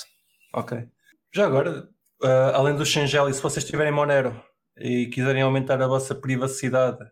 Ok. 0.53 0.88
Já 1.34 1.45
agora, 1.45 1.89
ah, 2.24 2.51
além 2.55 2.76
do 2.76 2.86
Shangeli, 2.86 3.34
se 3.34 3.41
vocês 3.41 3.65
tiverem 3.65 3.91
Monero 3.91 4.41
e 4.78 5.07
quiserem 5.07 5.41
aumentar 5.41 5.82
a 5.82 5.88
vossa 5.88 6.15
privacidade 6.15 7.03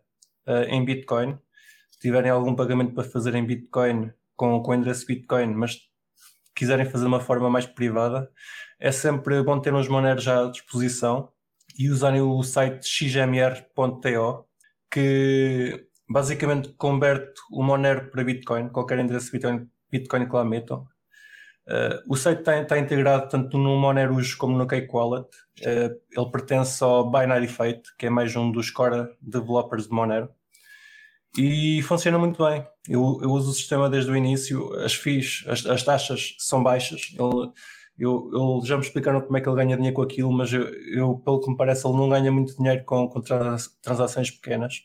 ah, 0.46 0.64
em 0.64 0.84
Bitcoin, 0.84 1.38
se 1.90 1.98
tiverem 2.00 2.30
algum 2.30 2.54
pagamento 2.54 2.94
para 2.94 3.04
fazer 3.04 3.34
em 3.34 3.44
Bitcoin 3.44 4.12
com, 4.36 4.62
com 4.62 4.70
o 4.70 4.74
endereço 4.74 5.06
Bitcoin, 5.06 5.54
mas 5.54 5.78
quiserem 6.54 6.86
fazer 6.86 7.04
de 7.04 7.08
uma 7.08 7.20
forma 7.20 7.50
mais 7.50 7.66
privada, 7.66 8.30
é 8.80 8.90
sempre 8.92 9.42
bom 9.42 9.60
ter 9.60 9.74
uns 9.74 9.88
Monero 9.88 10.20
já 10.20 10.44
à 10.44 10.50
disposição 10.50 11.30
e 11.78 11.90
usarem 11.90 12.22
o 12.22 12.42
site 12.42 12.86
xmr.to 12.86 14.46
que 14.90 15.86
basicamente 16.08 16.70
converte 16.74 17.40
o 17.50 17.62
Monero 17.62 18.10
para 18.10 18.24
Bitcoin, 18.24 18.68
qualquer 18.70 18.98
endereço 18.98 19.30
Bitcoin, 19.32 19.68
Bitcoin 19.90 20.26
que 20.26 20.34
lá 20.34 20.44
metam. 20.44 20.86
Uh, 21.68 22.00
o 22.08 22.16
site 22.16 22.38
está, 22.38 22.60
está 22.60 22.78
integrado 22.78 23.28
tanto 23.28 23.58
no 23.58 23.76
Monero 23.76 24.16
como 24.38 24.56
no 24.56 24.68
Cake 24.68 24.88
Wallet. 24.92 25.26
Uh, 25.60 26.00
ele 26.12 26.30
pertence 26.30 26.82
ao 26.84 27.10
Binary 27.10 27.48
Fate, 27.48 27.82
que 27.98 28.06
é 28.06 28.10
mais 28.10 28.36
um 28.36 28.52
dos 28.52 28.70
core 28.70 29.08
developers 29.20 29.88
de 29.88 29.92
Monero. 29.92 30.28
E 31.36 31.82
funciona 31.82 32.18
muito 32.18 32.44
bem. 32.44 32.64
Eu, 32.88 33.18
eu 33.20 33.30
uso 33.30 33.50
o 33.50 33.54
sistema 33.54 33.90
desde 33.90 34.10
o 34.10 34.16
início. 34.16 34.72
As 34.80 34.94
fees, 34.94 35.44
as, 35.48 35.66
as 35.66 35.82
taxas 35.82 36.36
são 36.38 36.62
baixas. 36.62 37.12
Ele, 37.12 37.50
eu, 37.98 38.30
eu 38.32 38.60
já 38.64 38.76
me 38.76 38.82
explicaram 38.82 39.20
como 39.20 39.36
é 39.36 39.40
que 39.40 39.48
ele 39.48 39.56
ganha 39.56 39.76
dinheiro 39.76 39.96
com 39.96 40.02
aquilo, 40.02 40.32
mas 40.32 40.52
eu, 40.52 40.62
eu, 40.94 41.16
pelo 41.18 41.40
que 41.40 41.50
me 41.50 41.56
parece, 41.56 41.86
ele 41.86 41.96
não 41.96 42.08
ganha 42.08 42.30
muito 42.30 42.56
dinheiro 42.56 42.84
com, 42.84 43.08
com 43.08 43.20
trans- 43.20 43.76
transações 43.82 44.30
pequenas. 44.30 44.82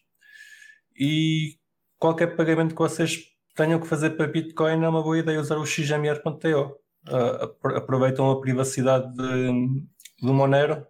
E 0.99 1.57
qualquer 1.99 2.35
pagamento 2.35 2.73
que 2.73 2.81
vocês 2.81 3.30
tenham 3.55 3.79
que 3.79 3.87
fazer 3.87 4.11
para 4.11 4.27
Bitcoin 4.27 4.83
é 4.83 4.89
uma 4.89 5.03
boa 5.03 5.17
ideia 5.19 5.39
usar 5.39 5.57
o 5.57 5.65
xmr.to. 5.65 6.79
Uh, 7.09 7.43
apro- 7.43 7.77
aproveitam 7.77 8.29
a 8.29 8.39
privacidade 8.39 9.11
de- 9.15 9.83
do 10.21 10.33
Monero 10.33 10.85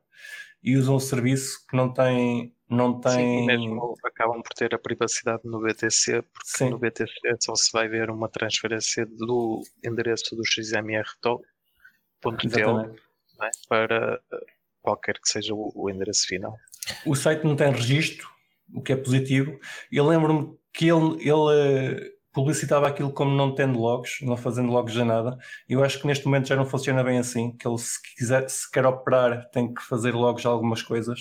e 0.62 0.76
usam 0.76 0.95
o 0.95 0.99
serviço 0.99 1.66
que 1.70 1.76
não 1.76 1.93
tem. 1.93 2.53
Não 2.70 2.99
tem... 3.01 3.12
Sim, 3.12 3.45
mesmo 3.45 3.95
acabam 4.03 4.41
por 4.41 4.53
ter 4.53 4.74
a 4.74 4.80
privacidade 4.80 5.41
no 5.43 5.59
BTC, 5.62 6.22
porque 6.22 6.47
Sim. 6.57 6.70
no 6.70 6.80
BTC 6.80 7.12
só 7.41 7.53
se 7.53 7.70
vai 7.74 7.89
ver 7.89 8.09
uma 8.09 8.30
transferência 8.30 9.05
do 9.05 9.62
endereço 9.84 10.36
do 10.38 10.45
XMR.to 10.45 11.41
é? 13.43 13.49
para 13.68 14.22
eh, 14.32 14.45
qualquer 14.82 15.20
que 15.20 15.28
seja 15.28 15.53
o, 15.53 15.72
o 15.76 15.89
endereço 15.89 16.28
final. 16.28 16.55
O 17.05 17.16
site 17.16 17.43
não 17.43 17.55
tem 17.55 17.72
registro, 17.72 18.30
o 18.74 18.82
que 18.82 18.93
é 18.93 18.95
positivo. 18.95 19.59
Eu 19.91 20.07
lembro-me 20.07 20.57
que 20.74 20.88
ele, 20.88 21.30
ele 21.30 22.14
publicitava 22.34 22.88
aquilo 22.88 23.11
como 23.13 23.36
não 23.36 23.53
tendo 23.53 23.79
logs, 23.79 24.19
não 24.21 24.38
fazendo 24.38 24.71
logs 24.71 24.97
a 24.97 25.05
nada. 25.05 25.38
Eu 25.67 25.84
acho 25.84 25.99
que 25.99 26.07
neste 26.07 26.25
momento 26.25 26.47
já 26.47 26.55
não 26.55 26.65
funciona 26.65 27.03
bem 27.03 27.17
assim, 27.19 27.55
que 27.57 27.67
ele 27.67 27.77
se 27.77 27.99
quiser, 28.15 28.49
se 28.49 28.69
quer 28.71 28.86
operar 28.86 29.49
tem 29.51 29.73
que 29.73 29.82
fazer 29.82 30.13
logs 30.13 30.45
a 30.45 30.49
algumas 30.49 30.82
coisas. 30.82 31.19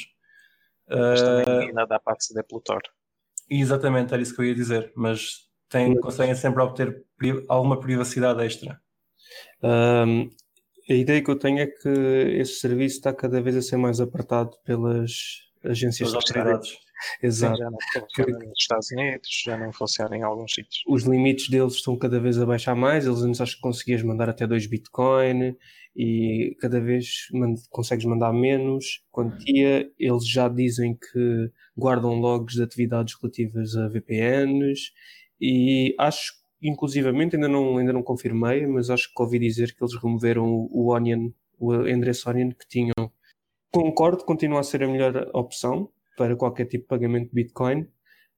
Mas 0.88 1.20
Uh, 1.20 1.24
também 1.44 1.68
ainda 1.68 1.86
dá 1.86 2.00
para 2.00 2.14
aceder 2.14 2.44
pelo 2.46 2.60
Tor. 2.60 2.82
exatamente, 3.48 4.12
era 4.12 4.22
isso 4.22 4.34
que 4.34 4.40
eu 4.40 4.44
ia 4.46 4.54
dizer, 4.54 4.92
mas 4.96 5.48
tem, 5.68 5.96
conseguem 6.00 6.34
sempre 6.34 6.62
obter 6.62 7.04
pri- 7.16 7.44
alguma 7.48 7.78
privacidade 7.78 8.42
extra. 8.44 8.80
Um, 9.62 10.28
a 10.88 10.94
ideia 10.94 11.22
que 11.22 11.30
eu 11.30 11.38
tenho 11.38 11.60
é 11.60 11.66
que 11.66 11.88
esse 11.88 12.54
serviço 12.54 12.96
está 12.96 13.12
cada 13.12 13.40
vez 13.40 13.56
a 13.56 13.62
ser 13.62 13.76
mais 13.76 14.00
apertado 14.00 14.50
pelas 14.64 15.12
agências 15.64 16.10
tributárias. 16.10 16.46
autoridades. 16.56 16.78
Exato. 17.22 17.56
Já 17.58 17.70
não 17.70 17.78
funciona 17.94 18.38
nos 18.38 18.58
Estados 18.58 18.90
Unidos, 18.92 19.42
já 19.44 19.56
não 19.58 19.72
funciona 19.72 20.16
em 20.18 20.22
alguns 20.22 20.52
sítios. 20.54 20.82
os 20.86 21.04
limites 21.04 21.48
deles 21.48 21.74
estão 21.74 21.96
cada 21.96 22.20
vez 22.20 22.38
a 22.38 22.44
baixar 22.44 22.74
mais. 22.74 23.06
Eles 23.06 23.22
antes 23.22 23.40
acho 23.40 23.56
que 23.56 23.62
conseguias 23.62 24.02
mandar 24.02 24.28
até 24.28 24.46
2 24.46 24.66
Bitcoin 24.66 25.56
e 25.96 26.56
cada 26.60 26.78
vez 26.80 27.26
man- 27.32 27.54
consegues 27.70 28.04
mandar 28.04 28.32
menos 28.34 29.02
quantia. 29.10 29.90
Eles 29.98 30.28
já 30.28 30.46
dizem 30.48 30.94
que 30.94 31.50
guardam 31.76 32.20
logs 32.20 32.56
de 32.56 32.62
atividades 32.62 33.14
relativas 33.20 33.74
a 33.76 33.88
VPNs 33.88 34.90
e 35.40 35.94
acho, 35.98 36.34
inclusivamente, 36.62 37.34
ainda 37.36 37.48
não, 37.48 37.78
ainda 37.78 37.92
não 37.94 38.02
confirmei, 38.02 38.66
mas 38.66 38.90
acho 38.90 39.08
que 39.14 39.22
ouvi 39.22 39.38
dizer 39.38 39.74
que 39.74 39.82
eles 39.82 39.94
removeram 40.02 40.44
o, 40.44 40.68
o 40.70 40.94
Onion, 40.94 41.30
o 41.58 41.74
endereço 41.88 42.28
Onion 42.28 42.50
que 42.50 42.68
tinham. 42.68 42.99
Concordo, 43.72 44.24
continua 44.24 44.60
a 44.60 44.64
ser 44.64 44.82
a 44.82 44.88
melhor 44.88 45.30
opção 45.32 45.90
para 46.16 46.36
qualquer 46.36 46.66
tipo 46.66 46.84
de 46.84 46.88
pagamento 46.88 47.28
de 47.28 47.34
Bitcoin, 47.34 47.86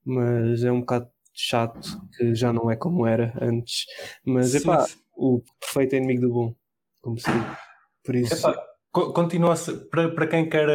mas 0.05 0.63
é 0.63 0.71
um 0.71 0.81
bocado 0.81 1.09
chato 1.33 1.79
que 2.15 2.35
já 2.35 2.53
não 2.53 2.69
é 2.69 2.75
como 2.75 3.07
era 3.07 3.33
antes. 3.41 3.85
Mas 4.25 4.53
epá, 4.53 4.81
sim. 4.85 4.97
o 5.17 5.41
perfeito 5.59 5.95
inimigo 5.95 6.21
do 6.21 6.33
bom, 6.33 6.55
como 7.01 7.17
se 7.19 7.31
diz. 7.31 7.57
Por 8.05 8.15
isso, 8.15 8.35
Epá, 8.47 8.63
co- 8.91 9.11
continua 9.13 9.53
a 9.53 9.55
ser, 9.55 9.89
para, 9.89 10.13
para 10.13 10.27
quem 10.27 10.47
quer, 10.47 10.67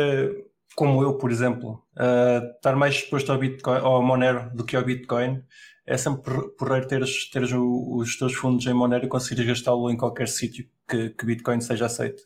como 0.74 1.02
eu, 1.02 1.16
por 1.18 1.30
exemplo, 1.30 1.84
eh, 1.98 2.42
estar 2.56 2.74
mais 2.74 2.96
exposto 2.96 3.30
ao 3.30 3.38
Bitcoin, 3.38 3.78
ao 3.78 4.02
Monero 4.02 4.50
do 4.54 4.64
que 4.64 4.74
ao 4.76 4.84
Bitcoin, 4.84 5.42
é 5.86 5.96
sempre 5.96 6.22
por- 6.22 6.56
porreiro 6.56 6.88
teres, 6.88 7.30
teres 7.30 7.50
os 7.54 8.18
teus 8.18 8.34
fundos 8.34 8.66
em 8.66 8.74
Monero 8.74 9.04
e 9.04 9.09
conseguires 9.09 9.46
gastá-lo 9.46 9.88
em 9.90 9.96
qualquer 9.96 10.26
sítio 10.28 10.66
que, 10.88 11.11
que 11.11 11.24
Bitcoin 11.26 11.61
seja 11.61 11.86
aceito. 11.86 12.22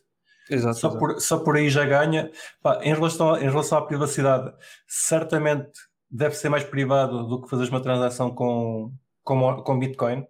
Exato, 0.49 0.77
Só 0.77 0.87
exato. 0.89 0.99
por, 0.99 1.21
só 1.21 1.39
por 1.39 1.57
aí 1.57 1.69
já 1.69 1.85
ganha. 1.85 2.31
Pá, 2.61 2.79
em, 2.83 2.93
relação, 2.93 3.37
em 3.37 3.49
relação 3.49 3.77
à 3.77 3.85
privacidade, 3.85 4.53
certamente 4.87 5.71
deve 6.09 6.35
ser 6.35 6.49
mais 6.49 6.63
privado 6.63 7.27
do 7.27 7.41
que 7.41 7.49
fazeres 7.49 7.71
uma 7.71 7.81
transação 7.81 8.33
com, 8.33 8.93
com, 9.23 9.63
com 9.63 9.79
Bitcoin, 9.79 10.25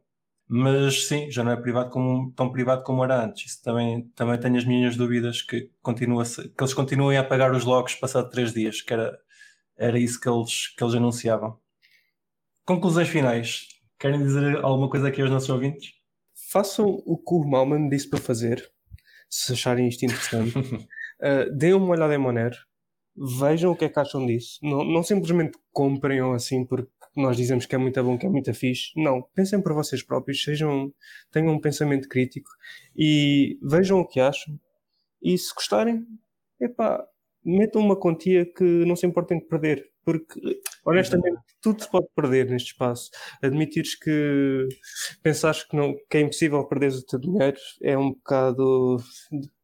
mas 0.47 1.07
sim, 1.07 1.31
já 1.31 1.43
não 1.43 1.51
é 1.51 1.57
privado 1.57 1.89
como, 1.89 2.31
tão 2.33 2.51
privado 2.51 2.83
como 2.83 3.03
era 3.03 3.25
antes. 3.25 3.51
Isso 3.51 3.63
também, 3.63 4.03
também 4.15 4.39
tenho 4.39 4.57
as 4.57 4.65
minhas 4.65 4.95
dúvidas 4.95 5.41
que, 5.41 5.69
continua 5.81 6.23
que 6.25 6.63
eles 6.63 6.73
continuem 6.73 7.17
a 7.17 7.23
pagar 7.23 7.53
os 7.53 7.65
logs 7.65 7.95
passado 7.95 8.29
três 8.29 8.53
dias, 8.53 8.81
que 8.81 8.93
era, 8.93 9.17
era 9.77 9.99
isso 9.99 10.19
que 10.19 10.29
eles, 10.29 10.67
que 10.75 10.83
eles 10.83 10.95
anunciavam. 10.95 11.57
Conclusões 12.65 13.09
finais. 13.09 13.67
Querem 13.99 14.21
dizer 14.21 14.63
alguma 14.63 14.89
coisa 14.89 15.07
aqui 15.07 15.21
aos 15.21 15.31
nossos 15.31 15.49
ouvintes? 15.49 15.93
Façam 16.51 17.01
o 17.05 17.17
que 17.17 17.33
o 17.33 17.43
Malman 17.43 17.89
disse 17.89 18.09
para 18.09 18.19
fazer, 18.19 18.71
se 19.33 19.53
acharem 19.53 19.87
isto 19.87 20.05
interessante. 20.05 20.55
Uh, 20.57 21.49
deem 21.57 21.73
uma 21.73 21.89
olhada 21.89 22.13
em 22.13 22.19
Monero, 22.19 22.55
vejam 23.39 23.71
o 23.71 23.75
que 23.75 23.85
é 23.85 23.89
que 23.89 23.99
acham 23.99 24.25
disso. 24.27 24.59
Não, 24.61 24.83
não 24.83 25.01
simplesmente 25.01 25.57
comprem 25.71 26.21
ou 26.21 26.33
assim 26.33 26.63
porque 26.63 26.91
nós 27.15 27.35
dizemos 27.35 27.65
que 27.65 27.73
é 27.73 27.77
muito 27.77 28.01
bom, 28.03 28.17
que 28.17 28.27
é 28.27 28.29
muito 28.29 28.53
fixe. 28.53 28.91
Não, 28.95 29.23
pensem 29.33 29.59
por 29.59 29.73
vocês 29.73 30.03
próprios, 30.03 30.43
sejam, 30.43 30.93
tenham 31.31 31.53
um 31.53 31.59
pensamento 31.59 32.07
crítico 32.07 32.49
e 32.95 33.57
vejam 33.63 33.99
o 33.99 34.07
que 34.07 34.19
acham. 34.19 34.59
E 35.21 35.35
se 35.35 35.53
gostarem, 35.53 36.05
epá, 36.61 37.03
metam 37.43 37.81
uma 37.81 37.99
quantia 37.99 38.45
que 38.45 38.63
não 38.85 38.95
se 38.95 39.07
importem 39.07 39.39
de 39.39 39.45
perder. 39.45 39.83
Porque, 40.05 40.61
honestamente, 40.85 41.39
tudo 41.61 41.81
se 41.81 41.89
pode 41.89 42.07
perder 42.15 42.49
neste 42.49 42.71
espaço. 42.71 43.09
Admitires 43.41 43.95
que 43.95 44.67
pensares 45.21 45.63
que, 45.63 45.75
não, 45.75 45.95
que 46.09 46.17
é 46.17 46.21
impossível 46.21 46.65
perderes 46.67 46.97
o 46.97 47.05
teu 47.05 47.19
dinheiro 47.19 47.57
é 47.81 47.97
um 47.97 48.11
bocado. 48.11 48.97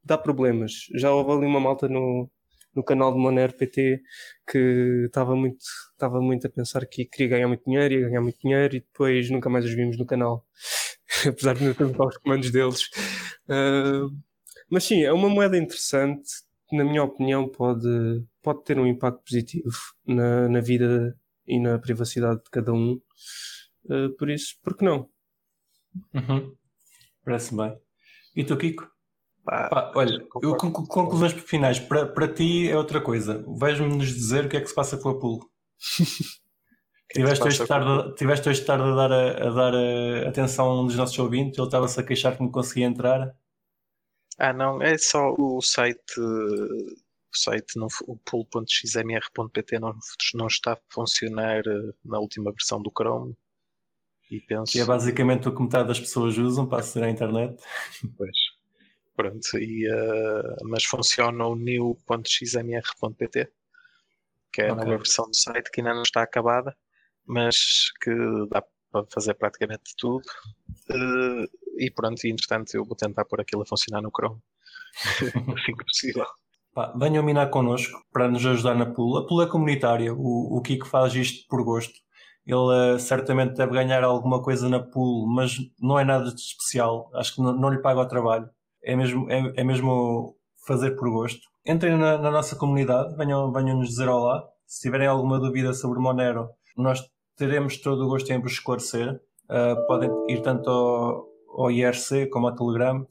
dá 0.04 0.18
problemas. 0.18 0.72
Já 0.96 1.12
houve 1.12 1.32
ali 1.32 1.46
uma 1.46 1.60
malta 1.60 1.88
no, 1.88 2.30
no 2.76 2.84
canal 2.84 3.14
de 3.14 3.20
Monero 3.20 3.54
PT 3.54 4.02
que 4.50 5.04
estava 5.06 5.36
muito, 5.36 5.58
estava 5.92 6.22
muito 6.22 6.48
a 6.48 6.50
pensar 6.50 6.86
que 6.86 7.06
queria 7.06 7.30
ganhar 7.38 7.48
muito 7.48 7.64
dinheiro, 7.66 7.94
ia 7.94 8.08
ganhar 8.08 8.22
muito 8.22 8.40
dinheiro 8.42 8.76
e 8.76 8.80
depois 8.80 9.30
nunca 9.30 9.50
mais 9.50 9.66
os 9.66 9.74
vimos 9.74 9.98
no 9.98 10.06
canal. 10.06 10.46
Apesar 11.28 11.56
de 11.56 11.66
não 11.66 11.74
termos 11.74 12.00
os 12.00 12.18
comandos 12.18 12.52
deles. 12.52 12.84
Uh, 13.50 14.10
mas 14.70 14.84
sim, 14.84 15.04
é 15.04 15.12
uma 15.12 15.30
moeda 15.30 15.58
interessante. 15.58 16.30
Na 16.72 16.84
minha 16.84 17.04
opinião, 17.04 17.48
pode, 17.50 18.24
pode 18.42 18.64
ter 18.64 18.78
um 18.80 18.86
impacto 18.86 19.22
positivo 19.24 19.72
na, 20.06 20.48
na 20.50 20.60
vida 20.62 21.18
e 21.48 21.60
na 21.60 21.80
privacidade 21.80 22.44
de 22.44 22.50
cada 22.52 22.72
um. 22.74 23.02
Uh, 23.86 24.10
por 24.18 24.30
isso, 24.30 24.56
por 24.64 24.78
que 24.78 24.86
não? 24.86 25.10
Uhum. 26.14 26.56
Parece 27.26 27.56
bem. 27.56 27.76
E 28.36 28.44
tu, 28.44 28.56
Kiko? 28.58 28.88
Pá, 29.44 29.68
Pá, 29.70 29.92
olha, 29.96 30.24
eu 30.42 30.56
conclu- 30.56 30.88
conclusões 30.88 31.34
finais. 31.34 31.80
Para, 31.80 32.06
para 32.06 32.28
ti 32.28 32.70
é 32.70 32.78
outra 32.78 33.02
coisa. 33.02 33.44
Vais-me-nos 33.48 34.08
dizer 34.08 34.46
o 34.46 34.50
que 34.50 34.58
é 34.58 34.62
que 34.62 34.68
se 34.68 34.76
passa 34.76 34.98
com 34.98 35.10
a 35.10 35.20
pool. 35.20 35.40
é 37.10 37.14
Tiveste 37.14 37.44
hoje, 37.44 37.66
tarde, 37.66 38.16
tiveste 38.16 38.50
hoje 38.50 38.64
tarde 38.64 38.84
a 38.84 38.96
dar, 38.96 39.12
a, 39.12 39.48
a 39.48 39.50
dar 39.52 39.74
a 39.76 40.30
atenção 40.30 40.70
a 40.70 40.82
um 40.82 40.86
dos 40.86 40.96
nossos 40.96 41.18
ouvintes. 41.18 41.58
Ele 41.58 41.68
estava-se 41.68 42.00
a 42.00 42.04
queixar 42.04 42.36
que 42.38 42.44
não 42.44 42.52
conseguia 42.52 42.86
entrar. 42.86 43.34
Ah, 44.40 44.54
não, 44.54 44.82
é 44.82 44.98
só 44.98 45.36
o 45.38 45.62
site, 45.62 46.18
o 46.20 46.96
site, 47.34 47.78
não, 47.78 47.88
o 48.08 48.16
pool.xmr.pt 48.16 49.80
não, 49.80 49.94
não 50.34 50.48
está 50.48 50.74
a 50.74 50.78
funcionar 50.90 51.60
eh, 51.68 51.94
na 52.06 52.20
última 52.20 52.50
versão 52.52 52.82
do 52.82 52.90
Chrome. 52.90 53.36
E 54.32 54.40
penso. 54.40 54.72
Que 54.72 54.80
é 54.80 54.86
basicamente 54.86 55.50
o 55.50 55.56
que 55.56 55.62
metade 55.62 55.90
das 55.90 56.00
pessoas 56.00 56.38
usam 56.38 56.66
para 56.68 56.80
aceder 56.80 57.10
à 57.10 57.12
internet. 57.12 57.62
Pois. 58.18 58.38
Pronto, 59.16 59.58
e, 59.58 59.86
eh, 59.86 60.56
mas 60.64 60.86
funciona 60.86 61.46
o 61.46 61.54
new.xmr.pt, 61.56 63.52
que 64.54 64.62
é 64.62 64.70
a 64.70 64.74
Ok. 64.74 64.86
nova 64.86 64.98
versão 64.98 65.26
do 65.26 65.36
site 65.36 65.70
que 65.70 65.82
ainda 65.82 65.94
não 65.94 66.04
está 66.04 66.22
acabada, 66.22 66.74
mas 67.26 67.92
que 68.02 68.12
dá 68.50 68.64
para 68.90 69.06
fazer 69.12 69.34
praticamente 69.34 69.94
tudo. 69.98 70.24
Eh, 70.90 71.46
e 71.80 71.92
pronto, 71.92 72.26
e 72.26 72.32
entretanto 72.32 72.76
eu 72.76 72.86
vou 72.86 72.96
tentar 72.96 73.26
pôr 73.26 73.42
aquilo 73.42 73.62
a 73.64 73.66
funcionar 73.66 74.02
no 74.02 74.12
Chrome 74.12 74.40
assim 75.56 75.76
que 75.76 75.86
possível. 75.86 76.26
Pá, 76.74 76.94
venham 76.96 77.24
minar 77.24 77.50
connosco 77.50 78.00
para 78.12 78.30
nos 78.30 78.46
ajudar 78.46 78.76
na 78.76 78.86
pool. 78.86 79.18
A 79.18 79.28
pool 79.28 79.42
é 79.42 79.48
comunitária. 79.48 80.14
O, 80.14 80.58
o 80.58 80.62
Kiko 80.62 80.88
faz 80.88 81.16
isto 81.16 81.48
por 81.48 81.64
gosto. 81.64 81.94
Ele 82.46 82.96
eh, 82.96 83.00
certamente 83.00 83.56
deve 83.56 83.74
ganhar 83.74 84.04
alguma 84.04 84.42
coisa 84.42 84.70
na 84.70 84.80
pool, 84.80 85.28
mas 85.28 85.58
não 85.80 86.00
é 86.00 86.04
nada 86.04 86.34
de 86.34 86.42
especial. 86.42 87.10
Acho 87.14 87.36
que 87.36 87.42
não, 87.42 87.54
não 87.54 87.70
lhe 87.70 87.82
paga 87.82 88.02
o 88.02 88.08
trabalho. 88.08 88.50
É 88.84 88.96
mesmo, 88.96 89.30
é, 89.30 89.54
é 89.58 89.64
mesmo 89.64 90.36
fazer 90.66 90.92
por 90.92 91.10
gosto. 91.10 91.42
Entrem 91.66 91.98
na, 91.98 92.18
na 92.18 92.32
nossa 92.32 92.56
comunidade, 92.56 93.16
venham, 93.16 93.52
venham 93.52 93.78
nos 93.78 93.90
dizer 93.90 94.08
olá. 94.08 94.44
Se 94.66 94.82
tiverem 94.82 95.08
alguma 95.08 95.40
dúvida 95.40 95.74
sobre 95.74 96.00
Monero, 96.00 96.50
nós 96.78 97.02
teremos 97.36 97.78
todo 97.82 98.06
o 98.06 98.08
gosto 98.08 98.32
em 98.32 98.42
vos 98.42 98.54
esclarecer. 98.54 99.20
Uh, 99.50 99.88
podem 99.88 100.10
ir 100.30 100.42
tanto 100.42 100.70
ao, 100.70 101.26
ao 101.58 101.70
IRC 101.72 102.28
como 102.28 102.48
ao 102.48 102.56
Telegram. 102.56 103.06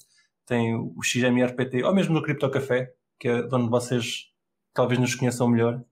Tem 0.47 0.75
o 0.75 0.95
XMRPT, 1.03 1.83
ou 1.85 1.95
mesmo 1.95 2.15
no 2.15 2.23
Crypto 2.23 2.49
Café, 2.51 2.91
que 3.21 3.29
é 3.29 3.43
de 3.43 3.55
onde 3.55 3.69
vocês 3.69 4.29
talvez 4.73 4.99
nos 4.99 5.15
conheçam 5.15 5.47
melhor. 5.49 5.83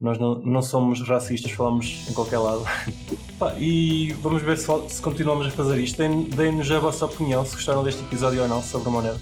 Nós 0.00 0.18
não, 0.18 0.34
não 0.40 0.60
somos 0.62 1.00
racistas, 1.06 1.52
falamos 1.52 2.08
em 2.10 2.12
qualquer 2.14 2.38
lado. 2.38 2.64
E 3.58 4.12
vamos 4.20 4.40
ver 4.42 4.56
se, 4.56 4.66
se 4.88 5.02
continuamos 5.02 5.46
a 5.46 5.50
fazer 5.50 5.78
isto. 5.78 5.98
Deem- 5.98 6.24
Deem-nos 6.24 6.70
a 6.70 6.78
vossa 6.78 7.06
opinião, 7.06 7.44
se 7.44 7.54
gostaram 7.56 7.82
deste 7.82 8.00
episódio 8.02 8.40
ou 8.42 8.48
não, 8.48 8.62
sobre 8.62 8.88
a 8.88 8.90
Monero. 8.92 9.18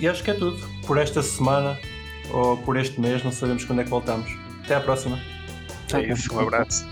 E 0.00 0.08
acho 0.08 0.24
que 0.24 0.30
é 0.32 0.34
tudo. 0.34 0.56
Por 0.86 0.98
esta 0.98 1.22
semana, 1.22 1.78
ou 2.32 2.56
por 2.58 2.76
este 2.76 3.00
mês, 3.00 3.22
não 3.22 3.30
sabemos 3.30 3.64
quando 3.64 3.80
é 3.80 3.84
que 3.84 3.90
voltamos. 3.90 4.28
Até 4.64 4.74
à 4.74 4.80
próxima. 4.80 5.18
É 5.94 6.00
isso, 6.12 6.34
um 6.34 6.40
abraço. 6.40 6.84